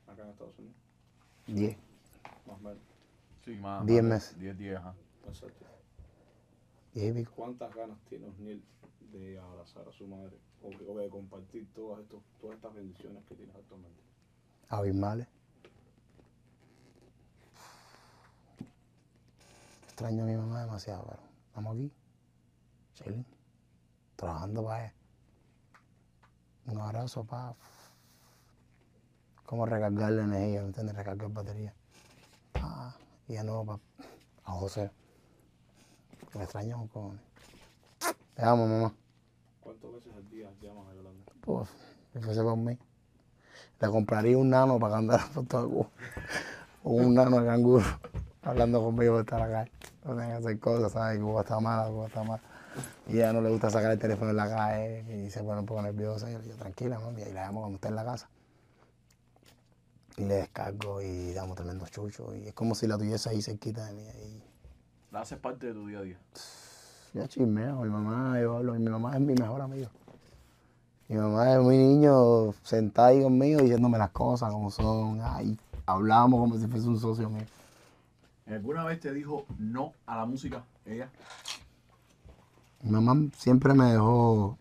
Acá 0.06 0.22
en 0.22 0.30
Estados 0.30 0.58
Unidos, 0.58 0.76
Diez. 1.46 1.78
más 2.46 2.58
o 2.58 2.62
menos. 2.62 2.82
Sí, 3.44 3.56
más. 3.56 3.86
Diez 3.86 4.02
más 4.02 4.10
meses. 4.10 4.38
Diez, 4.38 4.58
diez, 4.58 4.76
ajá. 4.76 4.94
Exacto. 5.26 5.64
¿Cuántas 7.34 7.74
ganas 7.74 7.98
tiene 8.08 8.26
Osniel 8.26 8.62
de 9.12 9.38
abrazar 9.38 9.88
a 9.88 9.92
su 9.92 10.06
madre 10.06 10.36
o 10.62 10.96
de 10.96 11.08
compartir 11.08 11.66
todas, 11.74 12.00
estos, 12.00 12.22
todas 12.40 12.56
estas 12.56 12.74
bendiciones 12.74 13.24
que 13.24 13.34
tienes 13.34 13.54
actualmente? 13.56 14.00
Abismales. 14.68 15.26
Extraño 19.94 20.24
a 20.24 20.26
mi 20.26 20.34
mamá 20.34 20.62
demasiado, 20.62 21.04
pero 21.04 21.20
estamos 21.46 21.76
aquí. 21.76 21.92
Chilling. 22.94 23.24
Trabajando 24.16 24.64
para 24.64 24.86
ella. 24.86 24.94
Un 26.66 26.80
abrazo, 26.80 27.22
pa. 27.22 27.54
Como 29.46 29.66
recargar 29.66 30.10
la 30.10 30.24
energía, 30.24 30.62
¿me 30.62 30.66
entiendes? 30.66 30.96
Recargar 30.96 31.30
batería. 31.30 31.72
Pa. 32.50 32.96
Y 33.28 33.34
de 33.34 33.44
nuevo 33.44 33.64
pa, 33.64 33.80
a 34.42 34.52
José. 34.54 34.90
Que 36.32 36.38
me 36.38 36.44
extraño 36.44 36.88
con. 36.92 37.20
Te 38.34 38.42
amo, 38.42 38.66
mamá. 38.66 38.92
¿Cuántas 39.60 39.92
veces 39.92 40.12
al 40.12 40.28
día 40.28 40.50
llamas 40.60 40.88
a 40.88 40.94
Yolanda? 40.96 41.32
Pues, 41.40 41.68
si 42.12 42.18
fuese 42.18 42.42
por 42.42 42.56
mí, 42.56 42.76
le 43.78 43.88
compraría 43.88 44.36
un 44.38 44.50
nano 44.50 44.76
para 44.80 44.94
que 44.94 44.98
andara 44.98 45.24
por 45.32 45.46
todo 45.46 45.70
Cuba. 45.70 45.90
O 46.82 46.94
un 46.94 47.14
nano 47.14 47.38
de 47.38 47.46
canguro, 47.46 47.84
hablando 48.44 48.82
conmigo 48.82 49.14
por 49.14 49.20
estar 49.22 49.42
acá. 49.42 49.70
No 50.04 50.10
tenga 50.10 50.26
que 50.26 50.32
hacer 50.32 50.58
cosas, 50.58 50.92
¿sabes? 50.92 51.20
Cuba 51.20 51.40
está 51.42 51.60
mala, 51.60 51.88
Cuba 51.88 52.06
está 52.06 52.22
mala. 52.22 52.42
Y 53.06 53.16
ella 53.16 53.32
no 53.32 53.40
le 53.40 53.50
gusta 53.50 53.70
sacar 53.70 53.92
el 53.92 53.98
teléfono 53.98 54.30
en 54.30 54.36
la 54.36 54.48
calle 54.48 55.26
y 55.26 55.30
se 55.30 55.42
pone 55.42 55.60
un 55.60 55.66
poco 55.66 55.82
nerviosa. 55.82 56.28
Y 56.28 56.32
yo 56.32 56.38
le 56.38 56.44
digo, 56.44 56.56
tranquila, 56.56 56.98
mami, 56.98 57.22
y 57.22 57.32
la 57.32 57.46
llamo 57.46 57.60
cuando 57.60 57.76
esté 57.76 57.88
en 57.88 57.96
la 57.96 58.04
casa. 58.04 58.28
Y 60.16 60.24
le 60.24 60.34
descargo 60.34 61.02
y 61.02 61.32
damos 61.32 61.56
tremendo 61.56 61.86
chucho. 61.88 62.34
Y 62.34 62.48
es 62.48 62.54
como 62.54 62.74
si 62.74 62.86
la 62.86 62.98
tuviese 62.98 63.30
ahí 63.30 63.42
cerquita 63.42 63.84
de 63.86 63.94
mí. 63.94 64.02
Y 64.02 64.42
La 65.12 65.20
haces 65.20 65.38
parte 65.38 65.66
de 65.66 65.72
tu 65.72 65.86
día 65.86 65.98
a 65.98 66.02
día. 66.02 66.18
yo 67.12 67.26
chismeo, 67.26 67.80
mi 67.82 67.90
mamá, 67.90 68.38
yo 68.40 68.56
hablo, 68.56 68.76
y 68.76 68.78
mi 68.78 68.90
mamá 68.90 69.14
es 69.14 69.20
mi 69.20 69.34
mejor 69.34 69.60
amigo. 69.60 69.88
Mi 71.08 71.16
mamá 71.16 71.52
es 71.52 71.60
muy 71.60 71.76
niño 71.76 72.52
sentada 72.62 73.08
ahí 73.08 73.22
conmigo 73.22 73.60
diciéndome 73.60 73.98
las 73.98 74.10
cosas 74.10 74.50
como 74.50 74.70
son. 74.70 75.20
Ay, 75.22 75.58
hablamos 75.86 76.40
como 76.40 76.58
si 76.58 76.66
fuese 76.66 76.88
un 76.88 76.98
socio 76.98 77.28
mío. 77.28 77.44
¿Alguna 78.46 78.84
vez 78.84 79.00
te 79.00 79.12
dijo 79.12 79.46
no 79.58 79.92
a 80.06 80.16
la 80.16 80.26
música? 80.26 80.64
Ella. 80.84 81.10
Mi 82.82 82.90
mamá 82.90 83.16
siempre 83.36 83.72
me 83.72 83.92
dejó. 83.92 84.58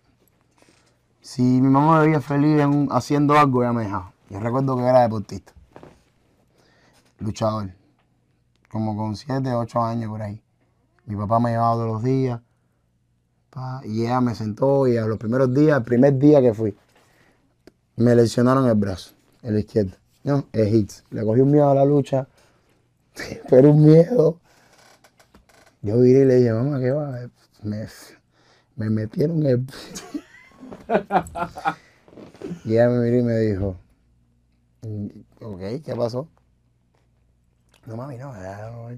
Si 1.21 1.41
mi 1.41 1.67
mamá 1.69 1.99
me 1.99 2.05
veía 2.07 2.21
feliz 2.21 2.59
en- 2.61 2.87
haciendo 2.91 3.37
algo, 3.37 3.61
ella 3.63 3.73
me 3.73 3.83
dejaba. 3.83 4.13
Yo 4.29 4.39
recuerdo 4.39 4.75
que 4.77 4.83
era 4.83 5.01
deportista, 5.01 5.53
luchador, 7.19 7.69
como 8.71 8.95
con 8.97 9.15
7, 9.15 9.53
8 9.53 9.81
años 9.83 10.09
por 10.09 10.21
ahí. 10.21 10.41
Mi 11.05 11.15
papá 11.15 11.39
me 11.39 11.51
llevaba 11.51 11.75
todos 11.75 11.87
los 11.87 12.03
días 12.03 12.39
y 13.83 14.01
ella 14.05 14.21
me 14.21 14.33
sentó 14.33 14.87
y 14.87 14.97
a 14.97 15.05
los 15.05 15.17
primeros 15.17 15.53
días, 15.53 15.77
el 15.77 15.83
primer 15.83 16.17
día 16.17 16.41
que 16.41 16.53
fui, 16.53 16.75
me 17.97 18.15
lesionaron 18.15 18.65
el 18.67 18.75
brazo, 18.75 19.13
el 19.43 19.59
izquierdo. 19.59 19.97
No, 20.23 20.45
el 20.53 20.73
hits. 20.73 21.03
Le 21.11 21.23
cogí 21.23 21.41
un 21.41 21.51
miedo 21.51 21.69
a 21.69 21.75
la 21.75 21.85
lucha, 21.85 22.27
pero 23.49 23.71
un 23.71 23.85
miedo. 23.85 24.39
Yo 25.81 25.99
viré 25.99 26.21
y 26.21 26.25
le 26.25 26.35
dije, 26.35 26.53
mamá, 26.53 26.79
¿qué 26.79 26.91
va? 26.91 27.19
Me, 27.63 27.87
me 28.75 28.89
metieron 28.89 29.45
el... 29.45 29.65
y 32.65 32.73
ella 32.73 32.89
me 32.89 32.99
miró 32.99 33.17
y 33.19 33.23
me 33.23 33.37
dijo, 33.39 33.75
"Mm, 34.81 35.07
ok, 35.41 35.59
¿qué 35.83 35.95
pasó? 35.95 36.27
No, 37.85 37.97
mami, 37.97 38.17
no, 38.17 38.33
no, 38.33 38.89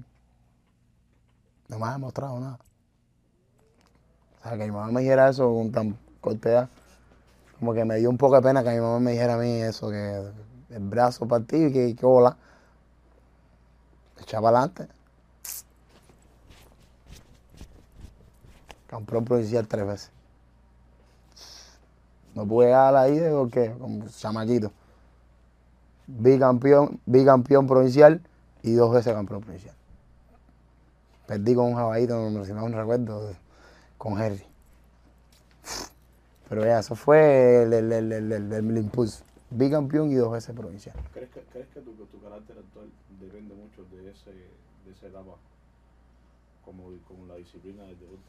me 1.78 1.86
ha 1.86 1.92
demostrado 1.92 2.38
nada. 2.38 2.58
O 4.40 4.48
sea, 4.48 4.56
que 4.56 4.64
mi 4.64 4.70
mamá 4.70 4.92
me 4.92 5.00
dijera 5.00 5.28
eso 5.28 5.52
con 5.52 5.72
tan 5.72 5.98
corta 6.20 6.68
como 7.58 7.74
que 7.74 7.84
me 7.84 7.96
dio 7.96 8.10
un 8.10 8.18
poco 8.18 8.36
de 8.36 8.42
pena 8.42 8.62
que 8.62 8.70
mi 8.70 8.80
mamá 8.80 9.00
me 9.00 9.12
dijera 9.12 9.34
a 9.34 9.38
mí 9.38 9.62
eso, 9.62 9.90
que 9.90 10.22
el 10.70 10.82
brazo 10.82 11.26
partido 11.26 11.68
y 11.68 11.72
que, 11.72 11.96
que 11.96 12.06
bola. 12.06 12.36
Echa 14.20 14.40
para 14.40 14.58
adelante. 14.58 14.88
Campeón 18.86 19.24
provincial 19.24 19.66
tres 19.66 19.86
veces. 19.86 20.10
No 22.34 22.46
pude 22.46 22.72
a 22.72 22.92
la 22.92 23.08
ida 23.08 23.30
porque, 23.30 23.74
como 23.78 24.06
chamaquito, 24.08 24.70
bicampeón, 26.06 27.00
bicampeón 27.06 27.66
provincial 27.66 28.20
y 28.62 28.72
dos 28.74 28.92
veces 28.92 29.14
campeón 29.14 29.40
provincial. 29.40 29.74
Perdí 31.26 31.54
con 31.54 31.66
un 31.66 31.74
jabadito, 31.74 32.30
no, 32.30 32.44
si 32.44 32.52
no 32.52 32.68
me 32.68 32.76
recuerdo, 32.76 33.32
con 33.98 34.20
Henry. 34.20 34.44
Pero 36.48 36.64
ya, 36.64 36.78
eso 36.78 36.94
fue 36.94 37.64
el, 37.64 37.72
el, 37.72 38.12
el- 38.12 38.52
el 38.52 38.78
impulso. 38.78 39.24
Bicampeón 39.50 40.10
y 40.10 40.14
dos 40.16 40.32
veces 40.32 40.54
provincial. 40.54 40.96
¿Crees 41.12 41.30
que, 41.30 41.40
crees 41.52 41.68
que 41.68 41.80
tu, 41.80 41.92
tu 41.92 42.20
carácter 42.20 42.58
actual 42.58 42.90
depende 43.20 43.54
mucho 43.54 43.84
de, 43.94 44.10
ese, 44.10 44.30
de 44.30 44.92
esa 44.92 45.06
etapa 45.06 45.36
como, 46.64 46.90
como 47.06 47.26
la 47.26 47.36
disciplina 47.36 47.82
del 47.84 47.98
deporte? 47.98 48.22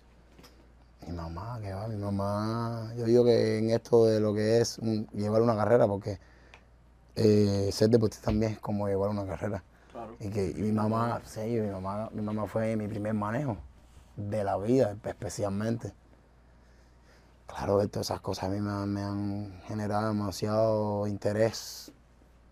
Mi 1.08 1.14
mamá, 1.14 1.60
que 1.62 1.74
va, 1.74 1.88
mi 1.88 1.96
mamá. 1.96 2.92
Yo 2.98 3.06
digo 3.06 3.24
que 3.26 3.58
en 3.60 3.70
esto 3.72 4.06
de 4.06 4.20
lo 4.20 4.34
que 4.34 4.60
es 4.62 4.78
un- 4.80 5.08
llevar 5.14 5.42
una 5.42 5.56
carrera, 5.56 5.88
porque 5.88 6.20
eh, 7.16 7.70
ser 7.72 7.90
deportista 7.90 8.26
también 8.26 8.54
es 8.54 8.60
como 8.60 8.88
llevar 8.88 9.10
una 9.10 9.26
carrera. 9.26 9.64
Claro. 9.92 10.16
Y 10.20 10.30
que 10.30 10.52
y 10.52 10.62
mi 10.62 10.72
mamá, 10.72 11.22
sí, 11.26 11.40
mi 11.42 11.70
mamá, 11.70 12.10
mi 12.14 12.22
mamá 12.22 12.46
fue 12.48 12.76
mi 12.76 12.88
primer 12.88 13.14
manejo 13.16 13.58
de 14.16 14.44
la 14.44 14.58
vida, 14.58 14.96
especialmente. 15.04 15.94
Claro 17.48 17.88
todas 17.88 18.08
esas 18.08 18.20
cosas 18.22 18.46
a 18.46 18.50
mí 18.50 18.60
me, 18.60 18.70
han- 18.72 18.94
me 18.94 19.02
han 19.02 19.62
generado 19.68 20.08
demasiado 20.10 21.08
interés 21.08 21.92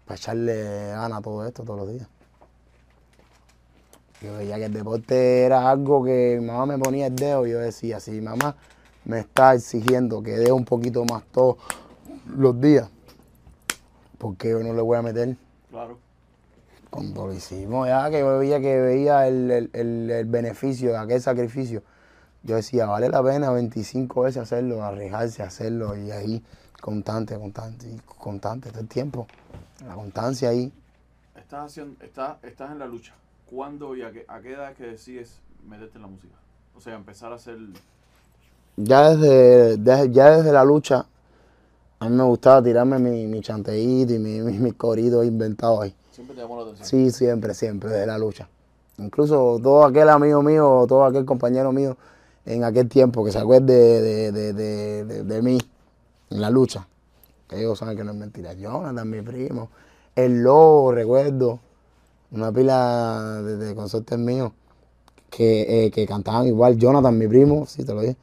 para 0.06 0.16
echarle 0.18 0.90
gana 0.90 1.18
a 1.18 1.22
todo 1.22 1.46
esto 1.46 1.64
todos 1.64 1.80
los 1.80 1.90
días. 1.92 2.08
Yo 4.22 4.38
veía 4.38 4.56
que 4.56 4.66
el 4.66 4.74
deporte 4.74 5.44
era 5.44 5.70
algo 5.70 6.04
que 6.04 6.38
mi 6.40 6.48
mamá 6.48 6.66
me 6.66 6.78
ponía 6.80 7.08
el 7.08 7.16
dedo 7.16 7.46
y 7.46 7.52
yo 7.52 7.60
decía, 7.60 8.00
si 8.00 8.12
mi 8.12 8.22
mamá 8.22 8.56
me 9.04 9.20
está 9.20 9.54
exigiendo 9.54 10.24
que 10.24 10.32
dé 10.32 10.52
un 10.52 10.66
poquito 10.66 11.04
más 11.06 11.24
todos 11.32 11.58
los 12.28 12.60
días, 12.60 12.90
¿por 14.18 14.36
qué 14.38 14.52
yo 14.52 14.64
no 14.64 14.74
le 14.74 14.82
voy 14.82 14.98
a 14.98 15.02
meter? 15.02 15.36
Claro. 15.70 16.00
Cuando 16.90 17.28
lo 17.28 17.34
hicimos, 17.34 17.88
ya 17.88 18.10
que 18.10 18.20
yo 18.20 18.40
veía 18.40 18.60
que 18.62 18.80
veía 18.80 19.28
el, 19.28 19.52
el- 19.52 19.70
el- 19.74 20.10
el 20.10 20.26
beneficio 20.26 20.92
de 20.92 20.98
aquel 20.98 21.22
sacrificio, 21.22 21.84
yo 22.46 22.56
decía, 22.56 22.86
vale 22.86 23.10
la 23.10 23.24
pena 23.24 23.52
25 23.52 24.22
veces 24.22 24.44
hacerlo, 24.44 24.84
arriesgarse 24.84 25.44
hacerlo 25.44 25.98
y 25.98 26.12
ahí 26.12 26.44
constante, 26.80 27.36
constante, 27.38 27.88
constante 28.20 28.70
todo 28.70 28.82
el 28.82 28.88
tiempo. 28.88 29.28
La 29.88 29.96
constancia 29.96 30.50
ahí. 30.50 30.72
Estás, 31.36 31.66
haciendo, 31.72 32.04
estás, 32.04 32.38
estás 32.44 32.72
en 32.72 32.80
la 32.80 32.86
lucha. 32.86 33.14
¿Cuándo 33.50 33.96
y 33.96 34.04
a 34.04 34.12
qué, 34.12 34.26
a 34.28 34.40
qué 34.42 34.54
edad 34.54 34.72
es 34.72 34.78
que 34.78 34.84
decides 34.86 35.40
meterte 35.68 35.98
en 35.98 36.04
la 36.04 36.08
música? 36.08 36.36
O 36.76 36.80
sea, 36.82 36.96
empezar 36.96 37.32
a 37.32 37.36
hacer... 37.36 37.58
Ya 38.78 39.10
desde, 39.10 39.78
desde- 39.78 40.12
ya 40.12 40.38
desde 40.38 40.52
la 40.52 40.64
lucha, 40.64 41.06
a 42.00 42.10
mí 42.10 42.16
me 42.16 42.24
gustaba 42.24 42.62
tirarme 42.62 43.00
mi, 43.00 43.26
mi 43.26 43.42
chanteíto 43.42 44.14
y 44.14 44.20
mi, 44.20 44.42
mi, 44.42 44.58
mi 44.60 44.72
corito 44.74 45.24
inventado 45.24 45.82
ahí. 45.82 45.96
Siempre 46.12 46.36
te 46.36 46.42
llamó 46.42 46.58
la 46.58 46.64
atención. 46.64 46.88
Sí, 46.88 47.12
siempre, 47.12 47.54
siempre, 47.54 47.90
desde 47.90 48.06
la 48.06 48.18
lucha. 48.18 48.48
Incluso 48.98 49.60
todo 49.62 49.86
aquel 49.86 50.10
amigo 50.10 50.42
mío, 50.44 50.86
todo 50.88 51.06
aquel 51.06 51.26
compañero 51.26 51.72
mío 51.72 51.98
en 52.46 52.64
aquel 52.64 52.88
tiempo 52.90 53.24
que 53.26 53.32
se 53.32 53.40
acuerde 53.40 54.02
de, 54.02 54.32
de, 54.32 54.54
de, 54.54 55.24
de- 55.24 55.42
mí 55.42 55.58
en 56.30 56.42
la 56.42 56.50
lucha, 56.50 56.88
que 57.48 57.60
ellos 57.60 57.80
saben 57.80 57.98
que 57.98 58.04
no 58.04 58.12
es 58.12 58.18
mentira. 58.18 58.54
Jonathan, 58.54 59.10
mi 59.10 59.22
primo. 59.22 59.70
El 60.16 60.44
Lobo, 60.44 60.92
recuerdo. 60.92 61.60
Una 62.32 62.52
pila 62.52 63.42
de, 63.44 63.76
consortes 63.76 64.18
míos 64.18 64.52
que, 65.30 65.86
eh, 65.86 65.92
que 65.92 66.06
cantaban 66.06 66.48
igual. 66.48 66.78
Jonathan, 66.78 67.18
mi 67.18 67.28
primo, 67.28 67.66
sí, 67.66 67.84
te 67.86 67.94
lo 67.94 68.02
dije. 68.02 68.18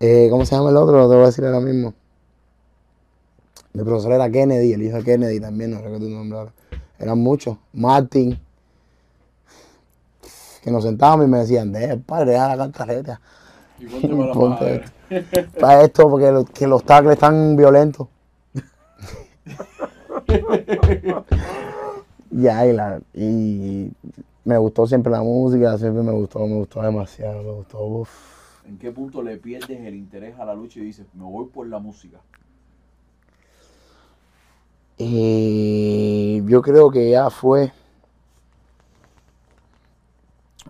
Eh, 0.00 0.28
¿Cómo 0.30 0.44
se 0.44 0.54
llama 0.56 0.70
el 0.70 0.76
otro? 0.76 0.98
Lo 0.98 1.08
te 1.08 1.14
voy 1.14 1.22
a 1.22 1.26
decir 1.26 1.44
ahora 1.44 1.60
mismo. 1.60 1.94
Mi 3.72 3.82
profesor 3.82 4.12
era 4.12 4.30
Kennedy, 4.30 4.72
el 4.72 4.82
hijo 4.82 4.96
de 4.98 5.04
Kennedy 5.04 5.40
también, 5.40 5.70
no 5.70 5.78
recuerdo 5.78 6.06
tu 6.06 6.10
nombre 6.10 6.38
ahora. 6.38 6.52
Eran 6.98 7.18
muchos. 7.18 7.56
Martin. 7.72 8.38
Que 10.62 10.70
nos 10.70 10.82
sentábamos 10.84 11.26
y 11.26 11.28
me 11.28 11.38
decían, 11.38 11.72
de 11.72 11.96
padre, 11.98 12.32
deja 12.32 12.48
la 12.48 12.56
cantareta. 12.56 13.20
Y 13.78 13.86
ponte 13.86 14.08
para 14.08 14.32
Ponte 14.32 14.84
esto, 15.84 16.10
porque 16.10 16.32
los, 16.32 16.50
que 16.50 16.66
los 16.66 16.82
tackles 16.84 17.14
están 17.14 17.56
violentos. 17.56 18.08
ya, 22.30 22.66
y, 22.66 22.72
la, 22.72 23.00
y 23.14 23.90
me 24.44 24.58
gustó 24.58 24.86
siempre 24.86 25.12
la 25.12 25.22
música, 25.22 25.76
siempre 25.78 26.02
me 26.02 26.12
gustó, 26.12 26.40
me 26.46 26.56
gustó 26.56 26.82
demasiado, 26.82 27.42
me 27.42 27.52
gustó. 27.52 27.84
uf. 27.84 28.10
¿En 28.66 28.78
qué 28.78 28.90
punto 28.90 29.22
le 29.22 29.36
pierdes 29.36 29.80
el 29.80 29.94
interés 29.94 30.38
a 30.40 30.44
la 30.44 30.54
lucha 30.54 30.80
y 30.80 30.84
dices, 30.84 31.06
me 31.14 31.24
voy 31.24 31.46
por 31.46 31.68
la 31.68 31.78
música? 31.78 32.18
Y 34.98 36.42
yo 36.46 36.62
creo 36.62 36.90
que 36.90 37.10
ya 37.10 37.30
fue 37.30 37.70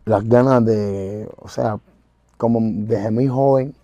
las 0.05 0.29
ganas 0.29 0.65
de, 0.65 1.29
o 1.37 1.49
sea, 1.49 1.79
como 2.37 2.61
desde 2.63 3.11
muy 3.11 3.29
joven, 3.29 3.75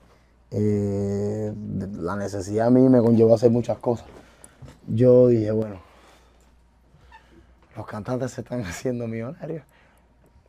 eh, 0.51 1.53
la 2.01 2.17
necesidad 2.17 2.67
a 2.69 2.71
mí 2.71 2.83
me 2.89 3.01
conllevó 3.01 3.33
a 3.33 3.37
hacer 3.37 3.51
muchas 3.51 3.79
cosas. 3.79 4.07
Yo 4.89 5.29
dije, 5.29 5.51
bueno, 5.53 5.77
los 7.77 7.87
cantantes 7.87 8.33
se 8.33 8.43
están 8.43 8.61
haciendo 8.65 9.07
millonarios. 9.07 9.63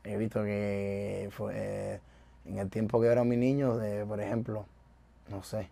He 0.04 0.18
visto 0.18 0.44
que 0.44 1.30
fue 1.32 2.02
en 2.46 2.58
el 2.58 2.70
tiempo 2.70 3.00
que 3.00 3.08
era 3.08 3.24
mi 3.24 3.38
niño, 3.38 3.78
de, 3.78 4.06
por 4.06 4.20
ejemplo, 4.20 4.66
no 5.30 5.44
sé, 5.44 5.70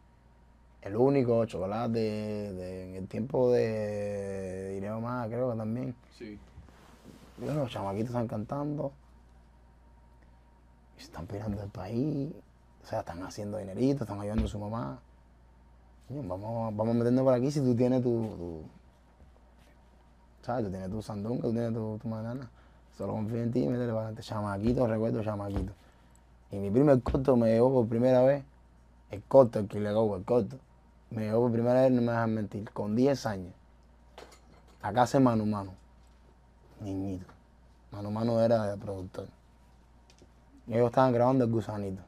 el 0.81 0.95
único, 0.95 1.45
chocolate, 1.45 1.99
de- 1.99 2.89
en 2.89 2.95
el 2.95 3.07
tiempo 3.07 3.51
de 3.51 4.75
Ireo 4.77 5.01
más, 5.01 5.27
creo 5.27 5.51
que 5.51 5.57
también. 5.57 5.95
Sí. 6.17 6.39
Bueno, 7.37 7.61
los 7.61 7.71
chamaquitos 7.71 8.09
están 8.09 8.27
cantando, 8.27 8.93
están 11.03 11.27
pirando 11.27 11.59
del 11.61 11.69
país, 11.69 12.31
o 12.83 12.87
sea, 12.87 12.99
están 12.99 13.23
haciendo 13.23 13.57
dinerito, 13.57 14.03
están 14.03 14.19
ayudando 14.19 14.45
a 14.45 14.47
su 14.47 14.59
mamá. 14.59 14.99
Vamos, 16.09 16.75
vamos 16.75 16.95
meternos 16.95 17.23
por 17.23 17.33
aquí 17.33 17.51
si 17.51 17.61
tú 17.61 17.73
tienes 17.75 18.03
tu, 18.03 18.63
¿sabes? 20.41 20.65
Tú 20.65 20.71
tienes 20.71 20.89
tu 20.89 21.01
sandunga, 21.01 21.43
tú 21.43 21.51
tienes 21.51 21.73
tu, 21.73 21.97
tu 22.01 22.09
banana. 22.09 22.49
Solo 22.97 23.13
confío 23.13 23.41
en 23.41 23.51
ti 23.51 23.63
y 23.63 23.67
métele 23.67 23.87
para 23.87 24.07
adelante. 24.07 24.21
Chamaquito, 24.21 24.87
recuerdo 24.87 25.23
chamaquito. 25.23 25.73
Y 26.51 26.57
mi 26.57 26.69
primer 26.69 27.01
corto 27.01 27.37
me 27.37 27.47
llevó 27.47 27.71
por 27.71 27.87
primera 27.87 28.21
vez, 28.23 28.43
el 29.09 29.23
corto, 29.23 29.59
el 29.59 29.67
que 29.67 29.79
le 29.79 29.89
hago, 29.89 30.17
el 30.17 30.25
corto, 30.25 30.57
me 31.09 31.23
llevó 31.23 31.43
por 31.43 31.53
primera 31.53 31.81
vez, 31.81 31.91
no 31.91 32.01
me 32.01 32.11
dejan 32.11 32.33
mentir, 32.33 32.69
con 32.71 32.95
10 32.95 33.25
años. 33.25 33.53
A 34.81 34.91
casa 34.91 35.19
de 35.19 35.23
Manu 35.23 35.45
Manu, 35.45 35.71
niñito. 36.81 37.25
Manu 37.91 38.11
Manu 38.11 38.39
era 38.39 38.73
el 38.73 38.79
productor. 38.79 39.27
Y 40.71 40.75
ellos 40.75 40.87
estaban 40.87 41.11
grabando 41.11 41.43
el 41.43 41.51
gusanito. 41.51 42.01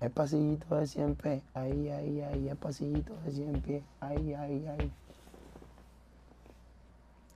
El 0.00 0.10
pasillito 0.10 0.76
de 0.76 0.86
100 0.86 1.14
pies, 1.14 1.42
ahí, 1.54 1.88
ahí, 1.88 2.20
ahí, 2.20 2.48
el 2.50 2.56
pasillito 2.56 3.14
de 3.24 3.32
100 3.32 3.60
pies, 3.62 3.82
ahí, 4.00 4.34
ahí, 4.34 4.66
ahí. 4.66 4.92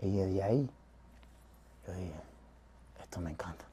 Y 0.03 0.17
desde 0.17 0.43
ahí, 0.43 0.69
yo 1.87 1.93
dije, 1.95 2.13
esto 3.01 3.21
me 3.21 3.31
encanta. 3.31 3.65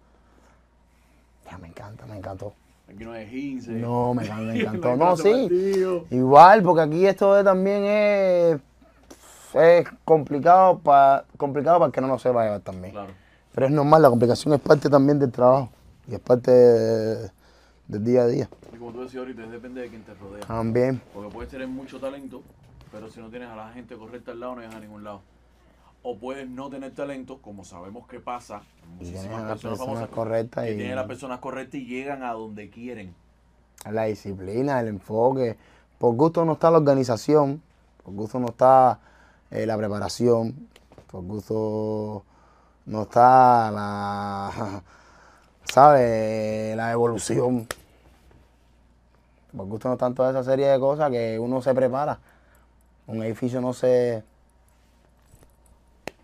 Ya 1.51 1.57
me 1.57 1.67
encanta, 1.67 2.05
me 2.05 2.15
encantó. 2.17 2.53
Aquí 2.87 3.03
no 3.03 3.11
hay 3.11 3.27
15. 3.29 3.71
No, 3.73 4.13
me, 4.13 4.23
me 4.41 4.59
encantó. 4.61 4.95
No, 4.95 5.17
sí. 5.17 5.31
partido. 5.31 6.05
Igual, 6.09 6.63
porque 6.63 6.81
aquí 6.83 7.05
esto 7.05 7.37
es- 7.37 7.43
también 7.43 7.83
es, 7.83 8.59
es 9.55 9.87
complicado 10.05 10.79
para 10.79 11.25
complicado 11.35 11.79
para 11.79 11.91
que 11.91 11.99
no 11.99 12.07
lo 12.07 12.19
sepa 12.19 12.43
llevar 12.45 12.61
también. 12.61 12.93
Claro. 12.93 13.22
Pero 13.53 13.67
es 13.67 13.71
normal, 13.71 14.01
la 14.01 14.09
complicación 14.09 14.53
es 14.53 14.59
parte 14.59 14.89
también 14.89 15.19
del 15.19 15.31
trabajo 15.31 15.69
y 16.07 16.15
es 16.15 16.19
parte 16.19 16.51
de- 16.51 17.31
del 17.87 18.03
día 18.03 18.23
a 18.23 18.27
día. 18.27 18.49
Y 18.73 18.77
como 18.77 18.91
tú 18.91 19.01
decías 19.01 19.19
ahorita, 19.19 19.43
depende 19.47 19.81
de 19.81 19.89
quién 19.89 20.03
te 20.03 20.13
rodea. 20.15 20.45
También. 20.45 21.01
Porque 21.13 21.29
puedes 21.33 21.51
tener 21.51 21.67
mucho 21.67 21.99
talento, 21.99 22.41
pero 22.91 23.09
si 23.09 23.19
no 23.19 23.29
tienes 23.29 23.49
a 23.49 23.55
la 23.55 23.71
gente 23.71 23.95
correcta 23.95 24.31
al 24.31 24.39
lado, 24.39 24.55
no 24.55 24.61
llegas 24.61 24.75
a 24.75 24.79
ningún 24.79 25.03
lado. 25.03 25.21
O 26.01 26.17
puedes 26.17 26.49
no 26.49 26.69
tener 26.69 26.93
talento, 26.93 27.37
como 27.41 27.63
sabemos 27.63 28.07
que 28.07 28.19
pasa. 28.19 28.61
Muchísimas 28.99 29.41
a 29.43 29.47
las 29.47 29.51
personas 29.61 29.77
famosas 29.79 30.09
correctas 30.09 30.65
que 30.65 30.73
y 30.73 30.77
tienen 30.77 30.95
las 30.95 31.05
personas 31.05 31.39
correctas 31.39 31.75
y 31.79 31.85
llegan 31.85 32.23
a 32.23 32.33
donde 32.33 32.69
quieren. 32.69 33.13
la 33.89 34.05
disciplina, 34.05 34.79
el 34.79 34.87
enfoque. 34.87 35.57
Por 35.99 36.15
gusto 36.15 36.43
no 36.45 36.53
está 36.53 36.71
la 36.71 36.77
organización, 36.79 37.61
por 38.03 38.13
gusto 38.13 38.39
no 38.39 38.47
está 38.47 38.99
eh, 39.51 39.65
la 39.65 39.77
preparación, 39.77 40.67
por 41.11 41.21
gusto 41.23 42.23
no 42.85 43.03
está 43.03 43.71
la, 43.71 44.83
¿sabes? 45.65 46.75
La 46.75 46.91
evolución. 46.91 47.67
Por 49.55 49.67
gusto 49.67 49.87
no 49.87 49.93
están 49.93 50.15
toda 50.15 50.31
esa 50.31 50.43
serie 50.43 50.67
de 50.67 50.79
cosas 50.79 51.11
que 51.11 51.37
uno 51.39 51.61
se 51.61 51.73
prepara. 51.73 52.19
Un 53.05 53.21
edificio 53.21 53.61
no 53.61 53.73
se, 53.73 54.23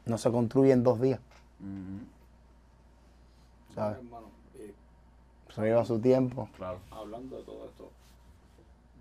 no 0.05 0.17
se 0.17 0.31
construye 0.31 0.71
en 0.71 0.83
dos 0.83 0.99
días, 0.99 1.19
¿sabes? 3.75 3.97
Hermano, 3.97 4.27
eh, 4.57 4.73
Eso 5.49 5.61
lleva 5.61 5.85
su 5.85 5.99
tiempo. 5.99 6.49
Claro. 6.55 6.79
hablando 6.89 7.37
de 7.37 7.43
todo 7.43 7.65
esto, 7.65 7.91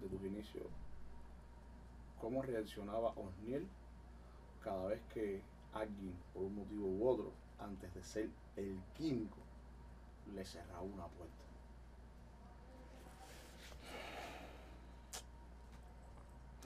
de 0.02 0.08
tus 0.08 0.26
inicios, 0.26 0.64
¿cómo 2.20 2.42
reaccionaba 2.42 3.12
Osniel 3.16 3.66
cada 4.64 4.86
vez 4.86 5.00
que 5.14 5.40
alguien, 5.72 6.14
por 6.34 6.42
un 6.42 6.56
motivo 6.56 6.86
u 6.88 7.08
otro, 7.08 7.30
antes 7.60 7.92
de 7.94 8.02
ser 8.02 8.28
el 8.56 8.78
químico, 8.96 9.36
le 10.34 10.44
cerraba 10.44 10.82
una 10.82 11.06
puerta? 11.06 11.34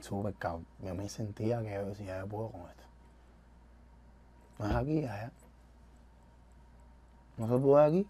Súper 0.00 0.34
cabrón. 0.34 0.66
A 0.88 0.94
mí 0.94 1.08
sentía 1.08 1.62
que 1.62 1.72
yo 1.72 1.86
decía, 1.86 2.18
yo 2.20 2.26
puedo 2.26 2.50
con 2.50 2.62
esto. 2.62 2.82
No 4.58 4.66
es 4.66 4.74
aquí, 4.74 4.98
allá. 4.98 5.32
No 7.36 7.48
se 7.48 7.62
puede 7.62 7.84
aquí, 7.86 8.06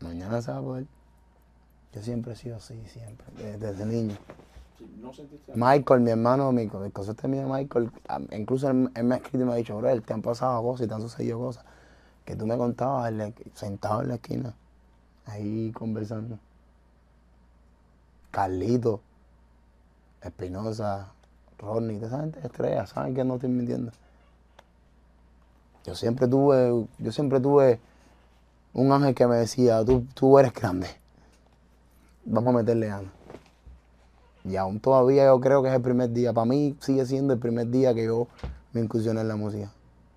mañana 0.00 0.40
se 0.40 0.50
va 0.50 0.58
a 0.58 0.62
poder. 0.62 0.86
Yo 1.92 2.02
siempre 2.02 2.32
he 2.32 2.36
sido 2.36 2.56
así, 2.56 2.80
siempre, 2.86 3.26
desde, 3.58 3.84
niño. 3.86 4.16
Sí, 4.78 4.96
¿No 5.00 5.12
sentiste 5.12 5.52
Michael, 5.54 6.00
mi 6.00 6.10
hermano, 6.10 6.52
mi, 6.52 6.62
el 6.62 6.92
concepto 6.92 7.28
mío 7.28 7.42
de 7.42 7.52
Michael, 7.52 7.90
incluso 8.32 8.68
él, 8.70 8.90
él 8.94 9.04
me 9.04 9.14
ha 9.14 9.18
escrito 9.18 9.44
y 9.44 9.46
me 9.46 9.52
ha 9.52 9.56
dicho, 9.56 9.76
bro, 9.76 10.00
te 10.00 10.12
han 10.12 10.22
pasado 10.22 10.62
cosas 10.62 10.86
y 10.86 10.88
te 10.88 10.94
han 10.94 11.00
sucedido 11.00 11.38
cosas 11.38 11.64
que 12.26 12.34
tú 12.34 12.46
me 12.46 12.58
contabas 12.58 13.12
sentado 13.54 14.02
en 14.02 14.08
la 14.08 14.14
esquina, 14.16 14.52
ahí 15.24 15.70
conversando. 15.72 16.38
Carlito, 18.32 19.00
Espinosa, 20.20 21.12
toda 21.56 21.92
esa 21.92 22.20
gente 22.20 22.40
estrella, 22.40 22.86
saben 22.86 23.14
que 23.14 23.24
no 23.24 23.36
estoy 23.36 23.48
mintiendo. 23.48 23.92
Yo 25.84 25.94
siempre 25.94 26.26
tuve, 26.26 26.86
yo 26.98 27.12
siempre 27.12 27.38
tuve 27.38 27.78
un 28.74 28.90
ángel 28.90 29.14
que 29.14 29.26
me 29.28 29.36
decía, 29.36 29.84
tú, 29.84 30.04
tú 30.12 30.36
eres 30.38 30.52
grande, 30.52 30.88
vamos 32.24 32.54
a 32.54 32.58
meterle 32.58 32.88
ganas. 32.88 33.12
Y 34.44 34.56
aún 34.56 34.80
todavía 34.80 35.26
yo 35.26 35.40
creo 35.40 35.62
que 35.62 35.68
es 35.68 35.74
el 35.74 35.82
primer 35.82 36.10
día. 36.10 36.32
Para 36.32 36.44
mí 36.44 36.76
sigue 36.80 37.06
siendo 37.06 37.32
el 37.32 37.38
primer 37.38 37.68
día 37.70 37.94
que 37.94 38.04
yo 38.04 38.26
me 38.72 38.80
incursioné 38.80 39.20
en 39.20 39.28
la 39.28 39.36
música, 39.36 39.70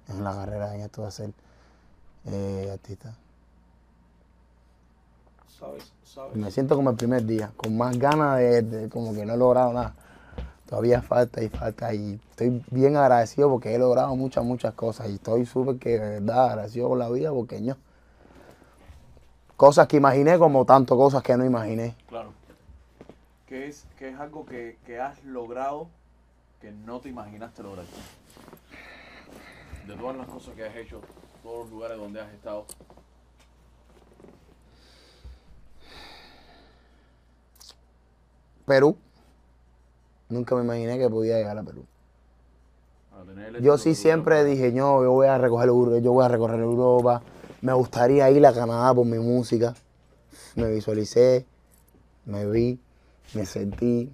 en 0.08 0.24
la 0.24 0.34
carrera, 0.34 0.76
en 0.76 0.82
esto 0.82 1.06
de 1.06 1.12
ser 1.12 1.34
eh, 2.32 2.70
artista. 2.72 3.13
¿Sabes? 5.60 5.92
Me 6.34 6.52
siento 6.52 6.76
como 6.76 6.89
el 6.92 6.96
primer 6.96 7.26
día, 7.26 7.52
con 7.58 7.78
más 7.78 7.98
ganas 7.98 8.38
de, 8.39 8.62
de- 8.62 8.89
como 8.89 9.13
que 9.13 9.26
no 9.26 9.34
he 9.34 9.38
logrado 9.38 9.74
nada. 9.74 9.94
Todavía 10.68 11.02
falta 11.02 11.42
y 11.42 11.50
falta 11.50 11.94
y 11.94 12.20
estoy 12.30 12.63
bien 12.70 12.96
agradecido 12.96 13.50
porque 13.50 13.74
he 13.74 13.80
logrado 13.80 14.15
muchas, 14.15 14.44
muchas 14.44 14.74
cosas 14.76 15.10
y 15.10 15.15
estoy 15.15 15.46
súper 15.46 15.78
que 15.78 15.98
de 15.98 16.20
verdad 16.20 16.50
agradecido 16.52 16.89
con 16.89 17.00
la 17.00 17.10
vida 17.10 17.32
porque 17.32 17.63
yo, 17.63 17.76
cosas 19.58 19.88
que 19.88 19.98
imaginé 19.98 20.38
como 20.38 20.65
tanto 20.65 20.96
cosas 20.96 21.24
que 21.24 21.36
no 21.36 21.44
imaginé. 21.46 21.96
Claro. 22.08 22.34
¿Qué 23.48 23.68
es, 23.68 23.86
qué 23.98 24.10
es 24.10 24.20
algo 24.20 24.46
que, 24.46 24.78
que 24.86 25.00
has 25.00 25.24
logrado 25.24 25.88
que 26.62 26.72
no 26.72 27.00
te 27.00 27.10
imaginaste 27.10 27.63
lograr? 27.63 27.86
De 29.88 29.96
todas 29.96 30.18
las 30.18 30.28
cosas 30.28 30.54
que 30.54 30.65
has 30.68 30.76
hecho, 30.76 31.02
todos 31.43 31.65
los 31.65 31.69
lugares 31.71 31.97
donde 31.97 32.21
has 32.21 32.34
estado. 32.34 32.65
Perú. 38.65 38.95
Nunca 40.30 40.56
me 40.56 40.62
imaginé 40.62 40.99
que 40.99 41.10
podía 41.10 41.38
llegar 41.38 41.58
a 41.58 41.63
Perú. 41.63 41.86
Yo 43.62 43.78
sí 43.78 43.95
siempre 43.95 44.43
dije, 44.45 44.71
no, 44.71 45.04
yo 45.04 45.12
voy 45.12 45.28
a 45.28 45.38
recoger 45.38 45.67
yo 46.02 46.13
voy 46.13 46.23
a 46.23 46.28
recorrer 46.28 46.60
Europa. 46.60 47.21
Me 47.62 47.73
gustaría 47.73 48.30
ir 48.30 48.45
a 48.45 48.54
Canadá 48.54 48.93
por 48.93 49.06
mi 49.06 49.17
música. 49.17 49.73
Me 50.56 50.69
visualicé, 50.71 51.45
me 52.25 52.45
vi, 52.45 52.80
me 53.34 53.45
sentí. 53.45 54.12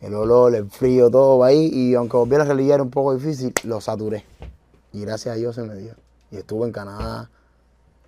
El 0.00 0.14
olor, 0.14 0.54
el 0.54 0.70
frío, 0.70 1.10
todo 1.10 1.38
va 1.38 1.46
ahí. 1.46 1.70
Y 1.72 1.94
aunque 1.94 2.16
volviera 2.16 2.44
a 2.44 2.46
realidad 2.46 2.74
era 2.74 2.82
un 2.82 2.90
poco 2.90 3.16
difícil, 3.16 3.52
lo 3.64 3.80
saturé. 3.80 4.24
Y 4.92 5.00
gracias 5.00 5.34
a 5.34 5.38
Dios 5.38 5.54
se 5.54 5.62
me 5.62 5.74
dio. 5.74 5.94
Y 6.30 6.36
estuve 6.38 6.66
en 6.66 6.72
Canadá. 6.72 7.30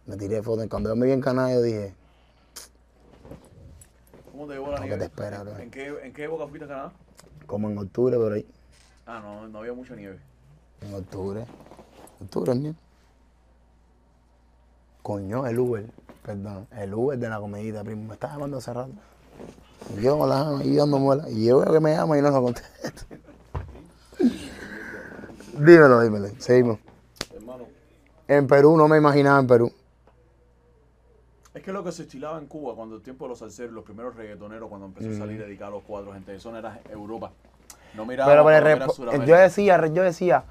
Me 0.07 0.17
tiré 0.17 0.43
fotos. 0.43 0.67
Cuando 0.69 0.91
yo 0.91 0.97
me 0.97 1.07
vi 1.07 1.13
en 1.13 1.21
Canadá, 1.21 1.53
yo 1.55 1.63
dije, 1.63 1.95
¿Cómo 4.31 4.47
te 4.47 4.55
llevó 4.55 4.71
la 4.71 4.79
No, 4.79 4.85
nieve? 4.85 4.99
te 4.99 5.05
espera, 5.05 5.43
bro. 5.43 5.59
¿En 5.59 5.71
qué, 5.71 5.89
¿En 6.03 6.13
qué 6.13 6.25
época 6.25 6.47
fuiste 6.47 6.65
a 6.65 6.69
Canadá? 6.69 6.93
como 7.47 7.71
en 7.71 7.79
octubre 7.79 8.17
por 8.17 8.33
ahí. 8.33 8.47
Ah, 9.07 9.21
no, 9.21 9.49
no 9.49 9.59
había 9.59 9.73
mucha 9.73 9.95
nieve. 9.97 10.19
En 10.83 10.95
octubre. 10.95 11.45
Octubre, 12.21 12.55
¿no? 12.55 12.75
Coño, 15.03 15.47
el 15.47 15.59
Uber. 15.59 15.87
Perdón. 16.23 16.67
El 16.77 16.93
Uber 16.95 17.19
de 17.19 17.29
la 17.29 17.41
comedita, 17.41 17.83
primo. 17.83 18.07
Me 18.09 18.15
está 18.15 18.29
llamando 18.29 18.59
hace 18.59 18.73
rato. 18.73 18.93
Y 19.97 20.03
yo 20.03 20.27
la 20.27 20.45
jama 20.45 20.61
ahí 20.61 20.77
dando 20.77 20.99
muela. 20.99 21.29
Y 21.31 21.47
yo 21.47 21.61
veo 21.61 21.73
que 21.73 21.81
me 21.81 21.95
llama 21.95 22.19
y 22.19 22.23
no 22.23 22.31
lo 22.31 22.43
contesto. 22.43 23.07
dímelo, 25.55 26.03
dímelo. 26.03 26.29
Seguimos. 26.39 26.79
En 28.29 28.47
Perú, 28.47 28.77
no 28.77 28.87
me 28.89 28.99
imaginaba 28.99 29.41
en 29.41 29.47
Perú. 29.47 29.73
Es 31.55 31.63
que 31.63 31.73
lo 31.73 31.83
que 31.83 31.91
se 31.93 32.03
estilaba 32.03 32.39
en 32.39 32.47
Cuba 32.47 32.75
cuando 32.75 32.97
el 32.97 33.03
tiempo 33.03 33.25
de 33.25 33.31
los 33.31 33.39
salseros, 33.39 33.73
los 33.73 33.85
primeros 33.85 34.15
reggaetoneros, 34.15 34.69
cuando 34.69 34.87
empezó 34.87 35.11
a 35.11 35.19
salir 35.19 35.41
dedicado 35.41 35.73
a 35.73 35.75
los 35.77 35.85
cuatro, 35.85 36.13
gente, 36.13 36.35
eso 36.35 36.53
no 36.53 36.59
era 36.59 36.79
Europa. 36.91 37.33
No 37.95 38.05
miraba 38.05 38.31
Pero 38.31 38.77
no 38.77 38.91
Sudamérica. 38.91 39.27
yo 39.27 39.37
decía, 39.37 39.87
yo 39.87 40.03
decía, 40.03 40.45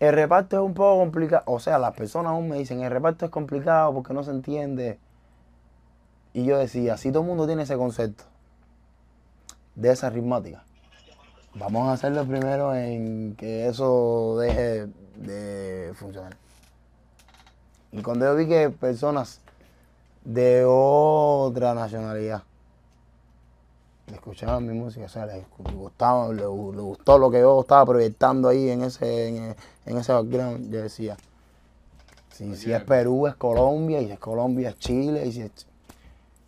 el 0.00 0.14
reparto 0.14 0.56
es 0.56 0.62
un 0.62 0.72
poco 0.72 1.00
complicado. 1.00 1.42
O 1.46 1.60
sea, 1.60 1.78
las 1.78 1.94
personas 1.94 2.32
aún 2.32 2.48
me 2.48 2.56
dicen, 2.56 2.82
el 2.82 2.90
reparto 2.90 3.26
es 3.26 3.30
complicado 3.30 3.92
porque 3.92 4.14
no 4.14 4.24
se 4.24 4.30
entiende. 4.30 4.98
Y 6.32 6.44
yo 6.44 6.56
decía, 6.56 6.96
si 6.96 7.10
todo 7.12 7.22
el 7.22 7.28
mundo 7.28 7.46
tiene 7.46 7.62
ese 7.64 7.76
concepto 7.76 8.24
de 9.74 9.92
esa 9.92 10.08
ritmática, 10.08 10.64
vamos 11.54 11.88
a 11.88 11.92
hacerlo 11.92 12.24
primero 12.24 12.74
en 12.74 13.36
que 13.36 13.68
eso 13.68 14.38
deje 14.38 14.86
de 15.16 15.92
funcionar. 15.94 16.36
Y 17.96 18.02
cuando 18.02 18.26
yo 18.26 18.36
vi 18.36 18.46
que 18.46 18.68
personas 18.70 19.40
de 20.24 20.64
otra 20.66 21.74
nacionalidad 21.74 22.42
escuchaban 24.12 24.66
mi 24.66 24.74
música, 24.78 25.06
o 25.06 25.08
sea, 25.08 25.26
les 25.26 25.44
gu- 25.58 25.74
gustaba, 25.74 26.28
les, 26.32 26.46
gu- 26.46 26.72
les 26.72 26.82
gustó 26.82 27.18
lo 27.18 27.30
que 27.30 27.40
yo 27.40 27.60
estaba 27.60 27.86
proyectando 27.86 28.48
ahí 28.48 28.68
en 28.70 28.82
ese, 28.82 29.28
en, 29.28 29.56
en 29.86 29.96
ese 29.98 30.12
background, 30.12 30.70
yo 30.70 30.82
decía, 30.82 31.16
si, 32.32 32.54
si 32.56 32.72
es 32.72 32.82
Perú 32.84 33.26
es 33.26 33.34
Colombia, 33.36 34.00
y 34.00 34.06
si 34.06 34.12
es 34.12 34.18
Colombia 34.18 34.68
es 34.70 34.78
Chile, 34.78 35.26
y 35.26 35.32
si 35.32 35.40
es 35.42 35.50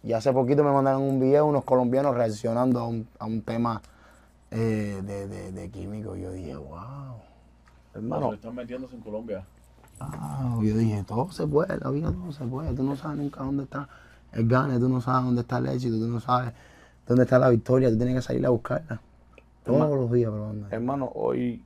y 0.05 0.13
hace 0.13 0.33
poquito 0.33 0.63
me 0.63 0.71
mandaron 0.71 1.03
un 1.03 1.19
video 1.19 1.47
unos 1.47 1.65
colombianos 1.65 2.15
reaccionando 2.15 2.79
a 2.79 2.87
un, 2.87 3.09
a 3.19 3.25
un 3.27 3.43
tema 3.43 3.83
eh, 4.51 5.01
de, 5.05 5.27
de, 5.27 5.51
de 5.53 5.71
químico, 5.71 6.15
y 6.15 6.23
yo 6.23 6.31
dije, 6.31 6.55
wow, 6.55 7.17
hermano, 7.95 8.33
están 8.35 8.55
metiéndose 8.55 8.95
en 8.95 9.01
Colombia. 9.01 9.45
Wow, 9.99 10.63
yo 10.63 10.77
dije, 10.77 11.05
todo 11.05 11.31
se 11.31 11.47
puede, 11.47 11.79
la 11.79 11.91
vida 11.91 12.13
todo 12.13 12.33
se 12.33 12.45
puede, 12.45 12.75
tú 12.75 12.83
no 12.83 12.97
sabes 12.97 13.19
nunca 13.19 13.43
dónde 13.43 13.65
está 13.65 13.89
el 14.33 14.47
gane, 14.49 14.79
tú 14.79 14.89
no 14.89 15.01
sabes 15.01 15.25
dónde 15.25 15.41
está 15.43 15.59
el 15.59 15.67
éxito, 15.69 15.97
tú 15.99 16.07
no 16.09 16.21
sabes 16.21 16.53
dónde 17.07 17.25
está 17.25 17.39
la 17.39 17.49
victoria, 17.51 17.91
tú 17.91 17.97
tienes 17.97 18.17
que 18.17 18.23
salir 18.23 18.47
a 18.47 18.51
buscarla. 18.51 19.01
Todos 19.65 19.91
Hermano, 19.91 19.97
los 19.97 20.13
días, 20.13 20.31
probando. 20.31 20.69
hermano, 20.71 21.11
hoy, 21.15 21.63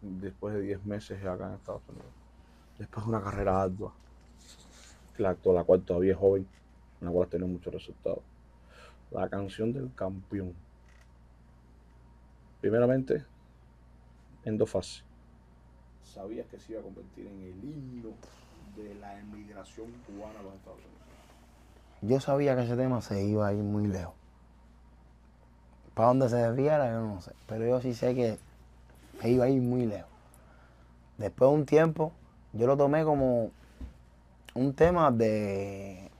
después 0.00 0.54
de 0.54 0.62
10 0.62 0.84
meses 0.84 1.24
acá 1.24 1.48
en 1.48 1.54
Estados 1.54 1.82
Unidos, 1.88 2.06
después 2.78 3.04
de 3.04 3.10
una 3.10 3.22
carrera 3.22 3.62
ardua, 3.62 3.92
la, 5.18 5.36
la 5.44 5.64
cual 5.64 5.82
todavía 5.82 6.12
es 6.12 6.18
joven, 6.18 6.46
en 7.00 7.06
la 7.06 7.12
cual 7.12 7.24
has 7.24 7.30
tenido 7.30 7.48
muchos 7.48 7.72
resultados, 7.72 8.20
la 9.10 9.28
canción 9.28 9.72
del 9.72 9.92
campeón, 9.94 10.54
primeramente, 12.60 13.24
en 14.44 14.58
dos 14.58 14.70
fases. 14.70 15.04
¿Sabías 16.14 16.46
que 16.48 16.58
se 16.58 16.72
iba 16.72 16.80
a 16.80 16.84
convertir 16.84 17.26
en 17.26 17.40
el 17.40 17.64
himno 17.64 18.10
de 18.76 18.94
la 18.96 19.18
emigración 19.20 19.86
cubana 20.06 20.40
a 20.40 20.42
los 20.42 20.54
Estados 20.54 20.78
Unidos? 20.78 21.00
Yo 22.02 22.20
sabía 22.20 22.56
que 22.56 22.62
ese 22.64 22.76
tema 22.76 23.00
se 23.00 23.22
iba 23.22 23.46
a 23.46 23.52
ir 23.52 23.62
muy 23.62 23.86
lejos. 23.86 24.14
Para 25.94 26.08
dónde 26.08 26.28
se 26.28 26.36
desviara, 26.36 26.90
yo 26.90 27.00
no 27.00 27.20
sé. 27.20 27.32
Pero 27.46 27.64
yo 27.64 27.80
sí 27.80 27.94
sé 27.94 28.14
que 28.16 28.38
se 29.20 29.30
iba 29.30 29.44
a 29.44 29.48
ir 29.48 29.62
muy 29.62 29.86
lejos. 29.86 30.10
Después 31.18 31.48
de 31.50 31.56
un 31.56 31.66
tiempo, 31.66 32.12
yo 32.54 32.66
lo 32.66 32.76
tomé 32.76 33.04
como 33.04 33.50
un 34.54 34.74
tema 34.74 35.12
de. 35.12 36.10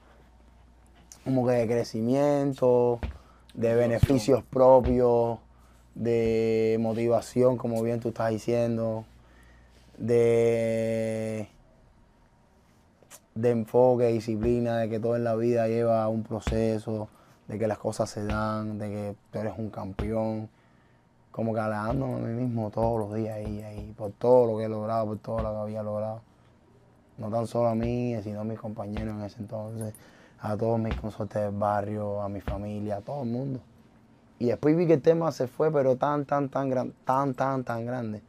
como 1.24 1.46
que 1.46 1.52
de 1.52 1.66
crecimiento, 1.66 3.00
de 3.54 3.74
beneficios 3.74 4.44
propios, 4.44 5.38
de 5.96 6.76
motivación, 6.78 7.56
como 7.56 7.82
bien 7.82 7.98
tú 7.98 8.10
estás 8.10 8.30
diciendo, 8.30 9.04
de 10.00 11.48
de 13.34 13.50
enfoque, 13.50 14.06
disciplina, 14.08 14.78
de 14.78 14.88
que 14.88 15.00
todo 15.00 15.16
en 15.16 15.24
la 15.24 15.34
vida 15.34 15.66
lleva 15.68 16.06
un 16.08 16.22
proceso, 16.22 17.08
de 17.48 17.58
que 17.58 17.66
las 17.66 17.78
cosas 17.78 18.10
se 18.10 18.24
dan, 18.24 18.78
de 18.78 18.88
que 18.88 19.16
tú 19.30 19.38
eres 19.38 19.54
un 19.56 19.70
campeón, 19.70 20.48
como 21.30 21.54
que 21.54 21.60
a 21.60 21.92
mí 21.92 22.44
mismo 22.44 22.70
todos 22.70 22.98
los 22.98 23.14
días 23.14 23.36
ahí, 23.36 23.62
ahí, 23.62 23.94
por 23.96 24.12
todo 24.12 24.52
lo 24.52 24.58
que 24.58 24.64
he 24.64 24.68
logrado, 24.68 25.06
por 25.06 25.18
todo 25.18 25.42
lo 25.42 25.50
que 25.50 25.58
había 25.58 25.82
logrado. 25.82 26.20
No 27.18 27.30
tan 27.30 27.46
solo 27.46 27.68
a 27.68 27.74
mí, 27.74 28.16
sino 28.22 28.40
a 28.40 28.44
mis 28.44 28.58
compañeros 28.58 29.14
en 29.14 29.22
ese 29.22 29.38
entonces, 29.40 29.94
a 30.40 30.56
todos 30.56 30.78
mis 30.78 30.94
consortes 30.96 31.42
del 31.42 31.52
barrio, 31.52 32.20
a 32.22 32.28
mi 32.28 32.40
familia, 32.40 32.96
a 32.96 33.00
todo 33.00 33.22
el 33.22 33.28
mundo. 33.28 33.60
Y 34.38 34.46
después 34.46 34.76
vi 34.76 34.86
que 34.86 34.94
el 34.94 35.02
tema 35.02 35.30
se 35.32 35.46
fue, 35.46 35.70
pero 35.70 35.96
tan, 35.96 36.24
tan, 36.24 36.48
tan, 36.48 36.70
gran, 36.70 36.92
tan, 37.04 37.34
tan, 37.34 37.62
tan 37.62 37.84
grande, 37.84 38.22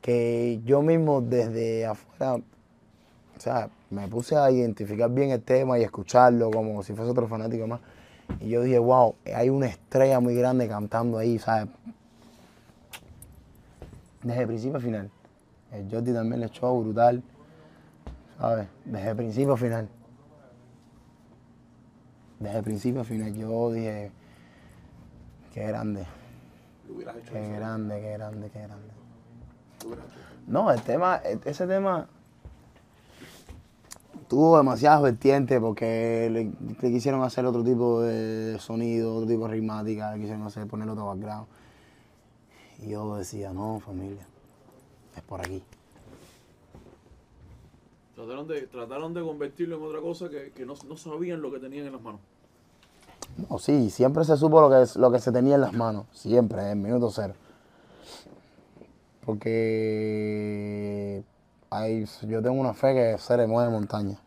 que 0.00 0.60
yo 0.64 0.82
mismo 0.82 1.20
desde 1.20 1.86
afuera 1.86 2.40
o 3.40 3.42
sea, 3.42 3.70
me 3.88 4.06
puse 4.06 4.36
a 4.36 4.50
identificar 4.50 5.10
bien 5.10 5.30
el 5.30 5.40
tema 5.40 5.78
y 5.78 5.82
escucharlo 5.82 6.50
como 6.50 6.82
si 6.82 6.92
fuese 6.92 7.10
otro 7.10 7.26
fanático 7.26 7.66
más. 7.66 7.80
Y 8.38 8.50
yo 8.50 8.60
dije, 8.60 8.78
wow, 8.78 9.14
hay 9.34 9.48
una 9.48 9.64
estrella 9.64 10.20
muy 10.20 10.34
grande 10.34 10.68
cantando 10.68 11.16
ahí, 11.16 11.38
¿sabes? 11.38 11.70
Desde 14.22 14.46
principio 14.46 14.76
a 14.76 14.80
final. 14.80 15.10
El 15.72 15.90
Jordi 15.90 16.12
también 16.12 16.40
le 16.40 16.48
echó 16.48 16.78
brutal, 16.78 17.22
¿sabes? 18.38 18.68
Desde 18.84 19.14
principio 19.14 19.54
a 19.54 19.56
final. 19.56 19.88
Desde 22.40 22.62
principio 22.62 23.00
a 23.00 23.04
final. 23.04 23.34
Yo 23.34 23.72
dije, 23.72 24.12
qué 25.54 25.66
grande, 25.66 26.04
qué 27.32 27.48
grande, 27.48 28.00
qué 28.02 28.12
grande, 28.12 28.50
qué 28.50 28.58
grande. 28.60 28.90
lo 28.92 28.92
hubieras 28.92 28.92
hecho 28.92 28.92
eso. 28.92 28.98
No, 30.46 30.70
el 30.72 30.80
tema, 30.82 31.20
e- 31.24 31.38
ese 31.44 31.66
tema 31.66 32.08
tuvo 34.28 34.56
demasiadas 34.58 35.02
vertientes 35.02 35.60
porque 35.60 36.28
le, 36.30 36.52
le 36.80 36.90
quisieron 36.92 37.22
hacer 37.22 37.44
otro 37.46 37.62
tipo 37.64 38.00
de 38.02 38.58
sonido, 38.60 39.14
otro 39.16 39.28
tipo 39.28 39.46
de 39.46 39.54
ritmática, 39.54 40.12
le 40.12 40.20
quisieron 40.20 40.42
hacer 40.46 40.66
poner 40.66 40.88
otro 40.88 41.06
background. 41.06 41.46
Y 42.82 42.90
yo 42.90 43.16
decía, 43.16 43.52
no, 43.52 43.80
familia, 43.84 44.26
es 45.16 45.22
por 45.22 45.40
aquí. 45.40 45.62
Trataron 48.14 48.46
de, 48.48 48.62
trataron 48.66 49.14
de 49.14 49.22
convertirlo 49.22 49.76
en 49.76 49.82
otra 49.82 50.00
cosa 50.00 50.28
que, 50.28 50.52
que 50.52 50.66
no, 50.66 50.74
no 50.88 50.96
sabían 50.96 51.40
lo 51.40 51.50
que 51.50 51.58
tenían 51.58 51.86
en 51.86 51.92
las 51.92 52.02
manos. 52.02 52.20
No, 53.48 53.58
sí, 53.58 53.90
siempre 53.90 54.24
se 54.24 54.36
supo 54.36 54.60
lo 54.60 54.68
que, 54.70 54.82
es- 54.82 54.96
lo 54.96 55.10
que 55.10 55.18
se 55.20 55.32
tenía 55.32 55.54
en 55.54 55.60
las 55.62 55.72
manos, 55.72 56.06
siempre, 56.12 56.70
en 56.70 56.82
minuto 56.82 57.10
cero. 57.10 57.34
Porque 59.30 61.22
hay, 61.70 62.04
yo 62.26 62.42
tengo 62.42 62.60
una 62.60 62.74
fe 62.74 62.94
que 62.94 63.16
se 63.16 63.36
le 63.36 63.46
mueve 63.46 63.70
montaña. 63.70 64.18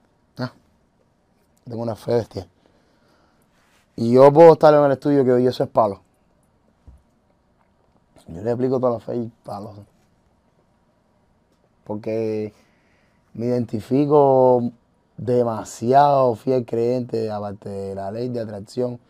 Tengo 1.66 1.82
una 1.82 1.98
fe 1.98 2.14
bestial. 2.14 2.48
Y 3.98 4.14
yo 4.14 4.32
puedo 4.32 4.54
estar 4.54 4.74
en 4.74 4.82
el 4.82 4.94
estudio 4.94 5.26
que 5.26 5.34
hoy 5.34 5.46
eso 5.46 5.66
es 5.66 5.70
palo. 5.70 6.02
Yo 8.30 8.42
le 8.42 8.50
explico 8.50 8.80
toda 8.80 8.94
la 8.94 9.00
fe 9.02 9.18
y 9.18 9.32
palos. 9.44 9.76
Porque 11.84 12.54
me 13.34 13.48
identifico 13.48 14.72
demasiado 15.18 16.36
fiel 16.36 16.66
creyente, 16.66 17.30
aparte 17.30 17.68
de 17.68 17.96
la 17.96 18.10
ley 18.10 18.30
de 18.30 18.40
atracción, 18.40 19.02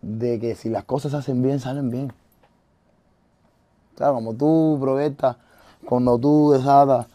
de 0.00 0.40
que 0.40 0.54
si 0.54 0.70
las 0.70 0.84
cosas 0.84 1.12
se 1.12 1.18
hacen 1.18 1.42
bien, 1.42 1.60
salen 1.60 1.90
bien. 1.90 2.14
Claro, 3.96 4.14
como 4.14 4.34
tú 4.34 4.76
proyectas, 4.78 5.36
cuando 5.86 6.18
tú 6.18 6.52
desatas 6.52 7.06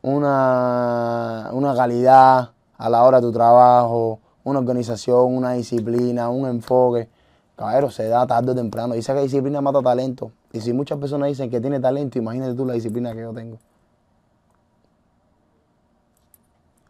una, 0.00 1.50
una 1.52 1.74
calidad 1.74 2.50
a 2.78 2.88
la 2.88 3.04
hora 3.04 3.20
de 3.20 3.26
tu 3.26 3.32
trabajo, 3.32 4.18
una 4.42 4.58
organización, 4.58 5.36
una 5.36 5.52
disciplina, 5.52 6.30
un 6.30 6.48
enfoque, 6.48 7.08
caballero, 7.54 7.90
se 7.90 8.08
da 8.08 8.26
tarde 8.26 8.52
o 8.52 8.54
temprano. 8.54 8.94
Dice 8.94 9.12
que 9.12 9.20
disciplina 9.20 9.60
mata 9.60 9.82
talento. 9.82 10.32
Y 10.52 10.60
si 10.60 10.72
muchas 10.72 10.98
personas 10.98 11.28
dicen 11.28 11.50
que 11.50 11.60
tiene 11.60 11.80
talento, 11.80 12.18
imagínate 12.18 12.54
tú 12.54 12.64
la 12.64 12.72
disciplina 12.72 13.12
que 13.12 13.20
yo 13.20 13.32
tengo. 13.34 13.58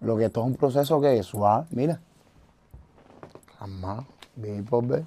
Lo 0.00 0.16
que 0.16 0.26
esto 0.26 0.40
es 0.40 0.46
un 0.46 0.54
proceso 0.54 1.00
que 1.00 1.18
es 1.18 1.26
suave, 1.26 1.66
mira. 1.70 2.00
Calmado, 3.58 4.06
bien 4.36 4.64
por 4.64 4.86
ver. 4.86 5.04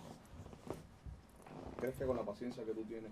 ¿Crees 1.80 1.96
que 1.96 2.06
con 2.06 2.18
la 2.18 2.24
paciencia 2.24 2.64
que 2.64 2.72
tú 2.72 2.84
tienes 2.84 3.12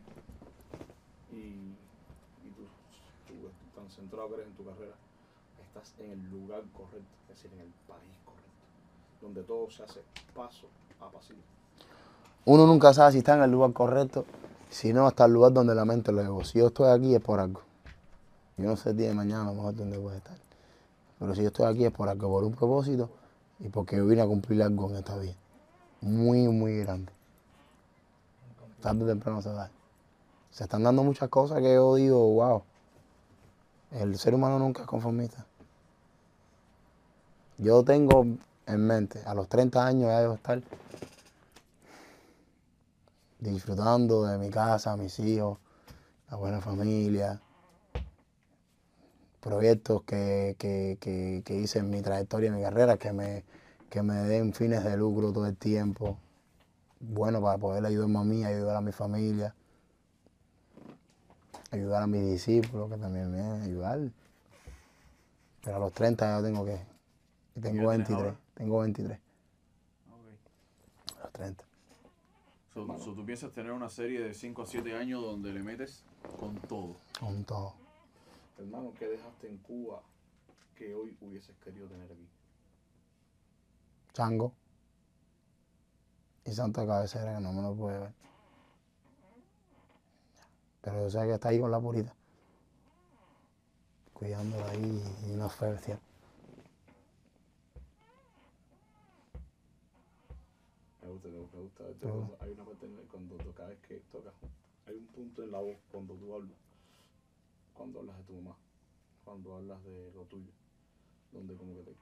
y, 1.38 2.48
y 2.48 2.52
tú, 2.52 2.64
tú 3.28 3.50
tan 3.76 3.90
centrado 3.90 4.34
eres 4.36 4.48
en 4.48 4.54
tu 4.54 4.64
carrera, 4.66 4.96
estás 5.62 5.94
en 6.00 6.12
el 6.12 6.30
lugar 6.30 6.64
correcto, 6.74 7.16
es 7.30 7.36
decir, 7.36 7.52
en 7.54 7.62
el 7.62 7.74
país 7.88 8.18
correcto, 8.26 8.52
donde 9.22 9.44
todo 9.44 9.70
se 9.70 9.84
hace 9.84 10.02
paso 10.36 10.68
a 11.00 11.10
pasito? 11.10 11.42
Uno 12.46 12.68
nunca 12.68 12.94
sabe 12.94 13.14
si 13.14 13.18
está 13.20 13.36
en 13.36 13.44
el 13.44 13.52
lugar 13.52 13.74
correcto, 13.74 14.26
si 14.70 14.92
no, 14.92 15.08
hasta 15.08 15.26
el 15.26 15.34
lugar 15.34 15.54
donde 15.54 15.76
la 15.76 15.86
mente 15.86 16.12
lo 16.12 16.22
llevó. 16.22 16.44
Si 16.44 16.60
yo 16.60 16.68
estoy 16.68 16.90
aquí 16.90 17.16
es 17.16 17.22
por 17.22 17.40
algo. 17.40 17.62
Yo 18.58 18.66
no 18.66 18.76
sé 18.76 18.90
el 18.90 18.98
día 18.98 19.10
de 19.10 19.14
mañana 19.14 19.44
a 19.44 19.46
lo 19.46 19.54
mejor 19.54 19.76
dónde 19.76 19.98
voy 19.98 20.14
a 20.14 20.18
estar. 20.18 20.36
Pero 21.20 21.36
si 21.36 21.42
yo 21.42 21.48
estoy 21.48 21.66
aquí 21.66 21.86
es 21.86 21.92
por 21.92 22.10
algo, 22.10 22.28
por 22.30 22.44
un 22.44 22.54
propósito 22.54 23.10
y 23.60 23.70
porque 23.70 23.98
yo 23.98 24.06
vine 24.06 24.22
a 24.22 24.28
cumplir 24.28 24.62
algo 24.62 24.90
en 24.90 24.98
esta 24.98 25.18
vida. 25.18 25.36
Muy, 26.02 26.48
muy 26.50 26.80
grande. 26.80 27.12
Tarde 28.82 29.04
o 29.04 29.08
temprano 29.08 29.42
se 29.42 29.50
da. 29.50 29.72
Se 30.54 30.66
están 30.66 30.84
dando 30.84 31.04
muchas 31.04 31.30
cosas 31.30 31.62
que 31.62 31.74
yo 31.74 31.96
digo, 31.96 32.32
wow. 32.32 32.64
El 33.90 34.20
ser 34.20 34.36
humano 34.36 34.60
nunca 34.60 34.84
es 34.84 34.88
conformista. 34.88 35.48
Yo 37.58 37.84
tengo 37.84 38.24
en 38.68 38.88
mente, 38.88 39.24
a 39.26 39.34
los 39.34 39.50
30 39.50 39.84
años 39.84 40.10
ya 40.10 40.20
debo 40.20 40.36
estar 40.36 40.62
disfrutando 43.40 44.26
de 44.26 44.38
mi 44.38 44.52
casa, 44.52 44.96
mis 44.96 45.18
hijos, 45.20 45.58
la 46.30 46.38
buena 46.38 46.62
familia, 46.62 47.42
proyectos 49.42 50.04
que, 50.04 50.56
que, 50.60 51.00
que, 51.02 51.42
que 51.44 51.56
hice 51.56 51.80
en 51.80 51.90
mi 51.90 52.04
trayectoria, 52.04 52.50
en 52.50 52.58
mi 52.58 52.62
carrera, 52.62 52.98
que 52.98 53.12
me, 53.12 53.44
que 53.90 54.04
me 54.04 54.16
den 54.16 54.54
fines 54.54 54.84
de 54.84 54.98
lucro 54.98 55.34
todo 55.34 55.48
el 55.48 55.58
tiempo, 55.58 56.20
bueno 57.00 57.42
para 57.42 57.58
poder 57.58 57.84
ayudarme 57.86 58.20
a 58.20 58.24
mí, 58.24 58.46
ayudar 58.46 58.78
a 58.78 58.82
mi 58.82 58.92
familia, 58.92 59.56
ayudar 61.74 62.04
a 62.04 62.08
mis 62.08 62.24
discípulos, 62.24 62.90
que 62.90 62.98
también 62.98 63.32
me 63.32 63.42
ayudar. 63.64 64.00
Pero 65.64 65.78
a 65.78 65.80
los 65.80 65.94
30 65.94 66.38
ya 66.40 66.44
tengo 66.46 66.66
que, 66.66 66.80
y 67.56 67.62
tengo 67.62 67.64
¿Ya 67.64 67.72
tienes 67.72 67.88
23, 67.88 68.18
ahora? 68.18 68.36
tengo 68.54 68.80
23, 68.80 69.20
Ok. 70.10 71.18
a 71.18 71.24
los 71.24 71.32
30. 71.34 71.66
So, 72.74 73.00
so 73.00 73.14
tú 73.14 73.26
piensas 73.26 73.52
tener 73.52 73.72
una 73.72 73.90
serie 73.90 74.22
de 74.22 74.34
5 74.34 74.62
a 74.64 74.66
7 74.66 74.96
años 74.96 75.22
donde 75.22 75.54
le 75.54 75.62
metes 75.62 76.04
con 76.40 76.56
todo. 76.58 76.96
Con 77.20 77.44
todo. 77.44 77.74
Hermano, 78.58 78.94
¿qué 78.98 79.08
dejaste 79.08 79.48
en 79.48 79.58
Cuba 79.58 80.02
que 80.76 80.94
hoy 80.94 81.16
hubieses 81.22 81.56
querido 81.58 81.88
tener 81.88 82.12
aquí? 82.12 82.28
Chango 84.14 84.54
y 86.46 86.52
Santa 86.52 86.86
Cabecera, 86.86 87.36
que 87.36 87.42
no 87.42 87.54
me 87.54 87.62
lo 87.62 87.74
puede 87.76 88.00
ver. 88.00 88.14
Pero 90.84 91.02
yo 91.04 91.10
sé 91.10 91.20
que 91.26 91.34
está 91.34 91.50
ahí 91.50 91.60
con 91.60 91.72
la 91.72 91.80
purita, 91.80 92.14
cuidándola 94.14 94.70
ahí 94.70 95.02
y 95.28 95.32
una 95.32 95.50
fe. 95.50 95.68
Me 101.02 101.10
gusta, 101.10 101.28
me 101.30 101.38
gusta, 101.40 101.58
me 101.58 101.64
gusta. 101.64 101.84
Este, 101.90 102.08
Hay 102.42 102.52
una 102.52 102.64
parte 102.66 102.86
en 102.86 102.96
la- 102.96 103.02
cuando 103.12 103.38
cada 103.54 103.70
vez 103.70 103.80
que 103.88 104.02
tocas, 104.12 104.34
hay 104.88 104.96
un 104.98 105.08
punto 105.08 105.44
en 105.44 105.52
la 105.52 105.60
voz 105.60 105.78
cuando 105.92 106.14
tú 106.16 106.34
hablas, 106.36 106.58
cuando 107.74 108.00
hablas 108.00 108.18
de 108.18 108.24
tu 108.24 108.34
mamá, 108.34 108.56
cuando 109.24 109.56
hablas 109.56 109.84
de 109.84 110.12
lo 110.14 110.24
tuyo, 110.24 110.52
donde 111.32 111.56
como 111.56 111.76
que 111.76 111.84
te... 111.84 111.96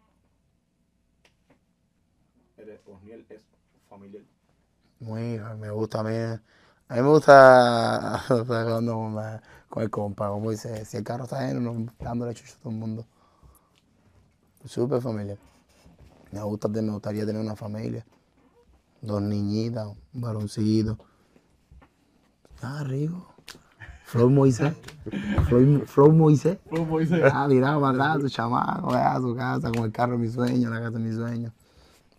Eres, 2.62 2.82
Osniel 2.86 3.26
es 3.30 3.44
familiar. 3.90 4.24
Muy, 5.00 5.40
me 5.60 5.72
gusta 5.72 6.00
a 6.02 6.04
mí. 6.04 6.12
A 6.92 6.96
mí 6.96 7.02
me 7.04 7.08
gusta 7.08 8.22
cuando 8.48 8.94
con, 8.96 9.16
la- 9.16 9.42
con 9.70 9.84
el 9.84 9.90
compa, 9.90 10.28
como 10.28 10.52
dice, 10.52 10.84
si 10.84 10.98
el 10.98 11.06
carro 11.06 11.24
está 11.24 11.48
lleno, 11.48 11.72
no- 11.74 11.94
dándole 12.00 12.34
chucho 12.34 12.54
a 12.58 12.60
todo 12.64 12.70
el 12.74 12.80
mundo. 12.80 13.06
Súper 14.66 15.02
familiar. 15.02 15.38
Me 16.34 16.42
gusta, 16.44 16.68
me 16.68 16.82
gustaría 16.92 17.26
tener 17.26 17.42
una 17.42 17.56
familia. 17.56 18.06
Dos 19.02 19.22
niñitas, 19.22 19.88
un 19.88 20.22
varoncito. 20.22 20.98
Ah, 22.62 22.84
rico. 22.86 23.26
Flow 24.04 24.30
Moisés. 24.30 24.74
Flow, 25.48 25.86
Flow 25.86 26.12
Moisés. 26.12 26.60
Ah, 27.34 27.48
tirado 27.50 27.80
para 27.80 27.94
atrás, 27.94 28.22
su 28.24 28.28
chamaco, 28.30 28.94
a 28.94 29.18
su 29.22 29.34
casa, 29.34 29.72
con 29.72 29.86
el 29.86 29.94
carro 29.94 30.18
de 30.18 30.18
mis 30.20 30.34
sueños, 30.34 30.70
la 30.70 30.80
casa 30.80 30.98
de 30.98 31.00
mis 31.00 31.16
sueños. 31.16 31.54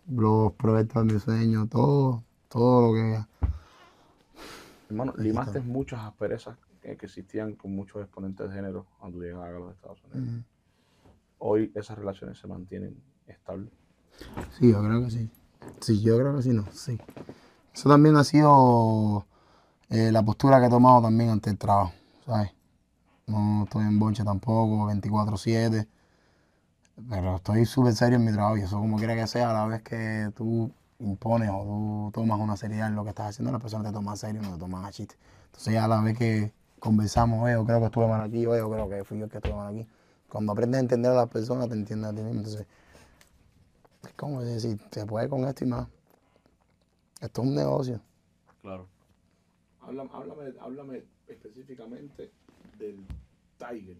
Los 0.09 0.51
proyectos 0.53 1.05
de 1.05 1.13
mis 1.13 1.21
sueños, 1.21 1.69
todo, 1.69 2.23
todo 2.49 2.87
lo 2.87 2.93
que... 2.95 3.23
Hermano, 4.93 5.15
limaste 5.17 5.59
muchas 5.59 6.01
asperezas 6.01 6.55
que, 6.79 6.95
que 6.95 7.07
existían 7.07 7.55
con 7.55 7.75
muchos 7.75 8.03
exponentes 8.03 8.47
de 8.47 8.55
género 8.55 8.85
cuando 8.99 9.19
llegas 9.21 9.41
a 9.41 9.49
los 9.49 9.73
Estados 9.73 10.03
Unidos. 10.03 10.45
Hoy 11.39 11.71
esas 11.73 11.97
relaciones 11.97 12.37
se 12.37 12.45
mantienen 12.45 13.01
estables. 13.25 13.71
Sí, 14.59 14.71
yo 14.71 14.83
creo 14.83 15.03
que 15.03 15.09
sí. 15.09 15.29
Sí, 15.79 16.01
yo 16.03 16.15
creo 16.19 16.35
que 16.35 16.43
sí, 16.43 16.49
no, 16.49 16.67
sí. 16.71 16.99
Eso 17.73 17.89
también 17.89 18.15
ha 18.17 18.23
sido 18.23 19.25
eh, 19.89 20.11
la 20.11 20.21
postura 20.21 20.59
que 20.59 20.67
he 20.67 20.69
tomado 20.69 21.01
también 21.01 21.31
ante 21.31 21.49
el 21.49 21.57
trabajo, 21.57 21.93
¿sabes? 22.23 22.51
No 23.25 23.63
estoy 23.63 23.85
en 23.85 23.97
bonche 23.97 24.23
tampoco, 24.23 24.91
24-7, 24.91 25.87
pero 27.09 27.37
estoy 27.37 27.65
súper 27.65 27.93
serio 27.93 28.17
en 28.17 28.25
mi 28.25 28.31
trabajo 28.31 28.57
y 28.57 28.61
eso 28.61 28.77
como 28.77 28.97
quiera 28.97 29.15
que 29.15 29.25
sea, 29.25 29.49
a 29.49 29.53
la 29.53 29.65
vez 29.65 29.81
que 29.81 30.31
tú 30.35 30.71
impones 30.99 31.49
o 31.51 32.11
tú 32.13 32.21
tomas 32.21 32.39
una 32.39 32.55
seriedad 32.57 32.87
en 32.87 32.95
lo 32.95 33.03
que 33.03 33.09
estás 33.09 33.29
haciendo, 33.29 33.51
las 33.51 33.61
personas 33.61 33.87
te 33.87 33.93
toman 33.93 34.17
serio 34.17 34.41
y 34.41 34.45
no 34.45 34.53
te 34.53 34.59
toman 34.59 34.85
a 34.85 34.91
chiste. 34.91 35.15
Entonces 35.45 35.73
ya 35.73 35.85
a 35.85 35.87
la 35.87 36.01
vez 36.01 36.17
que 36.17 36.51
conversamos, 36.79 37.49
yo 37.51 37.65
creo 37.65 37.79
que 37.79 37.85
estuve 37.85 38.07
mal 38.07 38.21
aquí, 38.21 38.41
yo 38.41 38.51
creo 38.51 38.89
que 38.89 39.03
fui 39.03 39.17
yo 39.19 39.25
el 39.25 39.31
que 39.31 39.37
estuve 39.37 39.53
mal 39.55 39.73
aquí. 39.75 39.87
Cuando 40.29 40.51
aprendes 40.51 40.77
a 40.77 40.81
entender 40.81 41.11
a 41.11 41.15
las 41.15 41.29
personas, 41.29 41.67
te 41.69 41.75
entiendes 41.75 42.09
a 42.11 42.15
ti 42.15 42.21
mismo. 42.21 42.39
Entonces, 42.39 42.65
es 44.03 44.13
como 44.13 44.41
decir, 44.41 44.79
se 44.91 45.05
puede 45.05 45.29
con 45.29 45.45
esto 45.45 45.63
y 45.63 45.67
más. 45.67 45.87
Esto 47.21 47.41
es 47.41 47.47
un 47.47 47.55
negocio. 47.55 48.01
Claro. 48.61 48.87
Háblame, 49.81 50.09
háblame, 50.13 50.53
háblame 50.59 51.03
específicamente 51.27 52.31
del 52.77 53.05
Tiger, 53.57 53.97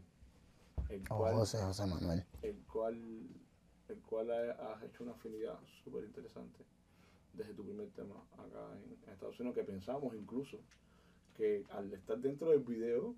el 0.90 1.04
O 1.10 1.18
cual, 1.18 1.34
José, 1.36 1.58
José 1.62 1.86
Manuel. 1.86 2.26
el 2.42 2.56
cual, 2.72 2.96
el 3.90 4.02
cual 4.10 4.32
ha- 4.32 4.74
has 4.74 4.84
hecho 4.84 5.04
una 5.04 5.12
afinidad 5.14 5.60
súper 5.84 6.04
interesante 6.06 6.66
desde 7.34 7.54
tu 7.54 7.64
primer 7.64 7.90
tema 7.92 8.16
acá 8.34 8.78
en, 8.78 9.12
Estados 9.12 9.40
Unidos, 9.40 9.56
que 9.56 9.64
pensamos 9.64 10.16
incluso 10.16 10.58
que 11.36 11.66
al 11.72 11.94
estar 11.94 12.18
dentro 12.20 12.50
del 12.50 12.62
video 12.62 13.16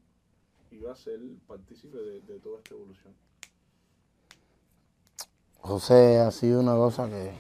iba 0.71 0.91
a 0.91 0.95
ser 0.95 1.19
partícipe 1.47 1.97
de, 1.97 2.21
de 2.21 2.39
toda 2.39 2.57
esta 2.57 2.73
evolución. 2.73 3.13
José 5.59 6.19
ha 6.19 6.31
sido 6.31 6.59
una 6.59 6.75
cosa 6.75 7.09
que 7.09 7.33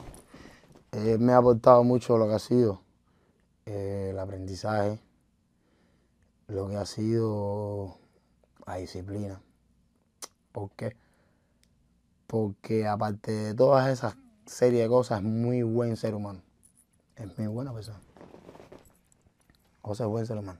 eh, 0.91 1.17
me 1.17 1.33
ha 1.33 1.37
aportado 1.37 1.83
mucho 1.83 2.17
lo 2.17 2.27
que 2.27 2.33
ha 2.33 2.39
sido 2.39 2.81
eh, 3.65 4.09
el 4.11 4.19
aprendizaje, 4.19 4.99
lo 6.47 6.67
que 6.69 6.75
ha 6.77 6.85
sido 6.85 7.97
la 8.65 8.77
disciplina. 8.77 9.41
¿Por 10.51 10.71
qué? 10.71 10.95
Porque 12.27 12.87
aparte 12.87 13.31
de 13.31 13.53
todas 13.53 13.89
esas 13.89 14.15
serie 14.45 14.83
de 14.83 14.87
cosas, 14.87 15.19
es 15.19 15.25
muy 15.25 15.63
buen 15.63 15.97
ser 15.97 16.15
humano. 16.15 16.41
Es 17.15 17.37
muy 17.37 17.47
buena 17.47 17.73
persona. 17.73 17.99
José 19.81 20.03
es 20.03 20.09
buen 20.09 20.25
ser 20.25 20.37
humano. 20.37 20.59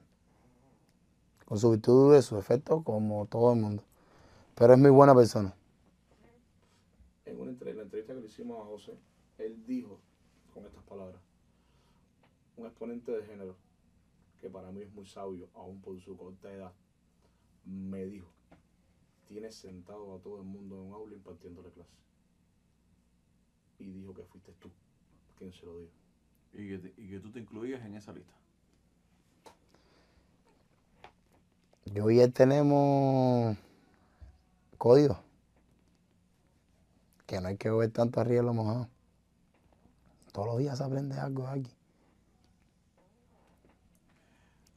Con 1.45 1.59
sus 1.59 1.71
virtudes, 1.71 2.25
sus 2.25 2.39
efectos, 2.39 2.83
como 2.83 3.25
todo 3.27 3.53
el 3.53 3.59
mundo. 3.59 3.83
Pero 4.55 4.73
es 4.73 4.79
muy 4.79 4.89
buena 4.89 5.13
persona. 5.13 5.53
En 7.25 7.39
una 7.39 7.51
entre- 7.51 7.71
en 7.71 7.77
la 7.77 7.83
entrevista 7.83 8.13
que 8.13 8.21
le 8.21 8.27
hicimos 8.27 8.61
a 8.61 8.65
José, 8.65 8.97
él 9.37 9.65
dijo 9.65 9.99
con 10.53 10.65
estas 10.65 10.83
palabras, 10.83 11.19
un 12.55 12.65
exponente 12.65 13.11
de 13.11 13.25
género 13.25 13.55
que 14.39 14.49
para 14.49 14.71
mí 14.71 14.81
es 14.81 14.93
muy 14.93 15.05
sabio, 15.05 15.49
aún 15.53 15.81
por 15.81 15.99
su 15.99 16.15
corta 16.15 16.51
edad, 16.51 16.71
me 17.65 18.05
dijo, 18.05 18.27
tienes 19.27 19.55
sentado 19.55 20.15
a 20.15 20.19
todo 20.19 20.37
el 20.37 20.43
mundo 20.45 20.75
en 20.75 20.81
un 20.87 20.93
aula 20.93 21.15
impartiéndole 21.15 21.69
clase. 21.71 21.89
Y 23.79 23.91
dijo 23.91 24.13
que 24.13 24.23
fuiste 24.23 24.53
tú 24.53 24.69
quien 25.37 25.51
se 25.51 25.65
lo 25.65 25.79
dijo. 25.79 25.91
Y 26.57 26.67
que, 26.69 26.77
te- 26.77 27.01
y 27.01 27.09
que 27.09 27.19
tú 27.19 27.31
te 27.31 27.39
incluías 27.39 27.83
en 27.85 27.95
esa 27.95 28.13
lista. 28.13 28.33
Yo 31.85 32.09
y 32.09 32.19
él 32.19 32.33
tenemos 32.33 33.55
código. 34.77 35.19
Que 37.27 37.41
no 37.41 37.47
hay 37.49 37.57
que 37.57 37.69
ver 37.69 37.91
tanto 37.91 38.19
arriba 38.21 38.39
en 38.39 38.45
lo 38.45 38.53
mojado. 38.53 38.87
Todos 40.31 40.47
los 40.47 40.57
días 40.59 40.77
se 40.77 40.83
aprende 40.83 41.17
algo 41.17 41.43
de 41.43 41.59
aquí. 41.59 41.71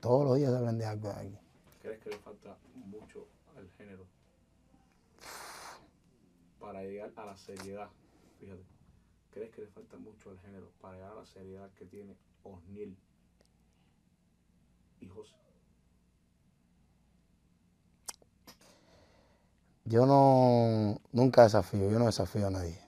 Todos 0.00 0.24
los 0.24 0.36
días 0.36 0.50
se 0.50 0.56
aprende 0.58 0.84
algo 0.84 1.08
de 1.08 1.14
aquí. 1.14 1.38
¿Crees 1.82 2.00
que 2.00 2.10
le 2.10 2.18
falta 2.18 2.56
mucho 2.74 3.26
al 3.56 3.68
género 3.72 4.04
para 6.60 6.82
llegar 6.82 7.12
a 7.16 7.24
la 7.26 7.36
seriedad? 7.36 7.88
Fíjate, 8.38 8.62
¿crees 9.38 9.54
que 9.54 9.60
le 9.60 9.68
falta 9.68 9.96
mucho 9.96 10.30
al 10.30 10.38
género 10.40 10.68
para 10.80 10.94
llegar 10.94 11.12
a 11.12 11.20
la 11.20 11.26
seriedad 11.26 11.70
que 11.74 11.84
tiene 11.86 12.16
Osniel 12.42 12.96
y 15.00 15.06
José? 15.06 15.36
Yo 19.84 20.06
no, 20.06 21.00
nunca 21.12 21.44
desafío, 21.44 21.88
yo 21.88 21.98
no 22.00 22.06
desafío 22.06 22.48
a 22.48 22.50
nadie. 22.50 22.80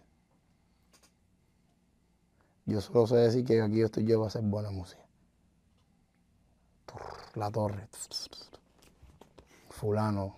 Yo 2.66 2.80
solo 2.80 3.06
sé 3.06 3.16
decir 3.16 3.44
que 3.44 3.62
aquí 3.62 3.78
yo 3.78 3.86
estoy 3.86 4.04
yo 4.04 4.18
para 4.18 4.28
hacer 4.28 4.42
buena 4.42 4.70
música. 4.70 5.06
La 7.34 7.50
torre. 7.50 7.88
Fulano. 9.70 10.36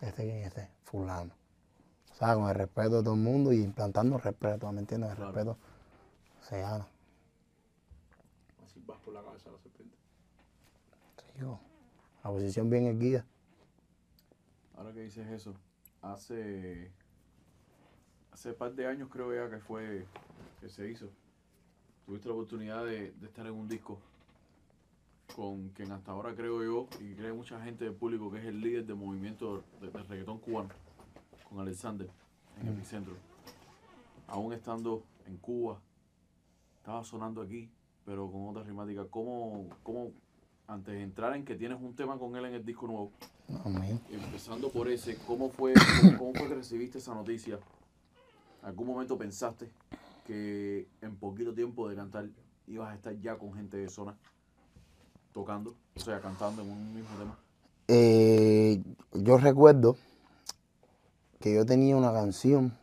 Este 0.00 0.22
quién 0.22 0.38
es 0.38 0.46
este, 0.46 0.70
fulano. 0.84 1.34
O 2.18 2.24
sea, 2.24 2.34
con 2.34 2.48
el 2.48 2.54
respeto 2.56 2.96
de 2.96 3.02
todo 3.04 3.14
el 3.14 3.20
mundo 3.20 3.52
y 3.52 3.62
implantando 3.62 4.18
respeto, 4.18 4.72
¿me 4.72 4.80
entiendes? 4.80 5.10
El 5.10 5.16
Claro. 5.18 5.32
respeto 5.32 5.56
se 6.48 6.60
gana. 6.60 6.84
Así 8.64 8.82
vas 8.84 8.98
por 9.04 9.14
la 9.14 9.22
cabeza 9.22 9.50
de 9.50 9.56
la 9.56 9.62
serpiente. 9.62 9.96
La 12.24 12.30
posición 12.30 12.68
bien 12.68 12.86
erguida. 12.86 13.24
Ahora 14.76 14.92
que 14.92 15.02
dices 15.02 15.28
eso, 15.28 15.54
hace 16.02 16.90
hace 18.32 18.52
par 18.52 18.74
de 18.74 18.86
años 18.88 19.08
creo 19.12 19.32
ya 19.32 19.48
que 19.48 19.62
fue 19.62 20.04
que 20.60 20.68
se 20.68 20.90
hizo. 20.90 21.06
Tuviste 22.04 22.26
la 22.28 22.34
oportunidad 22.34 22.84
de, 22.84 23.12
de 23.12 23.26
estar 23.26 23.46
en 23.46 23.52
un 23.54 23.68
disco 23.68 24.00
con 25.36 25.68
quien 25.68 25.92
hasta 25.92 26.10
ahora 26.10 26.34
creo 26.34 26.64
yo 26.64 26.88
y 27.00 27.14
cree 27.14 27.32
mucha 27.32 27.60
gente 27.62 27.84
del 27.84 27.94
público 27.94 28.30
que 28.32 28.38
es 28.38 28.46
el 28.46 28.60
líder 28.60 28.84
del 28.86 28.96
movimiento 28.96 29.62
de, 29.80 29.90
de 29.90 30.02
reggaetón 30.02 30.38
cubano, 30.38 30.70
con 31.48 31.60
Alexander 31.60 32.08
en 32.60 32.68
Epicentro. 32.68 33.14
Aún 34.26 34.52
estando 34.52 35.02
en 35.26 35.36
Cuba, 35.38 35.80
estaba 36.76 37.04
sonando 37.04 37.40
aquí, 37.42 37.70
pero 38.04 38.30
con 38.30 38.48
otra 38.48 38.62
rimática. 38.62 39.06
¿Cómo, 39.10 39.68
cómo 39.82 40.12
antes 40.66 40.94
de 40.94 41.02
entrar 41.02 41.34
en 41.34 41.44
que 41.44 41.54
tienes 41.56 41.80
un 41.80 41.94
tema 41.94 42.18
con 42.18 42.36
él 42.36 42.44
en 42.44 42.54
el 42.54 42.64
disco 42.64 42.86
nuevo, 42.86 43.12
Amén. 43.64 43.98
Empezando 44.10 44.70
por 44.70 44.88
ese, 44.88 45.16
¿cómo 45.26 45.48
fue, 45.48 45.72
cómo, 46.02 46.18
cómo 46.18 46.34
fue 46.34 46.48
que 46.48 46.54
recibiste 46.54 46.98
esa 46.98 47.14
noticia? 47.14 47.58
¿Algún 48.62 48.86
momento 48.86 49.16
pensaste 49.16 49.70
que 50.26 50.86
en 51.00 51.16
poquito 51.16 51.54
tiempo 51.54 51.88
de 51.88 51.96
cantar 51.96 52.28
ibas 52.66 52.92
a 52.92 52.94
estar 52.94 53.18
ya 53.20 53.38
con 53.38 53.54
gente 53.54 53.78
de 53.78 53.88
zona 53.88 54.14
tocando, 55.32 55.74
o 55.96 56.00
sea, 56.00 56.20
cantando 56.20 56.60
en 56.60 56.70
un 56.70 56.94
mismo 56.94 57.16
tema? 57.18 57.38
Eh, 57.88 58.82
yo 59.14 59.38
recuerdo 59.38 59.96
que 61.40 61.54
yo 61.54 61.64
tenía 61.64 61.96
una 61.96 62.12
canción 62.12 62.76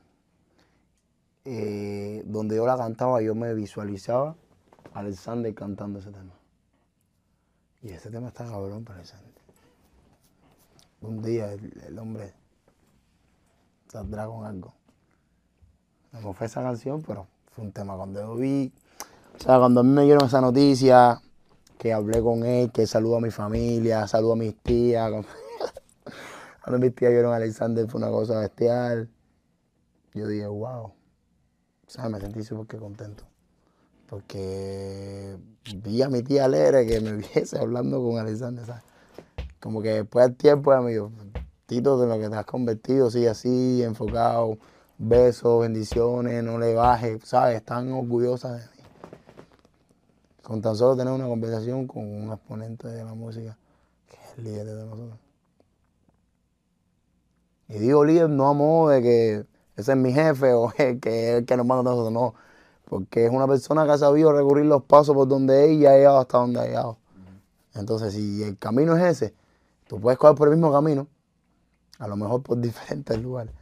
eh, 1.44 2.24
donde 2.26 2.56
yo 2.56 2.66
la 2.66 2.78
cantaba, 2.78 3.22
yo 3.22 3.36
me 3.36 3.54
visualizaba 3.54 4.36
a 4.94 5.00
Alexander 5.00 5.54
cantando 5.54 6.00
ese 6.00 6.12
tema. 6.12 6.34
Y 7.84 7.90
ese 7.90 8.10
tema 8.10 8.30
está 8.30 8.46
cabrón 8.46 8.84
para 8.84 9.00
Alexander. 9.00 9.32
Un 11.02 11.22
día 11.22 11.54
el, 11.54 12.00
hombre 12.00 12.34
saldrá 13.88 14.26
con 14.26 14.46
algo. 14.46 14.74
No 16.14 16.34
fue 16.34 16.48
esa 16.48 16.64
canción, 16.64 17.04
pero 17.06 17.28
fue 17.52 17.66
un 17.66 17.72
tema. 17.72 17.96
Cuando 17.96 18.22
yo 18.22 18.36
vi, 18.36 18.74
o 19.38 19.44
sea, 19.44 19.60
cuando 19.60 19.82
a 19.82 19.84
mí 19.84 19.90
me 19.92 20.04
dieron 20.04 20.26
esa 20.26 20.42
noticia, 20.42 21.22
que 21.78 21.94
hablé 21.94 22.22
con 22.22 22.44
él, 22.44 22.72
que 22.72 22.88
saludo 22.88 23.18
a 23.18 23.22
mi 23.22 23.30
familia, 23.30 24.08
saludo 24.08 24.34
a 24.34 24.38
mis 24.38 24.56
tías. 24.56 25.12
Cuando 26.66 26.84
mis 26.84 26.96
tías 26.96 27.12
vieron 27.12 27.32
a 27.32 27.36
Alexander 27.36 27.88
fue 27.88 28.00
una 28.00 28.10
cosa 28.10 28.40
bestial. 28.40 29.08
Yo 30.16 30.28
dije, 30.28 30.48
wow. 30.48 30.94
¿Sabes? 31.86 32.12
Me 32.12 32.20
sentí 32.20 32.42
súper 32.42 32.80
contento. 32.80 33.24
Porque 34.08 35.38
vi 35.84 36.02
a 36.02 36.10
mi 36.10 36.24
tía 36.24 36.46
alegre 36.46 36.88
que 36.88 37.02
me 37.02 37.12
viese 37.36 37.60
hablando 37.60 38.02
con 38.02 38.18
Alexander, 38.18 38.66
¿sabes? 38.66 38.82
Como 39.60 39.84
que 39.84 39.90
después 39.90 40.26
del 40.26 40.38
tiempo, 40.38 40.72
amigo, 40.72 41.12
Tito, 41.68 42.00
de 42.00 42.08
lo 42.08 42.20
que 42.20 42.30
te 42.30 42.36
has 42.36 42.46
convertido, 42.46 43.12
sigue 43.12 43.30
así, 43.30 43.84
enfocado, 43.84 44.58
besos, 44.98 45.62
bendiciones, 45.62 46.44
no 46.44 46.58
le 46.58 46.74
bajes, 46.74 47.24
¿sabes? 47.26 47.58
Están 47.58 47.92
orgullosas 47.92 48.54
de 48.54 48.82
mí. 48.82 48.90
Con 50.42 50.64
tan 50.64 50.76
solo 50.76 50.98
tener 50.98 51.14
una 51.14 51.28
conversación 51.28 51.86
con 51.86 52.04
un 52.04 52.32
exponente 52.32 52.88
de 52.88 53.04
la 53.04 53.14
música, 53.14 53.56
que 54.10 54.16
es 54.16 54.38
el 54.40 54.46
líder 54.46 54.66
de 54.66 54.86
nosotros. 54.86 55.25
Y 57.68 57.80
digo 57.80 58.06
líder 58.06 58.30
no 58.30 58.48
a 58.48 58.54
modo 58.54 58.90
de 58.90 59.02
que 59.02 59.46
ese 59.76 59.92
es 59.92 59.98
mi 59.98 60.14
jefe 60.14 60.54
o 60.54 60.72
el 60.78 61.00
que 61.00 61.32
es 61.32 61.40
el 61.40 61.46
que 61.46 61.58
nos 61.58 61.66
manda 61.66 61.82
a 61.82 61.96
nosotros, 61.96 62.12
no. 62.12 62.36
Porque 62.86 63.26
es 63.26 63.32
una 63.32 63.48
persona 63.48 63.86
que 63.86 63.92
ha 63.92 63.98
sabido 63.98 64.32
recurrir 64.32 64.66
los 64.66 64.84
pasos 64.84 65.16
por 65.16 65.28
donde 65.28 65.72
ella 65.72 65.92
ha 65.92 65.98
llegado 65.98 66.20
hasta 66.20 66.38
donde 66.38 66.60
ha 66.60 66.66
llegado. 66.66 66.98
Entonces, 67.74 68.14
si 68.14 68.44
el 68.44 68.58
camino 68.58 68.96
es 68.96 69.04
ese, 69.04 69.34
tú 69.88 70.00
puedes 70.00 70.18
coger 70.18 70.36
por 70.36 70.48
el 70.48 70.56
mismo 70.56 70.72
camino, 70.72 71.08
a 72.00 72.08
lo 72.08 72.16
mejor 72.16 72.42
por 72.42 72.58
diferentes 72.62 73.18
lugares. 73.20 73.54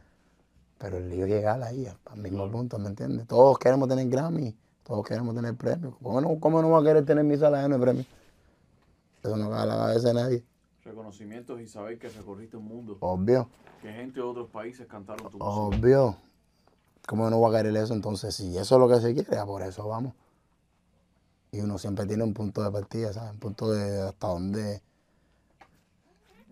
Pero 0.78 0.98
el 0.98 1.08
lío 1.08 1.24
es 1.24 1.30
llegar 1.30 1.62
ahí, 1.62 1.86
al 1.86 2.18
mismo 2.18 2.50
punto, 2.50 2.78
¿me 2.78 2.88
entiendes? 2.88 3.26
Todos 3.26 3.58
queremos 3.58 3.88
tener 3.88 4.08
Grammy, 4.08 4.54
todos 4.82 5.06
queremos 5.06 5.34
tener 5.34 5.54
premios. 5.56 5.94
¿Cómo 6.02 6.20
no, 6.20 6.38
cómo 6.38 6.60
no 6.60 6.70
va 6.70 6.80
a 6.80 6.82
querer 6.82 7.04
tener 7.06 7.24
mi 7.24 7.38
sala 7.38 7.66
de 7.66 7.78
premios? 7.78 8.06
Eso 9.22 9.36
no 9.36 9.50
cae 9.50 9.62
a 9.62 9.66
la 9.66 9.76
cabeza 9.76 10.08
de 10.08 10.14
nadie. 10.14 10.44
Reconocimientos 10.84 11.60
y 11.60 11.66
saber 11.66 11.98
que 11.98 12.08
recorriste 12.10 12.56
un 12.58 12.66
mundo, 12.66 12.98
Obvio, 13.00 13.48
que 13.80 13.90
gente 13.90 14.20
de 14.20 14.26
otros 14.26 14.50
países 14.50 14.86
cantaron 14.86 15.30
tu 15.30 15.38
música. 15.38 15.44
obvio. 15.78 16.16
¿Cómo 17.06 17.28
no 17.30 17.40
va 17.40 17.48
a 17.50 17.62
querer 17.62 17.76
eso? 17.76 17.94
Entonces, 17.94 18.34
si 18.34 18.56
eso 18.58 18.74
es 18.74 18.80
lo 18.80 18.88
que 18.88 19.00
se 19.00 19.14
quiere, 19.14 19.38
a 19.38 19.46
por 19.46 19.62
eso 19.62 19.86
vamos. 19.88 20.12
Y 21.52 21.60
uno 21.60 21.78
siempre 21.78 22.06
tiene 22.06 22.24
un 22.24 22.34
punto 22.34 22.62
de 22.62 22.70
partida, 22.70 23.12
¿sabes? 23.12 23.32
Un 23.32 23.38
punto 23.38 23.70
de 23.72 24.02
hasta 24.08 24.26
dónde, 24.26 24.82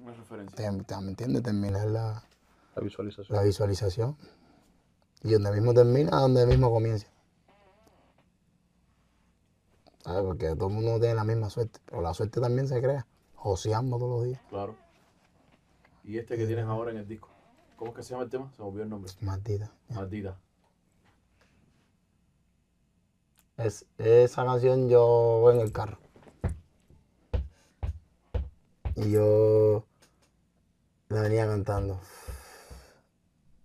Una 0.02 0.14
referencia. 0.14 0.56
te, 0.56 0.84
te- 0.84 0.96
¿me 1.00 1.08
entiendes? 1.10 1.42
Terminar 1.42 1.86
la, 1.88 2.22
La 2.76 2.82
visualización. 2.82 3.36
la 3.36 3.42
visualización. 3.42 4.16
Y 5.24 5.32
donde 5.32 5.52
mismo 5.52 5.74
termina, 5.74 6.20
donde 6.20 6.46
mismo 6.46 6.70
comienza. 6.70 7.06
¿Sabes? 10.04 10.22
Porque 10.24 10.54
todo 10.56 10.68
el 10.68 10.74
mundo 10.74 10.98
tiene 11.00 11.14
la 11.14 11.24
misma 11.24 11.48
suerte. 11.50 11.80
Pero 11.86 12.00
la 12.02 12.14
suerte 12.14 12.40
también 12.40 12.66
se 12.68 12.80
crea. 12.80 13.06
Joseando 13.42 13.98
todos 13.98 14.18
los 14.20 14.24
días. 14.24 14.40
Claro. 14.50 14.76
Y 16.04 16.16
este 16.16 16.36
que 16.36 16.46
tienes 16.46 16.64
ahora 16.66 16.92
en 16.92 16.98
el 16.98 17.08
disco, 17.08 17.28
¿cómo 17.76 17.90
es 17.90 17.96
que 17.96 18.02
se 18.04 18.10
llama 18.10 18.22
el 18.22 18.30
tema? 18.30 18.52
Se 18.52 18.62
me 18.62 18.68
olvidó 18.68 18.84
el 18.84 18.88
nombre. 18.90 19.12
Maldita. 19.20 19.68
Maldita. 19.88 20.38
Es, 23.56 23.84
esa 23.98 24.44
canción 24.44 24.88
yo 24.88 25.40
voy 25.40 25.56
en 25.56 25.60
el 25.60 25.72
carro. 25.72 25.98
Y 28.94 29.10
yo 29.10 29.84
la 31.08 31.22
venía 31.22 31.44
cantando. 31.44 31.98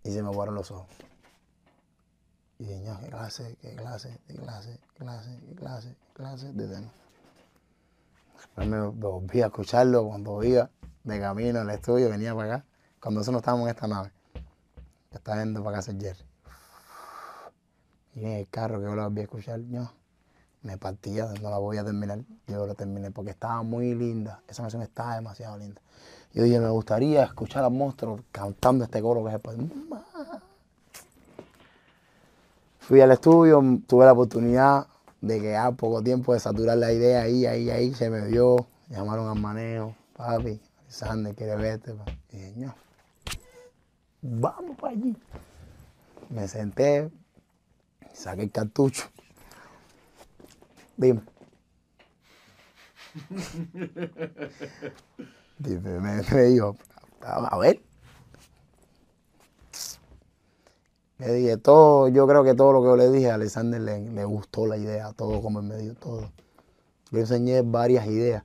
Y 0.03 0.09
se 0.11 0.23
me 0.23 0.29
aguaron 0.29 0.55
los 0.55 0.71
ojos. 0.71 0.89
Y 2.57 2.63
dije, 2.63 2.79
"Ño, 2.79 2.99
qué 2.99 3.09
clase, 3.09 3.57
qué 3.61 3.75
clase, 3.75 4.19
qué 4.27 4.33
clase, 4.33 4.79
qué 4.95 5.03
clase, 5.03 5.39
qué 5.45 5.55
clase, 5.55 5.89
qué 5.89 6.13
clase 6.13 6.53
de 6.53 6.67
tema. 6.67 6.91
Me 8.57 8.81
volví 8.81 9.41
a 9.41 9.45
escucharlo 9.45 10.07
cuando 10.07 10.43
iba 10.43 10.69
de 11.03 11.19
camino 11.19 11.59
al 11.59 11.69
estudio, 11.69 12.09
venía 12.09 12.35
para 12.35 12.55
acá. 12.55 12.65
Cuando 12.99 13.19
nosotros 13.19 13.41
estábamos 13.41 13.65
en 13.65 13.75
esta 13.75 13.87
nave. 13.87 14.11
Yo 15.11 15.17
estaba 15.17 15.37
yendo 15.43 15.63
para 15.63 15.77
casa 15.77 15.93
Jerry. 15.93 16.25
Y 18.15 18.25
en 18.25 18.31
el 18.31 18.49
carro 18.49 18.79
que 18.79 18.85
yo 18.85 18.95
la 18.95 19.03
volví 19.03 19.21
a 19.21 19.23
escuchar, 19.25 19.59
yo 19.69 19.91
me 20.63 20.77
partía, 20.77 21.27
no 21.39 21.49
la 21.51 21.59
voy 21.59 21.77
a 21.77 21.85
terminar. 21.85 22.19
Yo 22.47 22.65
la 22.65 22.73
terminé 22.73 23.11
porque 23.11 23.31
estaba 23.31 23.61
muy 23.61 23.93
linda. 23.93 24.41
Esa 24.47 24.63
canción 24.63 24.81
estaba 24.81 25.15
demasiado 25.15 25.57
linda. 25.59 25.79
Yo 26.33 26.43
dije, 26.43 26.59
me 26.59 26.69
gustaría 26.69 27.23
escuchar 27.23 27.63
a 27.63 27.69
Monstruo 27.69 28.21
cantando 28.31 28.83
este 28.83 29.01
coro 29.01 29.21
que 29.23 29.27
es 29.27 29.33
después. 29.33 29.57
Fui 32.79 33.01
al 33.01 33.11
estudio, 33.11 33.61
tuve 33.85 34.05
la 34.05 34.13
oportunidad 34.13 34.87
de 35.27 35.41
que 35.41 35.55
a 35.55 35.71
poco 35.71 36.01
tiempo 36.01 36.33
de 36.33 36.39
saturar 36.39 36.77
la 36.77 36.91
idea 36.91 37.21
ahí, 37.21 37.45
ahí, 37.45 37.69
ahí, 37.69 37.93
se 37.93 38.09
me 38.09 38.25
dio. 38.25 38.65
Llamaron 38.89 39.29
al 39.29 39.39
manejo, 39.39 39.95
papi, 40.15 40.61
Sander 40.87 41.35
quiere 41.35 41.55
verte. 41.57 41.93
pa". 41.93 42.05
Y 42.31 42.37
dije, 42.37 42.53
no, 42.55 42.73
vamos 44.21 44.77
para 44.77 44.93
allí. 44.93 45.15
Me 46.29 46.47
senté, 46.47 47.09
saqué 48.13 48.43
el 48.43 48.51
cartucho. 48.51 49.09
Dime. 50.95 51.21
Dime, 55.59 55.99
me, 55.99 56.21
me 56.21 56.41
dijo, 56.43 56.77
a 57.21 57.57
ver. 57.57 57.86
Le 61.19 61.33
dije 61.33 61.57
todo, 61.57 62.07
yo 62.09 62.27
creo 62.27 62.43
que 62.43 62.53
todo 62.53 62.73
lo 62.73 62.81
que 62.81 62.87
yo 62.87 62.95
le 62.95 63.09
dije 63.09 63.31
a 63.31 63.35
Alexander 63.35 63.81
le, 63.81 64.25
gustó 64.25 64.67
la 64.67 64.77
idea, 64.77 65.13
todo 65.13 65.41
como 65.41 65.59
él 65.59 65.65
me 65.65 65.77
dio, 65.77 65.95
todo. 65.95 66.31
Yo 67.11 67.19
enseñé 67.19 67.63
varias 67.63 68.05
ideas 68.07 68.43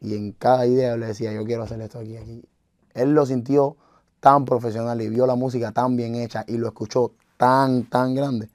y 0.00 0.14
en 0.14 0.32
cada 0.32 0.66
idea 0.66 0.96
le 0.96 1.06
decía, 1.06 1.32
yo 1.32 1.44
quiero 1.44 1.64
hacer 1.64 1.80
esto 1.82 1.98
aquí, 1.98 2.16
aquí. 2.16 2.42
Él 2.94 3.12
lo 3.12 3.26
sintió 3.26 3.76
tan 4.20 4.46
profesional 4.46 5.02
y 5.02 5.08
vio 5.08 5.26
la 5.26 5.34
música 5.34 5.72
tan 5.72 5.96
bien 5.96 6.14
hecha 6.14 6.44
y 6.48 6.56
lo 6.56 6.68
escuchó 6.68 7.12
tan, 7.36 7.84
tan 7.84 8.14
grande 8.14 8.48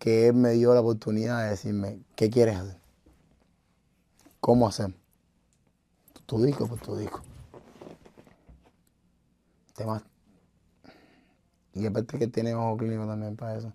que 0.00 0.28
él 0.28 0.34
me 0.34 0.50
dio 0.52 0.74
la 0.74 0.80
oportunidad 0.80 1.44
de 1.44 1.50
decirme, 1.50 2.00
¿qué 2.16 2.28
quieres 2.30 2.56
hacer? 2.56 2.80
¿Cómo 4.40 4.66
hacer? 4.66 4.92
Tu 6.26 6.42
disco, 6.42 6.66
pues 6.66 6.80
tu 6.80 6.96
disco. 6.96 7.20
Temas. 9.76 10.09
Y 11.74 11.86
aparte 11.86 12.18
que 12.18 12.26
tiene 12.26 12.54
ojo 12.54 12.76
clínico 12.76 13.06
también 13.06 13.36
para 13.36 13.56
eso. 13.56 13.72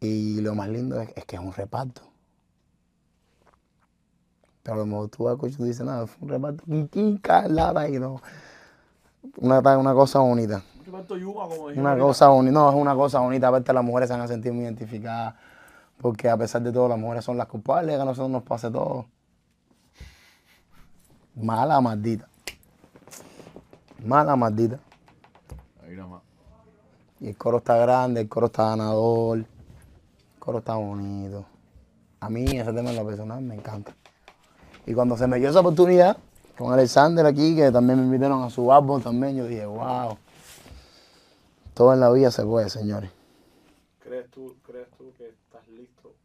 Y 0.00 0.40
lo 0.40 0.54
más 0.54 0.68
lindo 0.68 1.00
es, 1.00 1.10
es 1.14 1.24
que 1.24 1.36
es 1.36 1.42
un 1.42 1.52
reparto. 1.52 2.02
Pero 4.62 4.74
a 4.74 4.78
lo 4.78 4.86
mejor 4.86 5.08
tú 5.08 5.24
vas 5.24 5.32
a 5.32 5.34
escuchar 5.34 5.54
y 5.54 5.56
tú 5.56 5.64
dices, 5.64 5.84
nada, 5.84 6.06
fue 6.06 6.18
un 6.22 6.28
reparto 6.28 6.64
quiquica, 6.64 7.48
lava 7.48 7.88
y 7.88 7.98
no. 7.98 8.20
Una, 9.36 9.60
una 9.78 9.94
cosa 9.94 10.20
bonita. 10.20 10.62
Un 10.78 10.84
reparto 10.84 11.16
yuca, 11.16 11.40
como 11.42 11.68
dijimos 11.68 11.76
Una 11.78 11.98
cosa 11.98 12.28
bonita, 12.28 12.52
no, 12.52 12.68
es 12.70 12.74
una 12.76 12.94
cosa 12.94 13.20
bonita. 13.20 13.48
Aparte, 13.48 13.72
las 13.72 13.84
mujeres 13.84 14.08
se 14.08 14.14
van 14.14 14.22
a 14.22 14.28
sentir 14.28 14.52
muy 14.52 14.64
identificadas. 14.64 15.34
Porque 16.00 16.28
a 16.28 16.36
pesar 16.36 16.62
de 16.62 16.72
todo, 16.72 16.88
las 16.88 16.98
mujeres 16.98 17.24
son 17.24 17.36
las 17.36 17.46
culpables, 17.46 17.94
que 17.94 18.02
a 18.02 18.04
nosotros 18.04 18.30
nos 18.30 18.42
pase 18.42 18.70
todo. 18.70 19.06
Mala 21.34 21.80
maldita. 21.80 22.28
Mala 24.04 24.34
maldita. 24.36 24.78
Ahí 25.84 25.96
nada 25.96 26.08
más. 26.08 26.31
Y 27.22 27.28
el 27.28 27.36
coro 27.36 27.58
está 27.58 27.76
grande, 27.76 28.22
el 28.22 28.28
coro 28.28 28.46
está 28.46 28.70
ganador. 28.70 29.38
El 29.38 29.46
coro 30.40 30.58
está 30.58 30.74
bonito. 30.74 31.46
A 32.18 32.28
mí 32.28 32.44
ese 32.46 32.72
tema 32.72 32.90
en 32.90 32.96
lo 32.96 33.06
personal 33.06 33.40
me 33.40 33.54
encanta. 33.54 33.94
Y 34.86 34.92
cuando 34.92 35.16
se 35.16 35.28
me 35.28 35.38
dio 35.38 35.48
esa 35.48 35.60
oportunidad 35.60 36.16
con 36.58 36.72
Alexander 36.72 37.24
aquí, 37.24 37.54
que 37.54 37.70
también 37.70 38.00
me 38.00 38.06
invitaron 38.06 38.42
a 38.42 38.50
su 38.50 38.72
álbum 38.72 39.00
también, 39.00 39.36
yo 39.36 39.46
dije, 39.46 39.64
wow. 39.64 40.18
Todo 41.74 41.92
en 41.94 42.00
la 42.00 42.10
vida 42.10 42.32
se 42.32 42.44
puede, 42.44 42.68
señores. 42.68 43.12
¿Crees 44.00 44.28
tú, 44.32 44.56
¿Crees 44.66 44.88
tú 44.98 45.12
que 45.16 45.28
estás 45.28 45.68
listo 45.68 46.16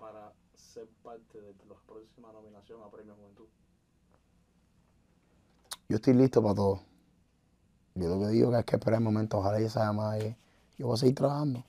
para 0.00 0.32
ser 0.54 0.86
parte 1.02 1.40
de 1.40 1.54
la 1.68 1.74
próxima 1.88 2.30
nominación 2.32 2.80
a 2.84 2.88
Premio 2.88 3.16
Juventud? 3.16 3.46
Yo 5.88 5.96
estoy 5.96 6.14
listo 6.14 6.40
para 6.40 6.54
todo. 6.54 6.95
Yo 7.96 8.10
lo 8.10 8.20
que 8.20 8.28
digo 8.28 8.50
que 8.50 8.58
es 8.58 8.64
que 8.66 8.76
esperar 8.76 9.00
el 9.00 9.04
momento, 9.04 9.38
ojalá 9.38 9.58
ya 9.58 9.70
sea 9.70 9.90
más. 9.92 10.18
Yo 10.78 10.86
voy 10.86 10.94
a 10.94 10.98
seguir 10.98 11.14
trabajando. 11.14 11.64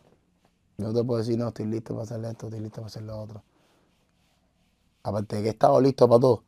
Yo 0.78 0.88
no 0.88 0.94
te 0.94 1.04
puedo 1.04 1.20
decir, 1.20 1.40
no, 1.40 1.48
estoy 1.48 1.68
listo 1.68 1.94
para 1.94 2.04
hacer 2.04 2.24
esto, 2.26 2.48
estoy 2.48 2.60
listo 2.60 2.76
para 2.82 2.88
hacer 2.88 3.04
lo 3.04 3.18
otro. 3.18 3.44
Aparte 5.04 5.38
de 5.38 5.42
que 5.42 5.48
he 5.48 5.52
estado 5.52 5.80
listo 5.80 6.08
para 6.08 6.20
todo, 6.20 6.44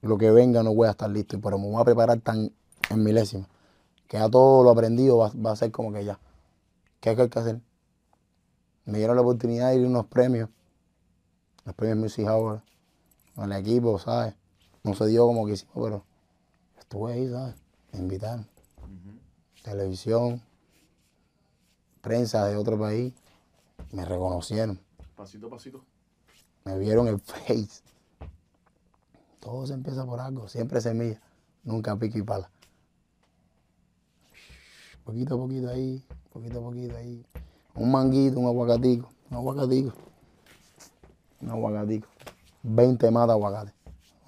lo 0.00 0.16
que 0.16 0.30
venga 0.30 0.62
no 0.62 0.74
voy 0.74 0.88
a 0.88 0.92
estar 0.92 1.10
listo, 1.10 1.38
pero 1.38 1.58
me 1.58 1.66
voy 1.66 1.80
a 1.80 1.84
preparar 1.84 2.18
tan 2.20 2.50
en 2.88 3.04
milésima, 3.04 3.46
que 4.06 4.16
ya 4.16 4.28
todo 4.30 4.64
lo 4.64 4.70
aprendido 4.70 5.18
va, 5.18 5.52
a 5.52 5.56
ser 5.56 5.70
como 5.70 5.92
que 5.92 6.04
ya. 6.04 6.18
¿Qué 7.00 7.10
hay 7.10 7.16
que 7.16 7.38
hacer? 7.38 7.60
Me 8.86 8.98
dieron 8.98 9.16
la 9.16 9.22
oportunidad 9.22 9.68
de 9.68 9.76
ir 9.76 9.84
a 9.84 9.88
unos 9.88 10.06
premios, 10.06 10.48
los 11.66 11.74
premios 11.74 11.98
Music 11.98 12.26
Hour, 12.26 12.62
con 13.34 13.52
el 13.52 13.60
equipo, 13.60 13.98
¿sabes? 13.98 14.34
No 14.82 14.94
se 14.94 15.06
dio 15.08 15.26
como 15.26 15.46
quisimos, 15.46 15.74
pero 15.74 16.04
estuve 16.78 17.12
ahí, 17.12 17.28
¿sabes? 17.28 17.67
Me 17.92 17.98
invitaron. 18.00 18.46
Televisión, 19.62 20.40
prensa 22.00 22.46
de 22.46 22.56
otro 22.56 22.78
país, 22.78 23.12
me 23.92 24.04
reconocieron, 24.04 24.80
Pasito 25.16 25.48
a 25.48 25.50
pasito. 25.50 25.84
me 26.64 26.78
vieron 26.78 27.08
el 27.08 27.18
face. 27.20 27.82
Todo 29.40 29.66
se 29.66 29.74
empieza 29.74 30.04
por 30.06 30.20
algo, 30.20 30.48
siempre 30.48 30.80
semilla, 30.80 31.20
nunca 31.64 31.96
pico 31.96 32.18
y 32.18 32.22
pala. 32.22 32.50
Poquito 35.04 35.34
a 35.34 35.38
poquito 35.38 35.68
ahí, 35.70 36.04
poquito 36.32 36.58
a 36.58 36.62
poquito 36.62 36.96
ahí. 36.96 37.24
Un 37.74 37.90
manguito, 37.90 38.38
un 38.40 38.46
aguacatico, 38.46 39.08
un 39.30 39.36
aguacatico, 39.36 39.92
un 41.40 41.50
aguacatico. 41.50 42.08
20 42.62 43.10
más 43.10 43.26
de 43.26 43.32
aguacate, 43.32 43.72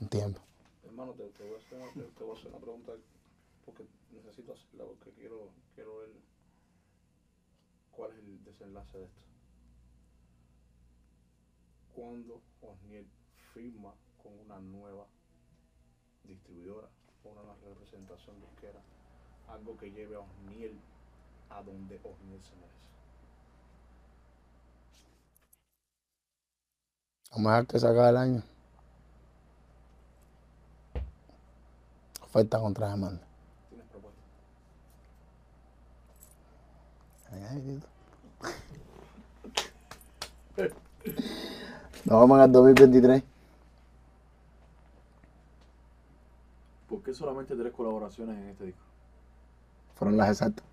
un 0.00 0.08
tiempo. 0.08 0.40
Hermano, 0.84 1.12
te, 1.12 1.24
te 1.30 1.42
voy 1.44 1.54
a 1.54 1.58
hacer 1.58 1.78
una, 1.78 1.92
te, 1.92 2.00
te 2.12 2.24
voy 2.24 2.34
a 2.34 2.38
hacer 2.38 2.48
una 2.52 2.58
pregunta 2.60 2.92
porque 3.66 3.86
necesito 4.12 4.52
hacerla 4.52 4.84
porque 4.86 5.10
quiero, 5.18 5.48
quiero 5.74 5.98
ver 5.98 6.10
cuál 7.90 8.12
es 8.12 8.18
el 8.18 8.28
desenlace 8.60 8.98
de 8.98 9.04
esto. 9.04 9.24
¿Cuándo 11.94 12.42
Osniel 12.60 13.06
firma 13.54 13.94
con 14.22 14.38
una 14.38 14.60
nueva 14.60 15.06
distribuidora 16.24 16.88
o 17.24 17.28
una 17.30 17.42
nueva 17.42 17.56
representación 17.64 18.40
disquera? 18.40 18.80
Algo 19.48 19.76
que 19.76 19.90
lleve 19.90 20.16
a 20.16 20.20
Osniel 20.20 20.78
a 21.48 21.62
donde 21.62 21.96
Osniel 22.04 22.42
se 22.42 22.54
merece. 22.56 22.78
Vamos 27.32 27.46
a 27.46 27.50
dejar 27.50 27.66
que 27.66 27.78
se 27.78 27.86
acabe 27.86 28.10
el 28.10 28.16
año. 28.16 28.42
Oferta 32.22 32.60
contra 32.60 32.90
demanda. 32.90 33.26
¿Tienes 33.68 33.86
propuesta? 33.88 34.20
Nos 40.56 42.20
vamos 42.20 42.40
al 42.40 42.52
2023. 42.52 43.22
¿Por 46.88 47.02
qué 47.02 47.14
solamente 47.14 47.54
tres 47.54 47.72
colaboraciones 47.72 48.36
en 48.36 48.48
este 48.48 48.64
disco? 48.66 48.82
Fueron 49.94 50.16
las 50.16 50.30
exactas. 50.30 50.64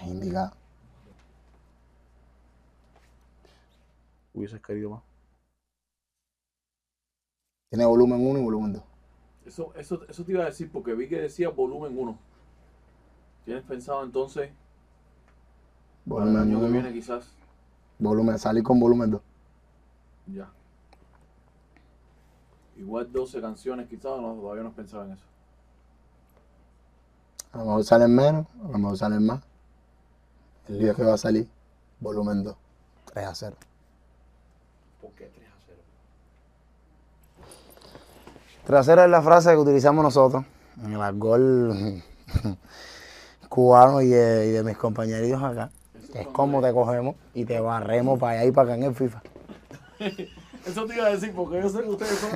Es 0.00 0.06
indicado. 0.06 0.52
¿Hubieses 4.34 4.60
querido 4.60 4.90
más? 4.90 5.02
Tiene 7.70 7.86
volumen 7.86 8.26
1 8.26 8.38
y 8.38 8.42
volumen 8.42 8.72
2. 8.74 8.82
Eso, 9.46 9.72
eso, 9.76 10.06
eso 10.08 10.24
te 10.24 10.32
iba 10.32 10.42
a 10.42 10.46
decir 10.46 10.70
porque 10.70 10.94
vi 10.94 11.08
que 11.08 11.20
decía 11.20 11.48
volumen 11.50 11.96
1. 11.96 12.18
¿Tienes 13.44 13.62
pensado 13.64 14.02
entonces 14.04 14.50
para 16.08 16.24
el 16.24 16.32
Volumen 16.32 16.42
año 16.42 16.58
que 16.60 16.64
1. 16.66 16.72
viene 16.72 16.92
quizás? 16.92 17.32
Volumen, 17.98 18.38
salir 18.38 18.62
con 18.62 18.78
volumen 18.80 19.10
2. 19.10 19.20
Ya. 20.26 20.50
Igual 22.76 23.10
12 23.12 23.40
canciones 23.40 23.88
quizás, 23.88 24.20
no, 24.20 24.34
todavía 24.34 24.62
no 24.62 24.70
has 24.70 24.74
pensado 24.74 25.04
en 25.04 25.12
eso. 25.12 25.24
A 27.52 27.58
lo 27.58 27.64
mejor 27.66 27.84
salen 27.84 28.14
menos, 28.14 28.46
a 28.64 28.72
lo 28.72 28.78
mejor 28.78 28.98
salen 28.98 29.24
más. 29.24 29.42
El 30.68 30.78
día 30.80 30.94
que 30.94 31.04
va 31.04 31.14
a 31.14 31.18
salir, 31.18 31.48
volumen 32.00 32.42
2. 32.42 32.56
3 33.12 33.26
a 33.26 33.34
0. 33.34 33.56
¿Por 35.00 35.10
qué 35.12 35.26
3 35.26 35.46
a 35.46 35.52
0? 35.66 35.78
3 38.66 38.80
a 38.80 38.82
0 38.82 39.04
es 39.04 39.10
la 39.10 39.22
frase 39.22 39.50
que 39.50 39.58
utilizamos 39.58 40.02
nosotros 40.02 40.44
en 40.82 40.94
el 40.94 41.00
alcohol 41.00 42.02
cubano 43.48 44.00
y 44.00 44.08
de, 44.08 44.48
y 44.48 44.50
de 44.50 44.64
mis 44.64 44.76
compañeritos 44.76 45.40
acá. 45.40 45.70
Es 46.14 46.28
como 46.28 46.62
te 46.62 46.72
cogemos 46.72 47.16
y 47.34 47.44
te 47.44 47.58
barremos 47.60 48.18
para 48.18 48.38
allá 48.40 48.48
y 48.48 48.52
para 48.52 48.68
acá 48.68 48.76
en 48.76 48.82
el 48.84 48.94
FIFA. 48.94 49.22
Eso 50.66 50.86
te 50.86 50.94
iba 50.94 51.06
a 51.06 51.10
decir 51.10 51.32
porque 51.34 51.60
yo 51.60 51.68
sé 51.68 51.82
que 51.82 51.88
ustedes 51.88 52.18
son 52.18 52.30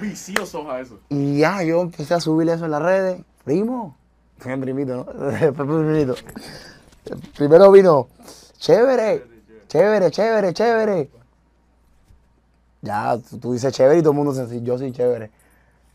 viciosos 0.00 0.66
a 0.66 0.80
eso. 0.80 0.98
Y 1.08 1.38
ya, 1.38 1.62
yo 1.62 1.80
empecé 1.80 2.12
a 2.12 2.20
subir 2.20 2.48
eso 2.50 2.66
en 2.66 2.70
las 2.70 2.82
redes. 2.82 3.22
Primo. 3.44 3.96
Fue 4.38 4.54
mi 4.56 4.62
primito, 4.62 4.94
¿no? 4.94 5.04
Primito. 5.54 6.14
Primero 7.36 7.72
vino, 7.72 8.08
chévere, 8.58 9.24
chévere, 9.68 10.10
chévere, 10.10 10.52
chévere. 10.52 11.10
Ya, 12.82 13.18
tú, 13.18 13.38
tú 13.38 13.52
dices 13.54 13.72
chévere 13.72 13.98
y 13.98 14.02
todo 14.02 14.12
el 14.12 14.16
mundo 14.18 14.34
se 14.34 14.46
dice, 14.46 14.62
yo 14.62 14.76
soy 14.76 14.92
chévere. 14.92 15.30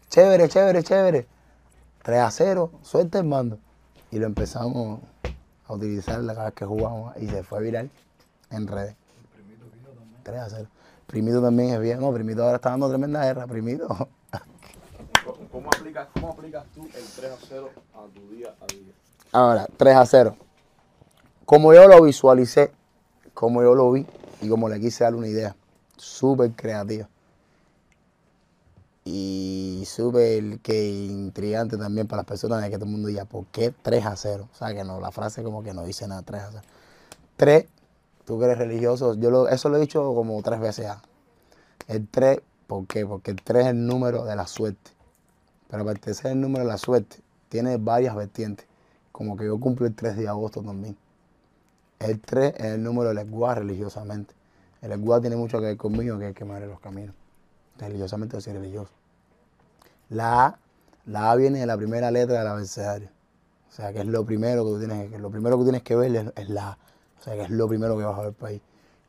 Chévere, 0.09 0.49
chévere, 0.49 0.83
chévere. 0.83 1.27
3 2.03 2.19
a 2.21 2.31
0, 2.31 2.71
suelta 2.81 3.19
el 3.19 3.25
mando. 3.25 3.59
Y 4.11 4.17
lo 4.17 4.25
empezamos 4.25 4.99
a 5.67 5.73
utilizar 5.73 6.25
cada 6.25 6.45
vez 6.45 6.53
que 6.53 6.65
jugamos 6.65 7.15
y 7.17 7.27
se 7.27 7.43
fue 7.43 7.61
viral 7.61 7.89
en 8.51 8.67
redes. 8.67 8.95
3 10.23 10.39
a 10.39 10.49
0. 10.49 10.67
Primito 11.07 11.41
también 11.41 11.69
es 11.71 11.79
bien, 11.79 11.99
no, 11.99 12.11
Primito 12.11 12.43
ahora 12.43 12.55
está 12.55 12.71
dando 12.71 12.89
tremenda 12.89 13.23
guerra, 13.23 13.45
Primito. 13.47 13.87
¿Cómo, 15.25 15.49
cómo 15.51 15.69
aplicas, 15.69 16.07
¿Cómo 16.13 16.31
aplicas 16.31 16.65
tú 16.73 16.85
el 16.85 17.05
3 17.15 17.31
a 17.31 17.37
0 17.47 17.69
a 17.93 18.13
tu 18.13 18.29
día 18.29 18.55
a 18.59 18.65
día? 18.65 18.93
Ahora, 19.31 19.67
3 19.77 19.95
a 19.95 20.05
0. 20.05 20.35
Como 21.45 21.73
yo 21.73 21.87
lo 21.87 22.01
visualicé, 22.03 22.71
como 23.33 23.61
yo 23.61 23.75
lo 23.75 23.91
vi 23.91 24.05
y 24.41 24.49
como 24.49 24.67
le 24.69 24.79
quise 24.79 25.03
dar 25.03 25.13
una 25.13 25.27
idea, 25.27 25.55
súper 25.97 26.51
creativa. 26.51 27.07
Y 29.07 29.83
súper 29.85 30.59
que 30.59 30.89
intrigante 31.05 31.77
también 31.77 32.07
para 32.07 32.21
las 32.21 32.25
personas 32.27 32.61
de 32.63 32.69
que 32.71 32.75
todo 32.77 32.85
el 32.85 32.91
mundo 32.91 33.07
diga, 33.07 33.25
¿por 33.25 33.45
qué 33.47 33.71
3 33.83 34.05
a 34.05 34.15
0? 34.15 34.49
O 34.51 34.57
sea, 34.57 34.73
que 34.73 34.83
no, 34.83 34.99
la 34.99 35.11
frase 35.11 35.43
como 35.43 35.63
que 35.63 35.73
no 35.73 35.83
dice 35.85 36.07
nada, 36.07 36.23
3 36.23 36.41
a 36.41 36.49
0. 36.51 36.63
3, 37.37 37.65
tú 38.25 38.39
que 38.39 38.45
eres 38.45 38.57
religioso, 38.57 39.13
yo 39.13 39.29
lo- 39.31 39.47
eso 39.49 39.69
lo 39.69 39.77
he 39.77 39.81
dicho 39.81 40.13
como 40.15 40.41
tres 40.41 40.59
veces 40.59 40.85
ya. 40.85 41.01
El 41.87 42.07
3, 42.07 42.41
¿por 42.67 42.87
qué? 42.87 43.05
Porque 43.05 43.31
el 43.31 43.41
3 43.41 43.65
es 43.65 43.71
el 43.71 43.85
número 43.85 44.25
de 44.25 44.35
la 44.35 44.47
suerte. 44.47 44.91
Pero 45.69 45.83
aparte 45.83 46.11
de 46.11 46.13
ser 46.15 46.31
el 46.31 46.41
número 46.41 46.65
de 46.65 46.71
la 46.71 46.77
suerte, 46.77 47.17
tiene 47.49 47.77
varias 47.77 48.15
vertientes. 48.15 48.65
Como 49.11 49.37
que 49.37 49.45
yo 49.45 49.59
cumplo 49.59 49.85
el 49.87 49.95
3 49.95 50.17
de 50.17 50.27
agosto 50.27 50.61
también. 50.63 50.97
El 51.99 52.19
3 52.21 52.53
es 52.57 52.65
el 52.65 52.83
número 52.83 53.09
del 53.09 53.19
Eguá 53.19 53.55
religiosamente. 53.55 54.33
El 54.81 54.91
Eguá 54.93 55.21
tiene 55.21 55.35
mucho 55.35 55.59
que 55.59 55.65
ver 55.67 55.77
conmigo, 55.77 56.17
que 56.19 56.29
es 56.29 56.35
que 56.35 56.45
me 56.45 56.53
abre 56.53 56.67
los 56.67 56.79
caminos. 56.79 57.15
Religiosamente 57.77 58.39
soy 58.39 58.53
religioso. 58.53 58.91
La 60.09 60.45
A, 60.45 60.59
la 61.05 61.35
viene 61.35 61.59
de 61.59 61.65
la 61.65 61.77
primera 61.77 62.11
letra 62.11 62.39
del 62.39 62.47
abecedario. 62.47 63.09
O 63.69 63.71
sea, 63.71 63.91
que 63.91 63.99
es 63.99 64.05
lo 64.05 64.25
primero 64.25 64.63
que 64.63 64.71
tú 64.71 64.79
tienes 64.79 65.11
que, 65.11 65.19
lo 65.19 65.29
primero 65.29 65.57
que 65.57 65.63
tienes 65.63 65.83
que 65.83 65.95
ver 65.95 66.33
es, 66.35 66.49
la 66.49 66.69
A. 66.69 66.77
O 67.19 67.23
sea, 67.23 67.33
que 67.33 67.41
es 67.41 67.49
lo 67.49 67.67
primero 67.67 67.97
que 67.97 68.03
vas 68.03 68.17
a 68.17 68.21
ver 68.21 68.33
para 68.33 68.51
ahí. 68.51 68.61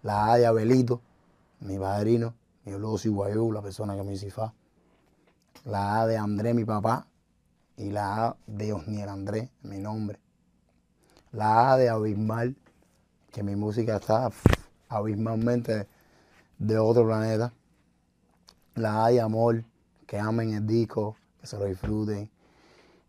La 0.02 0.32
A 0.32 0.38
de 0.38 0.46
Abelito, 0.46 1.00
mi 1.60 1.78
padrino, 1.78 2.34
mi 2.64 2.72
Lucy 2.72 3.08
Guayú, 3.08 3.52
la 3.52 3.62
persona 3.62 3.94
que 3.94 4.02
me 4.02 4.14
hizo 4.14 4.26
IFA. 4.26 4.52
La 5.64 6.00
A 6.00 6.06
de 6.06 6.16
André, 6.16 6.54
mi 6.54 6.64
papá. 6.64 7.06
Y 7.76 7.90
la 7.90 8.26
A 8.26 8.36
de 8.46 8.72
Osniel 8.72 9.08
André, 9.08 9.50
mi 9.62 9.78
nombre. 9.78 10.18
La 11.32 11.72
A 11.72 11.76
de 11.76 11.88
Abismal, 11.88 12.56
que 13.30 13.42
mi 13.42 13.54
música 13.54 13.96
está 13.96 14.30
abismalmente 14.88 15.86
de 16.58 16.78
otro 16.78 17.06
planeta. 17.06 17.52
La 18.76 19.08
de 19.08 19.20
Amor, 19.20 19.64
que 20.06 20.18
amen 20.18 20.52
el 20.52 20.66
disco, 20.66 21.16
que 21.40 21.46
se 21.46 21.58
lo 21.58 21.64
disfruten, 21.64 22.30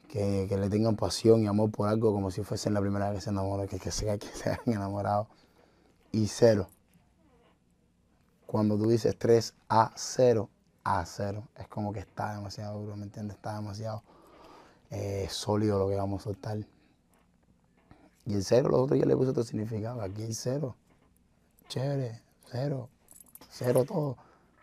que, 0.07 0.47
que 0.47 0.57
le 0.57 0.69
tengan 0.69 0.95
pasión 0.95 1.43
y 1.43 1.47
amor 1.47 1.71
por 1.71 1.89
algo 1.89 2.13
como 2.13 2.31
si 2.31 2.41
fuesen 2.43 2.73
la 2.73 2.79
primera 2.79 3.09
vez 3.09 3.19
que 3.19 3.25
se 3.25 3.29
enamoran, 3.29 3.67
que, 3.67 3.77
que, 3.77 3.91
se, 3.91 4.17
que 4.17 4.27
se 4.33 4.49
hayan 4.49 4.61
enamorado. 4.65 5.27
Y 6.11 6.27
cero. 6.27 6.69
Cuando 8.45 8.77
tú 8.77 8.87
dices 8.87 9.17
3 9.19 9.53
a 9.67 9.91
0, 9.93 10.49
a 10.85 11.05
0, 11.05 11.43
es 11.57 11.67
como 11.67 11.91
que 11.91 11.99
está 11.99 12.33
demasiado 12.33 12.79
duro, 12.79 12.95
¿me 12.95 13.03
entiendes? 13.03 13.35
Está 13.35 13.55
demasiado 13.55 14.03
eh, 14.89 15.27
sólido 15.29 15.79
lo 15.79 15.89
que 15.89 15.95
vamos 15.95 16.21
a 16.21 16.23
soltar. 16.23 16.59
Y 18.25 18.33
el 18.33 18.43
cero, 18.43 18.69
los 18.69 18.81
otros 18.81 18.99
ya 18.99 19.05
le 19.05 19.15
puse 19.15 19.31
otro 19.31 19.43
significado. 19.43 20.01
Aquí 20.01 20.23
el 20.23 20.33
cero, 20.33 20.75
chévere, 21.67 22.21
cero, 22.49 22.89
cero 23.49 23.85
todo. 23.85 24.17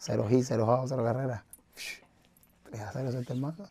Cero 0.05 0.26
hit, 0.28 0.44
cero 0.46 0.70
out, 0.70 0.86
cero 0.86 1.02
carrera. 1.02 1.46
3 2.64 2.82
a 2.82 2.92
0 2.92 3.09
es 3.09 3.14
el 3.14 3.26
hermano. 3.26 3.70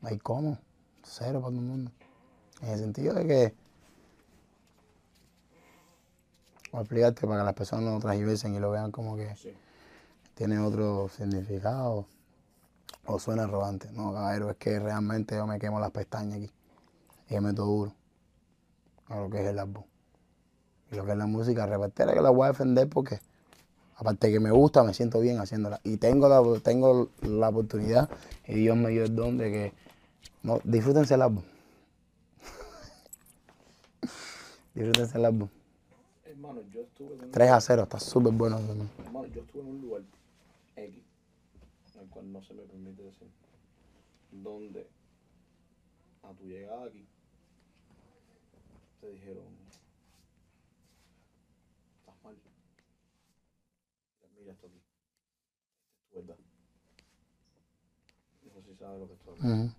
No 0.00 0.08
hay 0.08 0.18
cómo. 0.18 0.58
Cero 1.04 1.40
para 1.40 1.52
todo 1.52 1.60
el 1.60 1.66
mundo. 1.66 1.92
En 2.62 2.70
el 2.70 2.78
sentido 2.80 3.14
de 3.14 3.26
que. 3.28 3.54
Voy 6.72 6.80
a 6.80 6.82
explicarte 6.82 7.28
para 7.28 7.42
que 7.42 7.44
las 7.44 7.54
personas 7.54 7.84
no 7.84 8.00
transgiversen 8.00 8.56
y 8.56 8.58
lo 8.58 8.72
vean 8.72 8.90
como 8.90 9.14
que 9.14 9.36
Sí. 9.36 9.54
tiene 10.34 10.58
otro 10.58 11.08
significado 11.08 12.06
o 13.06 13.18
suena 13.20 13.44
arrogante. 13.44 13.88
No, 13.92 14.12
caballero, 14.12 14.50
es 14.50 14.56
que 14.56 14.80
realmente 14.80 15.36
yo 15.36 15.46
me 15.46 15.60
quemo 15.60 15.78
las 15.78 15.92
pestañas 15.92 16.38
aquí 16.38 16.50
y 17.28 17.34
me 17.34 17.40
meto 17.40 17.64
duro 17.66 17.94
a 19.06 19.20
lo 19.20 19.30
que 19.30 19.42
es 19.42 19.46
el 19.46 19.60
álbum. 19.60 19.84
Y 20.90 20.96
lo 20.96 21.04
que 21.04 21.12
es 21.12 21.18
la 21.18 21.26
música 21.26 21.66
repartera 21.66 22.14
que 22.14 22.20
la 22.20 22.30
voy 22.30 22.46
a 22.46 22.48
defender 22.48 22.88
porque 22.88 23.20
aparte 24.00 24.32
que 24.32 24.40
me 24.40 24.50
gusta, 24.50 24.82
me 24.82 24.94
siento 24.94 25.20
bien 25.20 25.38
haciéndola. 25.38 25.80
Y 25.84 25.98
tengo 25.98 26.28
la, 26.28 26.42
tengo 26.60 27.10
la 27.20 27.50
oportunidad 27.50 28.08
y 28.48 28.54
Dios 28.54 28.74
me 28.74 28.88
dio 28.88 29.04
el 29.04 29.14
don 29.14 29.36
de 29.36 29.52
que 29.52 29.72
no, 30.42 30.58
disfrútense 30.64 31.14
el 31.14 31.22
álbum. 31.22 31.42
disfrútense 34.74 35.18
el 35.18 35.24
álbum. 35.26 35.48
Hermano, 36.24 36.62
yo 36.72 36.80
estuve 36.80 37.14
en 37.14 37.24
un, 37.24 37.30
3 37.30 37.50
a 37.50 37.60
0, 37.60 37.82
está 37.82 38.00
súper 38.00 38.32
bueno. 38.32 38.58
hermano. 38.58 38.88
hermano, 39.04 39.26
yo 39.26 39.42
estuve 39.42 39.62
en 39.62 39.68
un 39.68 39.80
lugar 39.82 40.02
X, 40.76 41.04
al 41.98 42.08
cual 42.08 42.32
no 42.32 42.42
se 42.42 42.54
me 42.54 42.62
permite 42.62 43.02
decir, 43.02 43.28
donde 44.32 44.88
a 46.22 46.32
tu 46.32 46.46
llegada 46.46 46.86
aquí 46.86 47.06
te 49.02 49.10
dijeron, 49.10 49.44
estás 52.00 52.14
mal. 52.24 52.36
Mira 54.40 54.52
esto 54.52 54.66
aquí. 54.66 54.80
Esto 56.06 56.18
es 56.20 56.26
tu 56.26 56.28
verdad. 56.28 56.36
No 58.44 58.50
sé 58.62 58.62
si 58.68 58.74
sabes 58.76 59.00
lo 59.00 59.06
que 59.06 59.14
estoy 59.14 59.34
hablando. 59.38 59.74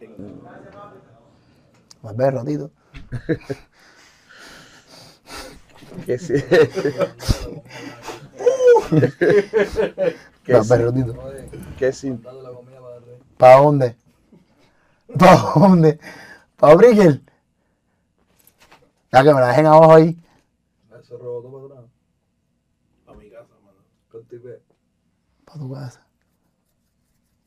En- 0.00 0.42
Más 2.02 2.16
ver 2.16 2.34
ratito. 2.34 2.70
Que 6.06 6.18
sí. 6.18 6.34
que, 10.44 10.52
Más 10.52 10.68
ver 10.68 10.78
sí, 10.78 10.84
ratito. 10.84 11.14
que 11.78 11.92
sí. 11.92 12.12
¿Para 13.38 13.56
dónde? 13.60 13.96
¿Para 15.18 15.36
dónde? 15.54 15.98
¿Para 16.56 16.74
Brickell? 16.74 17.22
Ya 19.12 19.22
que 19.22 19.34
me 19.34 19.40
la 19.40 19.48
dejen 19.48 19.66
abajo 19.66 19.92
ahí. 19.94 20.16
Eso 20.98 21.18
robó 21.18 21.42
todo 21.42 21.68
para 21.68 21.80
atrás. 21.80 21.90
A 23.08 23.14
mi 23.14 23.28
casa, 23.30 23.54
mano. 23.64 23.78
Contigo. 24.10 24.48
Para 25.52 25.64
tu 25.64 25.72
casa. 25.74 26.06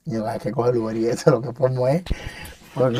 Yo, 0.05 0.27
hay 0.27 0.39
que 0.39 0.51
coger 0.51 0.75
el 0.75 0.81
Uber 0.81 0.95
y 0.95 1.07
eso 1.07 1.31
lo 1.31 1.41
que 1.41 1.51
pongo 1.51 1.87
es. 1.87 2.03
Porque... 2.75 2.99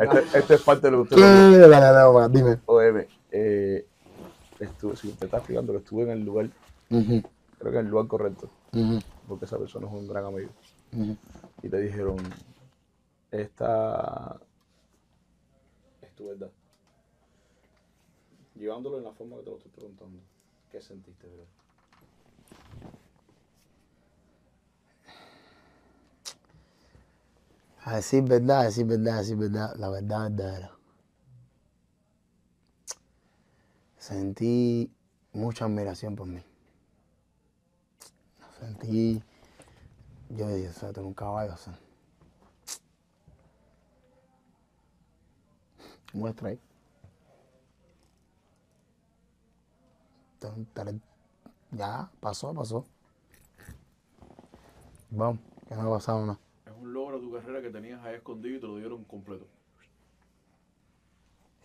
Este, 0.00 0.38
este 0.38 0.54
es 0.54 0.62
parte 0.62 0.86
de 0.86 0.90
lo 0.90 1.04
que 1.04 1.14
usted 1.14 1.20
Dale, 1.20 1.58
dale, 1.58 1.86
dale, 1.86 2.28
dime. 2.30 2.58
OM. 2.66 3.04
Eh, 3.30 3.86
estuve, 4.58 4.96
si 4.96 5.12
te 5.12 5.26
estás 5.26 5.38
explicando 5.38 5.72
que 5.72 5.78
estuve 5.80 6.02
en 6.04 6.10
el 6.10 6.24
lugar, 6.24 6.48
creo 6.88 7.72
que 7.72 7.78
en 7.78 7.86
el 7.86 7.90
lugar 7.90 8.06
correcto, 8.06 8.50
porque 9.28 9.44
esa 9.44 9.58
persona 9.58 9.86
es 9.86 9.92
un 9.92 10.08
gran 10.08 10.24
amigo. 10.24 10.50
Y 11.62 11.68
te 11.68 11.78
dijeron, 11.78 12.16
esta 13.30 14.40
Es 16.00 16.14
tu 16.14 16.28
verdad. 16.28 16.50
Llevándolo 18.54 18.98
en 18.98 19.04
la 19.04 19.12
forma 19.12 19.36
que 19.36 19.42
te 19.42 19.50
lo 19.50 19.56
estoy 19.56 19.72
preguntando. 19.72 20.20
¿Qué 20.70 20.80
sentiste, 20.80 21.26
bro? 21.26 21.61
A 27.84 27.96
decir 27.96 28.22
verdad, 28.22 28.60
a 28.60 28.64
decir 28.64 28.86
verdad, 28.86 29.16
a 29.16 29.18
decir 29.18 29.36
verdad, 29.36 29.74
la 29.76 29.88
verdad 29.88 30.30
verdadera. 30.30 30.70
Sentí 33.98 34.92
mucha 35.32 35.64
admiración 35.64 36.14
por 36.14 36.28
mí. 36.28 36.42
Sentí, 38.60 39.22
yo 40.30 40.48
dije, 40.48 40.68
o 40.68 40.72
sea, 40.72 40.92
tengo 40.92 41.08
un 41.08 41.14
caballo, 41.14 41.56
o. 41.56 41.72
Muestra 46.12 46.50
ahí. 46.50 46.60
Ya, 51.72 52.10
pasó, 52.20 52.52
pasó. 52.54 52.84
Vamos, 55.10 55.40
que 55.68 55.74
no 55.74 55.82
ha 55.82 55.96
pasado 55.98 56.26
nada. 56.26 56.51
Un 56.82 56.92
logro 56.92 57.20
de 57.20 57.24
tu 57.26 57.32
carrera 57.32 57.62
que 57.62 57.70
tenías 57.70 58.02
ahí 58.04 58.16
escondido 58.16 58.56
y 58.56 58.60
te 58.60 58.66
lo 58.66 58.76
dieron 58.76 59.04
completo. 59.04 59.46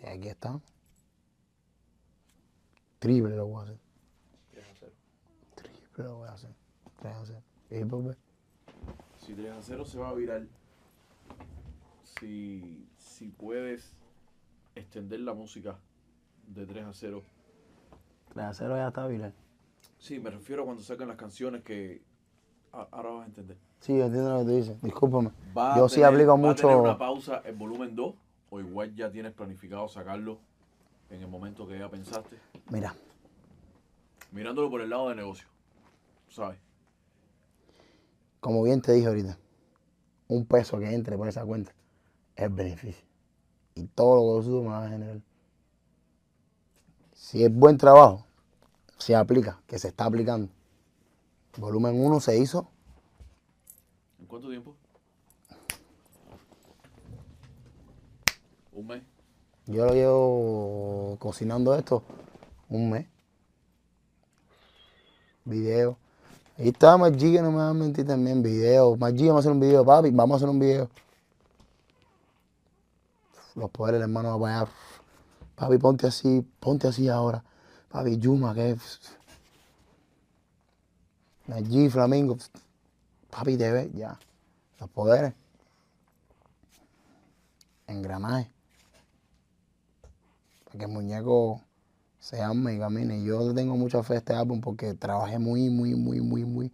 Y 0.03 0.05
aquí 0.05 0.27
está. 0.27 0.59
Triple 2.99 3.35
lo 3.35 3.47
voy 3.47 3.61
a 3.61 3.63
hacer. 3.63 3.77
3 4.51 4.65
a 4.67 4.73
0. 4.79 4.91
Triple 5.55 6.03
lo 6.03 6.15
voy 6.17 6.27
a 6.29 6.33
hacer. 6.33 6.49
Tres 6.99 7.15
a 7.15 7.21
hacer. 7.21 7.41
Y 7.71 7.83
ve. 7.83 8.15
Si 9.25 9.33
3 9.33 9.51
a 9.53 9.61
0 9.63 9.85
se 9.85 9.97
va 9.97 10.09
a 10.09 10.13
virar, 10.13 10.45
si, 12.19 12.87
si 12.99 13.29
puedes 13.29 13.95
extender 14.75 15.21
la 15.21 15.33
música 15.33 15.79
de 16.47 16.67
3 16.67 16.85
a 16.85 16.93
0. 16.93 17.23
Tres 18.33 18.45
a 18.45 18.53
cero 18.53 18.75
ya 18.75 18.89
está 18.89 19.07
viral. 19.07 19.33
Sí, 19.97 20.19
me 20.19 20.29
refiero 20.29 20.61
a 20.61 20.65
cuando 20.65 20.83
sacan 20.83 21.07
las 21.07 21.17
canciones 21.17 21.63
que 21.63 22.03
a- 22.71 22.87
ahora 22.91 23.09
vas 23.09 23.23
a 23.23 23.25
entender. 23.25 23.57
Sí, 23.79 23.97
yo 23.97 24.05
entiendo 24.05 24.31
lo 24.33 24.39
que 24.39 24.45
tú 24.45 24.51
dices. 24.51 24.81
Discúlpame. 24.81 25.31
Va 25.57 25.77
Yo 25.77 25.87
sí 25.87 26.03
aplico 26.03 26.29
¿Va 26.31 26.51
a 26.51 26.55
tener 26.55 26.71
mucho. 26.71 26.81
una 26.81 26.97
pausa 26.97 27.41
en 27.45 27.57
volumen 27.57 27.95
2 27.95 28.13
o 28.49 28.59
igual 28.59 28.95
ya 28.95 29.11
tienes 29.11 29.33
planificado 29.33 29.87
sacarlo 29.87 30.39
en 31.09 31.21
el 31.21 31.27
momento 31.27 31.67
que 31.67 31.77
ya 31.79 31.89
pensaste? 31.89 32.37
Mira, 32.69 32.95
Mirándolo 34.31 34.69
por 34.69 34.81
el 34.81 34.89
lado 34.89 35.09
de 35.09 35.15
negocio, 35.15 35.47
¿sabes? 36.29 36.59
como 38.39 38.63
bien 38.63 38.81
te 38.81 38.93
dije 38.93 39.07
ahorita, 39.07 39.37
un 40.27 40.45
peso 40.45 40.77
que 40.79 40.93
entre 40.93 41.17
por 41.17 41.27
esa 41.27 41.43
cuenta 41.45 41.73
es 42.35 42.53
beneficio. 42.53 43.05
Y 43.75 43.83
todo 43.87 44.37
lo 44.37 44.41
que 44.41 44.49
yo 44.49 44.61
me 44.63 44.69
va 44.69 44.85
a 44.85 44.89
generar. 44.89 45.19
Si 47.13 47.43
es 47.43 47.53
buen 47.53 47.77
trabajo, 47.77 48.25
se 48.97 49.15
aplica, 49.15 49.61
que 49.67 49.79
se 49.79 49.89
está 49.89 50.05
aplicando. 50.05 50.49
Volumen 51.57 51.99
1 51.99 52.19
se 52.19 52.37
hizo 52.37 52.69
¿En 54.27 54.29
cuánto 54.29 54.49
tiempo? 54.49 54.75
¿Un 58.73 58.87
mes? 58.87 59.01
Yo 59.67 59.85
lo 59.85 59.93
llevo 59.93 61.15
cocinando 61.17 61.73
esto 61.73 62.03
un 62.67 62.89
mes. 62.89 63.07
video. 65.45 65.97
Ahí 66.57 66.67
estaba 66.67 66.97
Maggi, 66.97 67.31
que 67.31 67.41
no 67.41 67.51
me 67.51 67.59
va 67.59 67.69
a 67.69 67.73
mentir 67.73 68.05
también, 68.05 68.43
video. 68.43 68.97
Maggi, 68.97 69.27
vamos 69.27 69.37
a 69.37 69.39
hacer 69.39 69.51
un 69.53 69.61
video, 69.61 69.85
papi, 69.85 70.09
vamos 70.11 70.33
a 70.33 70.35
hacer 70.35 70.49
un 70.49 70.59
video. 70.59 70.89
Los 73.55 73.69
poderes, 73.69 73.99
el 73.99 74.09
hermano, 74.09 74.37
va 74.37 74.59
allá. 74.59 74.71
Papi, 75.55 75.77
ponte 75.77 76.05
así, 76.05 76.45
ponte 76.59 76.89
así 76.89 77.07
ahora. 77.07 77.45
Papi, 77.87 78.17
Yuma, 78.17 78.53
que 78.53 78.71
es. 78.71 78.99
Maggi, 81.47 81.89
Flamingo. 81.89 82.37
Papi, 83.37 83.55
te 83.55 83.71
ve, 83.71 83.91
ya. 83.93 84.17
Los 84.79 84.89
poderes. 84.89 85.31
Engranaje. 87.85 88.51
Para 90.65 90.79
que 90.79 90.85
el 90.85 90.91
muñeco 90.91 91.61
se 92.17 92.41
ame 92.41 92.73
y 92.73 92.79
camine. 92.79 93.23
Yo 93.23 93.53
tengo 93.53 93.77
mucha 93.77 94.01
fe 94.01 94.15
a 94.15 94.17
este 94.17 94.33
álbum 94.33 94.59
porque 94.59 94.95
trabajé 94.95 95.37
muy, 95.37 95.69
muy, 95.69 95.93
muy, 95.93 96.19
muy, 96.19 96.45
muy, 96.45 96.71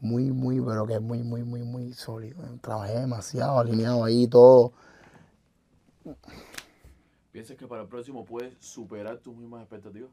muy, 0.00 0.30
muy, 0.30 0.60
pero 0.60 0.86
que 0.86 0.92
es 0.92 1.00
muy, 1.00 1.22
muy, 1.22 1.42
muy, 1.42 1.62
muy 1.62 1.94
sólido. 1.94 2.42
Trabajé 2.60 3.00
demasiado 3.00 3.58
alineado 3.58 4.04
ahí 4.04 4.28
todo. 4.28 4.74
¿Piensas 7.32 7.56
que 7.56 7.66
para 7.66 7.80
el 7.80 7.88
próximo 7.88 8.26
puedes 8.26 8.54
superar 8.60 9.20
tus 9.20 9.34
mismas 9.34 9.62
expectativas? 9.62 10.10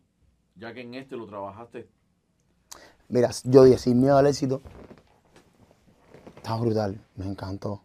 Ya 0.55 0.73
que 0.73 0.79
en 0.79 0.93
este 0.93 1.17
lo 1.17 1.27
trabajaste. 1.27 1.89
Mira, 3.09 3.31
yo 3.43 3.65
dije, 3.65 3.77
sin 3.77 3.99
miedo 3.99 4.17
al 4.17 4.27
éxito, 4.27 4.61
está 6.45 6.57
brutal, 6.57 7.03
me 7.15 7.25
encantó. 7.25 7.81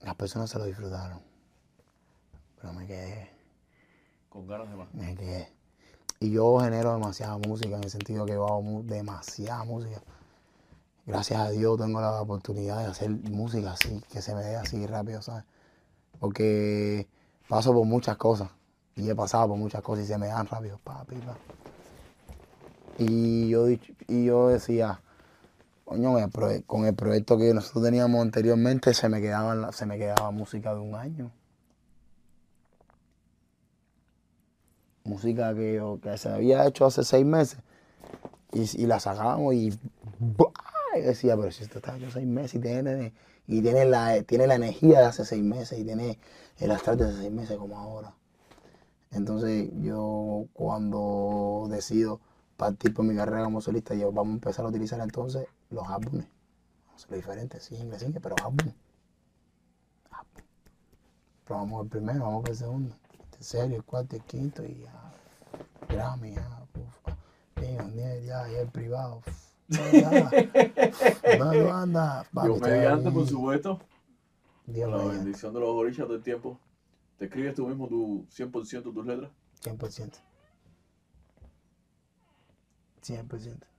Las 0.00 0.14
personas 0.14 0.48
se 0.48 0.58
lo 0.58 0.64
disfrutaron, 0.64 1.20
pero 2.58 2.72
me 2.72 2.86
quedé, 2.86 3.30
Con 4.30 4.46
ganas 4.46 4.70
de 4.70 4.76
más. 4.76 4.94
me 4.94 5.14
quedé. 5.14 5.52
Y 6.18 6.30
yo 6.30 6.58
genero 6.60 6.94
demasiada 6.94 7.36
música, 7.36 7.76
en 7.76 7.84
el 7.84 7.90
sentido 7.90 8.24
que 8.24 8.32
yo 8.32 8.46
hago 8.46 8.82
demasiada 8.84 9.64
música. 9.64 10.00
Gracias 11.04 11.38
a 11.38 11.50
Dios 11.50 11.78
tengo 11.78 12.00
la 12.00 12.22
oportunidad 12.22 12.78
de 12.78 12.86
hacer 12.86 13.10
música 13.10 13.72
así, 13.72 14.02
que 14.10 14.22
se 14.22 14.34
me 14.34 14.42
dé 14.44 14.56
así 14.56 14.86
rápido, 14.86 15.20
¿sabes? 15.20 15.44
Porque 16.18 17.06
paso 17.50 17.74
por 17.74 17.84
muchas 17.84 18.16
cosas, 18.16 18.48
y 18.94 19.10
he 19.10 19.14
pasado 19.14 19.48
por 19.48 19.58
muchas 19.58 19.82
cosas 19.82 20.06
y 20.06 20.08
se 20.08 20.16
me 20.16 20.28
dan 20.28 20.46
rápido, 20.46 20.80
papi, 20.82 21.16
pa. 21.16 21.36
Y 22.96 23.50
yo, 23.50 23.68
y 23.68 24.24
yo 24.24 24.48
decía, 24.48 25.02
coño, 25.86 26.12
con 26.66 26.84
el 26.84 26.94
proyecto 26.96 27.38
que 27.38 27.54
nosotros 27.54 27.84
teníamos 27.84 28.20
anteriormente, 28.20 28.92
se 28.92 29.08
me 29.08 29.20
quedaba, 29.20 29.70
se 29.72 29.86
me 29.86 29.96
quedaba 29.96 30.32
música 30.32 30.74
de 30.74 30.80
un 30.80 30.96
año. 30.96 31.30
Música 35.04 35.54
que, 35.54 35.80
que 36.02 36.18
se 36.18 36.28
había 36.28 36.66
hecho 36.66 36.86
hace 36.86 37.04
seis 37.04 37.24
meses. 37.24 37.60
Y, 38.52 38.82
y 38.82 38.86
la 38.86 38.98
sacábamos 38.98 39.54
y 39.54 39.72
decía, 40.94 41.36
pero 41.36 41.52
si 41.52 41.62
esto 41.62 41.78
está 41.78 41.96
hecho 41.96 42.10
seis 42.10 42.26
meses 42.26 42.56
y 42.56 42.58
tiene, 42.58 43.12
y 43.46 43.62
tiene, 43.62 43.84
la, 43.84 44.20
tiene 44.24 44.48
la 44.48 44.56
energía 44.56 44.98
de 44.98 45.06
hace 45.06 45.24
seis 45.24 45.44
meses 45.44 45.78
y 45.78 45.84
tiene 45.84 46.18
el 46.58 46.70
astral 46.72 46.96
de 46.96 47.04
hace 47.04 47.18
seis 47.18 47.32
meses 47.32 47.56
como 47.58 47.78
ahora. 47.78 48.12
Entonces 49.12 49.70
yo 49.82 50.46
cuando 50.52 51.68
decido 51.70 52.20
partir 52.56 52.92
por 52.92 53.04
mi 53.04 53.14
carrera 53.14 53.44
como 53.44 53.60
solista, 53.60 53.94
yo 53.94 54.10
vamos 54.10 54.32
a 54.32 54.34
empezar 54.34 54.64
a 54.64 54.68
utilizar 54.68 55.00
entonces 55.00 55.46
los 55.70 55.86
álbumes. 55.88 56.26
Vamos 56.84 56.92
a 56.92 56.96
hacerlo 56.96 57.16
diferente, 57.16 57.60
single, 57.60 57.98
single, 57.98 58.20
pero. 58.20 58.36
Álbum. 58.42 58.72
Pero 61.44 61.60
vamos 61.60 61.82
al 61.82 61.88
primero, 61.88 62.20
vamos 62.20 62.42
por 62.42 62.50
el 62.50 62.56
segundo. 62.56 62.96
El 63.12 63.30
tercero, 63.30 63.76
el 63.76 63.84
cuarto, 63.84 64.16
el 64.16 64.22
quinto 64.22 64.64
y 64.64 64.80
ya. 64.80 65.12
Grammy, 65.88 66.34
ya. 66.34 66.66
Bien, 67.56 67.94
ya, 67.94 68.48
ya 68.48 68.60
el 68.60 68.68
privado. 68.68 69.22
¿Dónde? 69.68 70.02
Papi, 72.32 72.48
Dios 72.48 72.60
mediante, 72.60 73.10
por 73.10 73.26
supuesto. 73.26 73.80
Dios 74.66 74.90
la 74.90 74.96
mediante. 74.96 75.18
bendición 75.18 75.54
de 75.54 75.60
los 75.60 75.68
orillas 75.70 76.06
todo 76.06 76.16
el 76.16 76.22
tiempo. 76.22 76.58
¿Te 77.16 77.26
escribes 77.26 77.54
tú 77.54 77.66
mismo 77.66 77.88
tu 77.88 78.26
100% 78.30 78.70
de 78.70 78.92
tus 78.92 79.06
letras? 79.06 79.30
100%. 79.62 80.20
100%. 83.02 83.75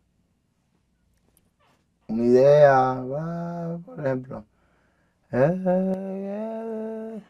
Una 2.08 2.24
idea, 2.24 2.94
va, 3.04 3.78
por 3.86 4.00
ejemplo. 4.00 4.44
eh, 5.32 5.62
eh, 5.68 7.22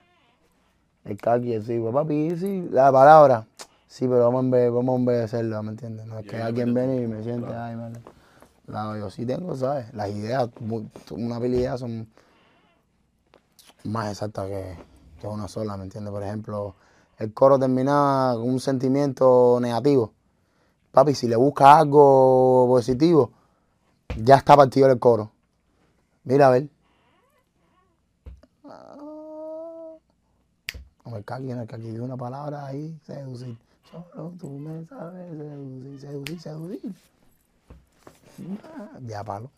El 1.05 1.17
kaki, 1.17 1.61
sí, 1.61 1.79
pues, 1.79 1.93
papi, 1.93 2.35
sí, 2.37 2.67
la 2.71 2.91
palabra. 2.91 3.47
Sí, 3.87 4.07
pero 4.07 4.19
vamos 4.25 4.43
a, 4.43 4.47
embe- 4.47 4.73
vamos 4.73 4.99
a 4.99 5.03
obedecerlo, 5.03 5.63
¿me 5.63 5.71
entiendes? 5.71 6.05
No 6.05 6.19
es 6.19 6.25
que 6.27 6.35
alguien 6.37 6.73
viene 6.73 7.01
y 7.01 7.07
me 7.07 7.23
siente, 7.23 7.47
claro. 7.47 7.63
ay, 7.63 7.75
vale. 8.67 8.99
Yo 8.99 9.09
sí 9.09 9.25
tengo, 9.25 9.55
¿sabes? 9.55 9.91
Las 9.93 10.09
ideas, 10.11 10.49
muy- 10.59 10.89
una 11.11 11.37
habilidad 11.37 11.77
son 11.77 12.07
más 13.85 14.11
exactas 14.11 14.47
que, 14.47 14.75
que 15.21 15.27
una 15.27 15.47
sola, 15.47 15.77
¿me 15.77 15.85
entiendes? 15.85 16.11
Por 16.11 16.21
ejemplo, 16.21 16.75
el 17.17 17.33
coro 17.33 17.57
terminaba 17.57 18.33
con 18.35 18.49
un 18.49 18.59
sentimiento 18.59 19.57
negativo. 19.61 20.11
Papi, 20.91 21.15
si 21.15 21.27
le 21.27 21.35
buscas 21.37 21.77
algo 21.77 22.65
positivo, 22.67 23.31
ya 24.23 24.35
está 24.35 24.55
partido 24.55 24.89
el 24.91 24.99
coro. 24.99 25.31
Mira, 26.23 26.47
a 26.47 26.51
ver. 26.51 26.67
Como 31.03 31.17
el 31.17 31.23
¿no? 31.55 31.61
el 31.61 31.67
dijo 31.93 32.03
una 32.03 32.17
palabra 32.17 32.65
ahí, 32.65 32.99
seducir. 33.05 33.57
Solo 33.89 34.33
tú 34.37 34.49
me 34.49 34.83
sabes 34.85 35.37
seducir, 35.37 35.99
seducir, 36.01 36.39
seducir. 36.41 36.93
Ah, 38.77 38.99
Ya 39.01 39.23
palo. 39.23 39.49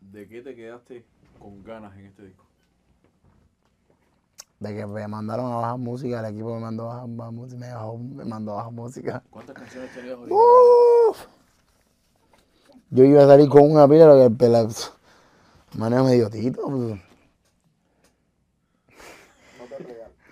De, 0.00 0.28
qué 0.28 0.40
te 0.42 0.54
quedaste 0.54 1.04
con 1.40 1.64
ganas 1.64 1.96
en 1.96 2.06
este 2.06 2.26
disco? 2.26 2.44
De 4.60 4.76
que 4.76 4.86
me 4.86 5.08
mandaron 5.08 5.50
a 5.52 5.56
bajar 5.56 5.78
música, 5.78 6.20
el 6.20 6.32
equipo 6.32 6.54
me 6.54 6.60
mandó 6.60 6.88
a 6.88 7.04
bajar, 7.04 7.32
música, 7.32 7.58
me, 7.58 7.74
bajó- 7.74 7.98
me 7.98 8.24
mandó 8.24 8.52
a 8.52 8.56
bajar 8.56 8.72
música. 8.72 9.22
¿Cuántas 9.30 9.56
canciones 9.56 9.92
tenías 9.92 10.16
Uh. 10.30 11.12
Yo 12.94 13.04
iba 13.04 13.22
a 13.24 13.26
salir 13.26 13.48
con 13.48 13.70
una 13.70 13.88
pila, 13.88 14.04
lo 14.06 14.14
que 14.16 14.26
el 14.26 14.36
pela, 14.36 14.68
manera 15.78 16.02
medio 16.02 16.28
tito. 16.28 16.62
pues. 16.68 17.00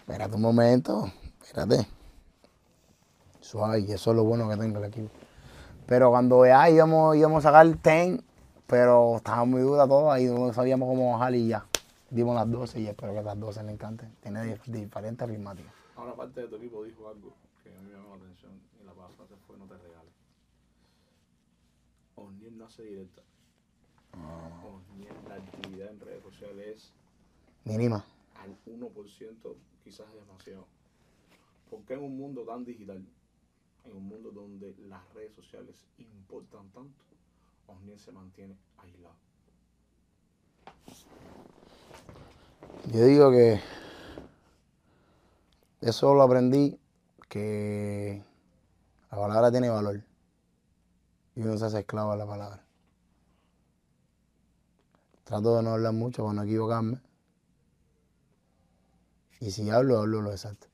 Espérate 0.01 0.35
un 0.35 0.43
momento, 0.43 1.11
espérate. 1.43 1.87
Suave, 3.41 3.81
y 3.81 3.93
eso 3.93 4.11
es 4.11 4.17
lo 4.17 4.25
bueno 4.25 4.49
que 4.49 4.57
tengo 4.57 4.79
el 4.79 4.85
equipo. 4.85 5.09
Pero 5.87 6.11
cuando 6.11 6.45
ya 6.45 6.69
íbamos, 6.69 7.17
íbamos 7.17 7.45
a 7.45 7.49
sacar 7.49 7.67
ten, 7.81 8.23
pero 8.67 9.17
estaba 9.17 9.45
muy 9.47 9.63
dura 9.63 9.89
todo, 9.89 10.13
ahí 10.13 10.27
no 10.27 10.53
sabíamos 10.53 10.87
cómo 10.89 11.13
bajar 11.13 11.35
y 11.35 11.49
ya. 11.49 11.65
Dimos 12.11 12.35
las 12.35 12.51
12 12.51 12.81
y 12.81 12.87
espero 12.89 13.15
que 13.15 13.23
las 13.23 13.39
12 13.41 13.63
le 13.63 13.73
encanten. 13.73 14.13
Tiene 14.21 14.45
dif- 14.57 14.65
diferentes 14.67 15.27
ritmáticas. 15.27 15.73
Ahora 15.97 16.13
parte 16.15 16.41
de 16.43 16.49
tu 16.49 16.57
equipo 16.57 16.85
dijo 16.85 17.09
algo 17.09 17.33
que 17.63 17.71
a 17.71 17.73
mí 17.81 17.87
me 17.89 17.93
llamó 17.95 18.11
la 18.11 18.17
atención 18.25 18.53
y 18.81 18.85
la 18.85 18.93
frase 18.93 19.35
fue 19.47 19.57
no 19.57 19.65
te 19.67 19.75
regales. 19.75 20.00
Osniel 22.21 22.57
no 22.59 22.67
hace 22.67 22.83
directa. 22.83 23.23
Osniel, 24.13 25.15
la 25.29 25.37
actividad 25.37 25.91
en 25.91 26.01
redes 26.01 26.23
sociales 26.23 26.67
es 26.77 26.93
Mínima. 27.65 28.05
al 28.35 28.57
1% 28.67 29.55
quizás 29.85 30.07
es 30.09 30.15
demasiado. 30.27 30.67
Porque 31.71 31.95
en 31.95 32.03
un 32.03 32.17
mundo 32.17 32.45
tan 32.45 32.65
digital, 32.65 33.05
en 33.85 33.97
un 33.97 34.07
mundo 34.07 34.31
donde 34.31 34.75
las 34.89 35.03
redes 35.15 35.33
sociales 35.35 35.87
importan 35.99 36.69
tanto, 36.71 37.05
Osniel 37.69 37.99
se 37.99 38.13
mantiene 38.13 38.57
aislado. 38.79 39.15
Yo 42.93 43.05
digo 43.05 43.31
que 43.31 43.61
eso 45.81 46.15
lo 46.15 46.23
aprendí, 46.23 46.79
que 47.29 48.23
la 49.11 49.19
palabra 49.19 49.51
tiene 49.53 49.69
valor 49.69 50.03
y 51.41 51.43
uno 51.43 51.57
se 51.57 51.65
hace 51.65 51.79
esclavo 51.81 52.13
de 52.13 52.19
la 52.19 52.27
palabra. 52.27 52.63
Trato 55.25 55.57
de 55.57 55.63
no 55.63 55.71
hablar 55.71 55.95
mucho 55.95 56.23
para 56.23 56.35
no 56.35 56.43
equivocarme. 56.43 57.01
Y 59.41 59.51
si 59.51 59.71
hablo, 59.71 60.01
hablo 60.01 60.21
lo 60.21 60.33
exacto. 60.33 60.67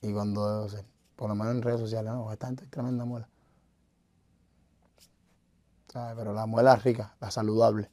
Y 0.00 0.12
cuando 0.12 0.52
debo 0.52 0.68
ser. 0.68 0.84
Por 1.14 1.28
lo 1.28 1.36
menos 1.36 1.54
en 1.54 1.62
redes 1.62 1.78
sociales, 1.78 2.12
no, 2.12 2.32
es 2.32 2.38
tremenda 2.68 3.04
muela. 3.04 3.28
¿Sabes? 5.92 6.16
Pero 6.16 6.32
la 6.32 6.46
muela 6.46 6.74
rica, 6.74 7.14
la 7.20 7.30
saludable. 7.30 7.92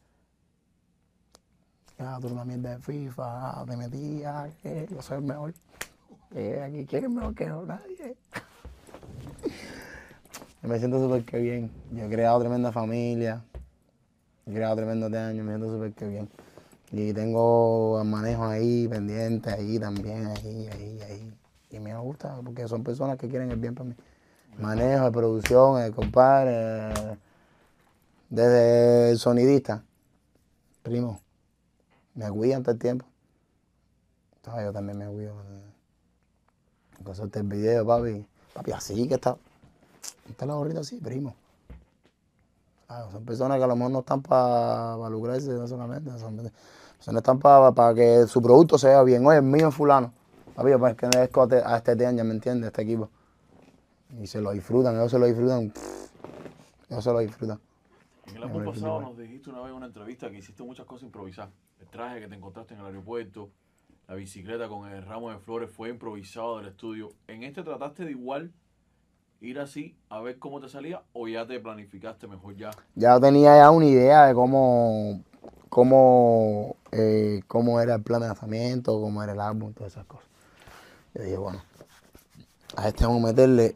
Ah, 1.99 2.17
tú 2.19 2.29
una 2.29 2.43
mierda 2.43 2.71
de 2.71 2.79
FIFA, 2.79 3.59
ah, 3.61 3.65
te 3.67 4.25
ah, 4.25 4.49
que 4.63 4.87
yo 4.89 4.99
soy 5.03 5.17
el 5.17 5.23
mejor. 5.25 5.53
Eh, 6.31 6.63
aquí, 6.63 6.87
¿quién 6.87 7.03
es 7.03 7.11
mejor 7.11 7.35
que 7.35 7.45
yo? 7.45 7.63
Nadie. 7.67 8.17
Me 10.61 10.77
siento 10.77 10.99
súper 11.01 11.23
que 11.23 11.39
bien. 11.39 11.71
Yo 11.91 12.05
he 12.05 12.09
creado 12.09 12.39
tremenda 12.39 12.71
familia. 12.71 13.43
He 14.45 14.53
creado 14.53 14.75
tremendo 14.75 15.05
años, 15.05 15.45
me 15.45 15.51
siento 15.53 15.71
súper 15.71 15.93
que 15.93 16.07
bien. 16.07 16.29
Y 16.91 17.13
tengo 17.13 18.03
manejos 18.03 18.47
ahí, 18.47 18.87
pendientes, 18.87 19.53
ahí 19.53 19.79
también, 19.79 20.27
ahí, 20.27 20.67
ahí, 20.73 21.01
ahí. 21.01 21.33
Y 21.69 21.79
me 21.79 21.95
gusta 21.97 22.39
porque 22.43 22.67
son 22.67 22.83
personas 22.83 23.17
que 23.17 23.29
quieren 23.29 23.51
el 23.51 23.57
bien 23.57 23.75
para 23.75 23.89
mí. 23.89 23.95
manejo, 24.57 25.05
de 25.05 25.11
producción, 25.11 25.81
el 25.81 25.93
compadre, 25.93 27.17
desde 28.29 29.11
el 29.11 29.19
sonidista, 29.19 29.83
primo, 30.81 31.21
me 32.15 32.29
cuidan 32.31 32.63
todo 32.63 32.73
el 32.73 32.79
tiempo. 32.79 33.05
Entonces, 34.37 34.63
yo 34.65 34.73
también 34.73 34.97
me 34.97 35.07
cuido. 35.07 35.35
eh, 35.41 37.13
suerte 37.13 37.39
el 37.39 37.45
video, 37.47 37.85
papi. 37.85 38.25
Papi, 38.53 38.71
así 38.71 39.07
que 39.07 39.13
está. 39.15 39.37
Está 40.29 40.45
la 40.45 40.53
gorrita 40.53 40.81
así, 40.81 40.99
primo. 40.99 41.35
Ah, 42.87 43.07
son 43.11 43.23
personas 43.23 43.57
que 43.57 43.63
a 43.63 43.67
lo 43.67 43.75
mejor 43.75 43.91
no 43.91 43.99
están 43.99 44.21
para 44.21 45.09
lucrarse, 45.09 45.51
no 45.51 45.67
solamente. 45.67 46.09
Personas 46.09 47.21
están 47.21 47.39
para 47.39 47.93
que 47.93 48.25
su 48.27 48.41
producto 48.41 48.77
se 48.77 49.03
bien. 49.03 49.25
Oye, 49.25 49.37
el 49.37 49.43
mío 49.43 49.69
es 49.69 49.75
fulano. 49.75 50.11
Papi, 50.55 50.71
yo 50.71 50.79
pertenezco 50.79 51.41
a 51.41 51.43
este- 51.45 51.63
a 51.63 51.77
este 51.77 51.95
team, 51.95 52.17
ya 52.17 52.23
me 52.23 52.33
entiendes, 52.33 52.67
este 52.67 52.81
equipo. 52.81 53.09
Y 54.19 54.27
se 54.27 54.41
lo 54.41 54.51
disfrutan, 54.51 54.95
ellos 54.95 55.11
se 55.11 55.19
lo 55.19 55.25
disfrutan. 55.27 55.71
Ellos 56.89 57.03
se 57.03 57.13
lo 57.13 57.19
disfrutan. 57.19 57.59
En 58.27 58.37
el 58.37 58.43
álbum 58.43 58.65
pasado 58.65 59.01
nos 59.01 59.17
dijiste 59.17 59.49
una 59.49 59.61
vez 59.61 59.69
en 59.69 59.75
una 59.75 59.85
entrevista 59.85 60.29
que 60.29 60.37
hiciste 60.37 60.63
muchas 60.63 60.85
cosas 60.85 61.03
improvisadas. 61.03 61.51
El 61.79 61.87
traje 61.87 62.19
que 62.19 62.27
te 62.27 62.35
encontraste 62.35 62.73
en 62.73 62.79
el 62.79 62.87
aeropuerto, 62.87 63.49
la 64.07 64.15
bicicleta 64.15 64.67
con 64.67 64.89
el 64.89 65.05
ramo 65.05 65.29
de 65.29 65.37
flores 65.37 65.69
fue 65.69 65.89
improvisado 65.89 66.57
del 66.57 66.67
estudio. 66.67 67.09
¿En 67.27 67.43
este 67.43 67.63
trataste 67.63 68.05
de 68.05 68.11
igual 68.11 68.51
ir 69.41 69.59
así 69.59 69.95
a 70.09 70.19
ver 70.21 70.39
cómo 70.39 70.59
te 70.59 70.69
salía 70.69 71.01
o 71.13 71.27
ya 71.27 71.47
te 71.47 71.59
planificaste 71.59 72.27
mejor 72.27 72.55
ya? 72.55 72.71
Ya 72.95 73.19
tenía 73.19 73.57
ya 73.57 73.71
una 73.71 73.85
idea 73.85 74.25
de 74.27 74.33
cómo, 74.33 75.21
cómo, 75.69 76.75
eh, 76.91 77.41
cómo 77.47 77.79
era 77.79 77.95
el 77.95 78.03
plan 78.03 78.21
de 78.21 78.27
lanzamiento, 78.27 78.99
cómo 78.99 79.23
era 79.23 79.33
el 79.33 79.39
álbum, 79.39 79.73
todas 79.73 79.93
esas 79.93 80.05
cosas. 80.05 80.27
Yo 81.13 81.23
dije, 81.23 81.37
bueno, 81.37 81.61
a 82.75 82.87
este 82.87 83.05
vamos 83.05 83.23
a 83.23 83.27
meterle 83.27 83.75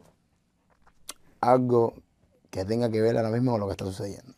algo 1.40 1.94
que 2.50 2.64
tenga 2.64 2.90
que 2.90 3.00
ver 3.00 3.16
ahora 3.16 3.30
mismo 3.30 3.52
con 3.52 3.60
lo 3.60 3.66
que 3.66 3.72
está 3.72 3.84
sucediendo. 3.84 4.32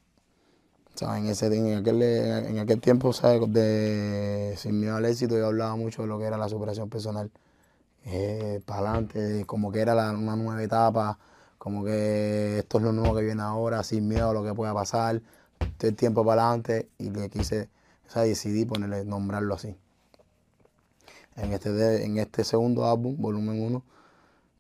Sea, 0.95 1.19
en, 1.19 1.27
ese, 1.27 1.55
en, 1.55 1.77
aquel, 1.77 2.03
en 2.03 2.59
aquel 2.59 2.81
tiempo, 2.81 3.13
¿sabes? 3.13 3.53
De 3.53 4.55
Sin 4.57 4.81
Miedo 4.81 4.97
al 4.97 5.05
Éxito, 5.05 5.37
yo 5.37 5.47
hablaba 5.47 5.77
mucho 5.77 6.03
de 6.03 6.09
lo 6.09 6.19
que 6.19 6.25
era 6.25 6.39
la 6.39 6.49
superación 6.49 6.89
personal. 6.89 7.31
Para 8.65 8.81
adelante, 8.81 9.45
como 9.47 9.73
que 9.73 9.81
era 9.81 9.95
una 10.13 10.37
nueva 10.37 10.63
etapa, 10.63 11.19
como 11.59 11.85
que 11.85 12.59
esto 12.61 12.79
es 12.79 12.85
lo 12.85 12.93
nuevo 12.93 13.17
que 13.17 13.23
viene 13.23 13.43
ahora, 13.43 13.83
sin 13.83 14.07
miedo 14.07 14.31
a 14.31 14.33
lo 14.33 14.45
que 14.45 14.55
pueda 14.55 14.73
pasar, 14.75 15.23
todo 15.79 15.89
el 15.89 15.97
tiempo 15.97 16.25
para 16.25 16.43
adelante, 16.49 16.89
y 16.99 17.11
le 17.11 17.29
quise, 17.31 17.69
o 18.09 18.11
sea, 18.11 18.23
decidí 18.23 18.65
ponerle, 18.65 19.05
nombrarlo 19.05 19.55
así. 19.55 19.77
En 21.37 21.53
este, 21.53 21.73
de- 21.73 22.05
en 22.05 22.19
este 22.19 22.45
segundo 22.45 22.87
álbum, 22.89 23.17
volumen 23.19 23.61
1, 23.63 23.83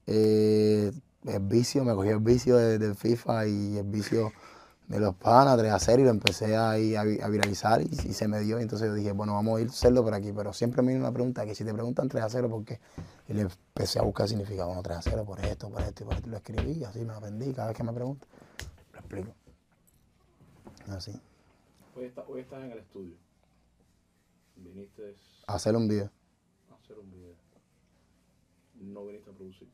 eh, 0.07 0.92
el 1.24 1.40
vicio, 1.40 1.84
me 1.84 1.94
cogí 1.94 2.09
el 2.11 2.20
vicio 2.20 2.57
de- 2.57 2.78
del 2.78 2.94
FIFA 2.97 3.47
y 3.47 3.78
el 3.78 3.84
vicio 3.84 4.32
de 4.89 5.01
los 5.01 5.14
panas, 5.16 5.59
3 5.59 5.72
a 5.72 5.78
0 5.80 6.03
y 6.03 6.05
lo 6.05 6.11
empecé 6.11 6.55
a, 6.57 6.70
a, 6.72 6.76
vi- 6.76 7.20
a 7.20 7.28
viralizar 7.28 7.82
y, 7.82 7.87
y 7.87 8.12
se 8.12 8.28
me 8.28 8.39
dio. 8.41 8.59
Y 8.61 8.62
entonces 8.62 8.87
yo 8.89 8.95
dije, 8.95 9.12
bueno, 9.12 9.34
vamos 9.34 9.59
a 9.59 9.61
ir 9.62 9.66
a 9.68 9.70
hacerlo 9.70 10.05
por 10.05 10.14
aquí. 10.14 10.32
Pero 10.32 10.53
siempre 10.53 10.82
me 10.82 10.89
viene 10.89 11.03
una 11.03 11.12
pregunta 11.12 11.45
que 11.45 11.55
si 11.55 11.64
te 11.64 11.72
preguntan 11.74 12.09
3 12.09 12.22
a 12.22 12.28
0, 12.30 12.49
¿por 12.49 12.64
qué? 12.64 12.78
Y 13.28 13.32
le 13.34 13.43
empecé 13.43 13.99
a 13.99 14.03
buscar 14.03 14.28
significado, 14.28 14.68
bueno, 14.68 14.82
3 14.82 14.99
a 14.99 15.03
0 15.03 15.24
por 15.24 15.41
esto, 15.41 15.68
por 15.70 15.82
esto 15.82 16.05
y 16.05 16.07
por 16.07 16.14
esto. 16.14 16.28
Y 16.28 16.30
lo 16.30 16.37
escribí, 16.37 16.84
así 16.84 17.05
me 17.05 17.12
aprendí. 17.14 17.53
Cada 17.53 17.68
vez 17.68 17.76
que 17.76 17.82
me 17.82 17.93
preguntan, 17.93 18.28
lo 18.93 18.99
explico. 19.01 19.32
Así. 20.89 21.20
Hoy, 21.97 22.05
está, 22.05 22.24
hoy 22.28 22.41
estás 22.43 22.62
en 22.62 22.70
el 22.72 22.78
estudio. 22.78 23.14
Viniste 24.57 25.16
A 25.49 25.55
hacer 25.55 25.74
un 25.74 25.89
video. 25.89 26.11
a 26.70 26.74
hacer 26.76 26.99
un 26.99 27.11
video. 27.11 27.34
No 28.80 29.05
viniste 29.07 29.30
a 29.30 29.32
producir. 29.32 29.68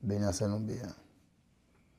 Vine 0.00 0.24
a 0.24 0.28
hacer 0.30 0.48
un 0.48 0.66
video. 0.66 0.88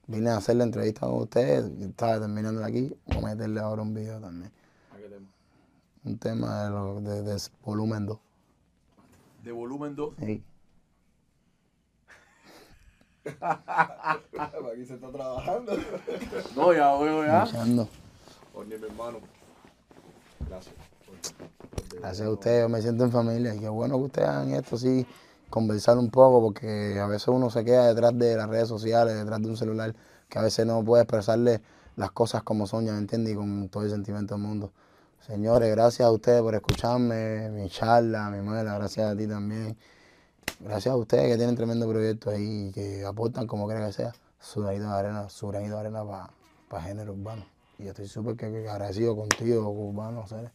Vine 0.08 0.30
a 0.32 0.38
hacer 0.38 0.56
la 0.58 0.64
entrevista 0.66 1.02
con 1.02 1.22
ustedes. 1.22 1.66
Estaba 1.82 2.20
terminando 2.20 2.64
aquí. 2.66 2.94
Voy 3.06 3.18
a 3.18 3.22
meterle 3.22 3.60
ahora 3.60 3.82
un 3.82 3.94
video 3.94 4.20
también. 4.20 4.52
¿A 4.94 4.98
qué 4.98 5.04
tema? 5.04 5.28
Un 6.04 6.18
tema 6.18 6.64
de, 6.66 6.70
lo- 6.72 7.02
de- 7.02 7.22
de 7.24 7.42
volumen 7.64 8.06
2. 8.06 8.20
De 9.44 9.52
volumen 9.52 9.96
2. 9.96 10.14
Sí. 10.20 10.44
Aquí 14.74 14.86
se 14.86 14.96
está 14.96 15.12
trabajando. 15.12 15.74
No, 16.56 16.74
ya 16.74 16.96
veo 16.98 17.26
ya. 17.26 17.46
Luchando. 17.46 17.88
Oye, 18.56 18.78
mi 18.78 18.86
hermano. 18.86 19.20
Gracias. 20.50 20.76
Gracias 22.00 22.28
a 22.28 22.32
ustedes, 22.32 22.64
yo 22.64 22.70
me 22.70 22.82
siento 22.82 23.04
en 23.06 23.12
familia. 23.12 23.54
Qué 23.60 23.70
bueno 23.70 23.98
que 23.98 24.04
ustedes 24.06 24.28
hagan 24.28 24.52
esto, 24.54 24.78
sí, 24.78 25.06
conversar 25.52 26.00
un 26.00 26.10
poco, 26.10 26.42
porque 26.42 27.00
a 27.00 27.06
veces 27.06 27.28
uno 27.28 27.52
se 27.52 27.64
queda 27.64 27.88
detrás 27.88 28.18
de 28.18 28.36
las 28.36 28.50
redes 28.50 28.68
sociales, 28.68 29.16
detrás 29.16 29.40
de 29.40 29.48
un 29.50 29.58
celular, 29.58 29.96
que 30.28 30.40
a 30.40 30.42
veces 30.42 30.66
no 30.66 30.84
puede 30.84 31.04
expresarle 31.04 31.62
las 31.96 32.10
cosas 32.10 32.42
como 32.42 32.66
son, 32.66 32.86
ya 32.86 32.94
me 32.94 32.98
entiendes, 32.98 33.34
y 33.34 33.36
con 33.36 33.70
todo 33.70 33.84
el 33.84 33.92
sentimiento 33.92 34.34
del 34.34 34.44
mundo. 34.44 34.72
Señores, 35.20 35.70
gracias 35.70 36.08
a 36.08 36.12
ustedes 36.12 36.42
por 36.42 36.56
escucharme, 36.56 37.50
mi 37.52 37.70
charla, 37.70 38.32
mi 38.32 38.42
muela, 38.42 38.74
gracias 38.74 39.12
a 39.12 39.16
ti 39.16 39.28
también. 39.28 39.78
Gracias 40.60 40.92
a 40.92 40.98
ustedes 40.98 41.28
que 41.28 41.38
tienen 41.38 41.56
tremendo 41.56 41.88
proyecto 41.88 42.32
ahí 42.32 42.70
y 42.70 42.72
que 42.72 43.06
aportan 43.06 43.46
como 43.46 43.68
quiera 43.68 43.86
que 43.86 43.94
sea 43.94 44.14
su 44.40 44.62
granito 44.62 44.86
de 44.86 44.94
arena, 44.94 45.30
su 45.30 45.48
granito 45.48 45.76
de 45.76 45.80
arena 45.82 46.04
para 46.68 46.84
género 46.84 47.14
urbano. 47.14 47.46
Y 47.78 47.88
estoy 47.88 48.08
súper 48.08 48.44
agradecido 48.44 49.16
contigo, 49.16 49.70
urbano, 49.70 50.26
Ceres 50.28 50.52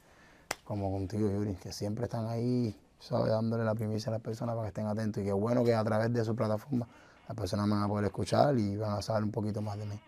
como 0.67 0.91
contigo, 0.91 1.31
Yuri, 1.31 1.55
que 1.55 1.73
siempre 1.73 2.05
están 2.05 2.27
ahí, 2.27 2.77
¿sabes? 2.99 3.29
Dándole 3.29 3.65
la 3.65 3.75
primicia 3.75 4.11
a 4.11 4.13
las 4.13 4.23
personas 4.23 4.55
para 4.55 4.67
que 4.67 4.69
estén 4.69 4.87
atentos. 4.87 5.23
Y 5.23 5.27
qué 5.27 5.33
bueno 5.33 5.65
que 5.65 5.75
a 5.75 5.85
través 5.85 6.13
de 6.13 6.25
su 6.25 6.35
plataforma 6.35 6.87
las 7.29 7.37
personas 7.37 7.69
van 7.69 7.83
a 7.83 7.89
poder 7.89 8.07
escuchar 8.07 8.59
y 8.59 8.77
van 8.77 8.93
a 8.93 9.03
saber 9.03 9.25
un 9.25 9.33
poquito 9.33 9.61
más 9.63 9.79
de 9.79 9.87
mí. 9.87 10.01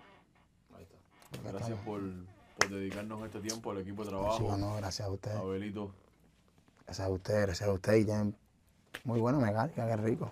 Ahí 0.76 0.84
está. 0.84 1.52
Gracias 1.52 1.78
por, 1.84 2.00
por 2.58 2.70
dedicarnos 2.70 3.24
este 3.24 3.40
tiempo 3.40 3.70
al 3.70 3.78
equipo 3.78 4.04
de 4.04 4.10
trabajo. 4.10 4.56
No, 4.56 4.76
gracias 4.76 5.08
a 5.08 5.10
ustedes. 5.10 5.36
Abelito. 5.36 5.92
Gracias 6.84 7.06
a 7.06 7.10
ustedes, 7.10 7.42
gracias 7.42 7.68
a 7.68 7.72
ustedes. 7.72 8.02
Y 8.02 8.04
tienen 8.06 8.36
muy 9.04 9.20
buena 9.20 9.38
mecánica, 9.38 9.86
qué 9.86 9.96
rico. 9.96 10.30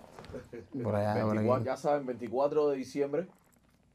Por 0.83 0.95
allá, 0.95 1.21
por 1.21 1.35
24, 1.35 1.55
aquí. 1.55 1.65
ya 1.65 1.77
saben, 1.77 2.05
24 2.05 2.69
de 2.69 2.77
diciembre. 2.77 3.27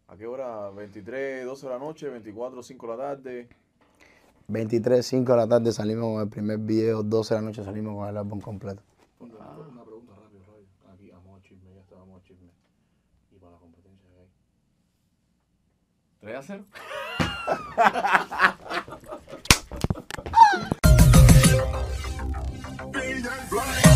¿A 0.09 0.17
qué 0.17 0.27
hora? 0.27 0.71
23, 0.71 1.45
12 1.45 1.67
de 1.67 1.73
la 1.73 1.79
noche, 1.79 2.09
24, 2.09 2.63
5 2.63 2.87
de 2.87 2.93
la 2.97 3.03
tarde. 3.03 3.49
23, 4.49 5.07
5 5.07 5.33
de 5.33 5.39
la 5.39 5.49
tarde 5.49 5.73
salimos 5.73 6.13
con 6.13 6.23
el 6.23 6.29
primer 6.29 6.59
video, 6.59 7.03
12 7.03 7.35
de 7.35 7.41
la 7.41 7.47
noche 7.47 7.65
salimos 7.65 7.97
con 7.97 8.09
el 8.09 8.17
álbum 8.17 8.41
completo. 8.41 8.83
Una, 9.19 9.37
pregunta 9.85 10.15
rápida, 10.15 10.45
Rayo. 10.47 10.67
Aquí 10.93 11.11
amamos 11.11 11.43
chisme, 11.43 11.75
ya 11.75 11.81
estábamos 11.81 12.23
chisme. 12.25 12.51
¿Y 13.31 13.39
para 13.39 13.53
la 13.53 13.59
competencia 13.59 14.09
que 14.09 14.19
hay? 14.21 14.29
3 16.21 16.37
a 16.37 16.43
0. 16.43 16.65
Be 22.93 23.23
that 23.23 23.49
blind. 23.49 23.92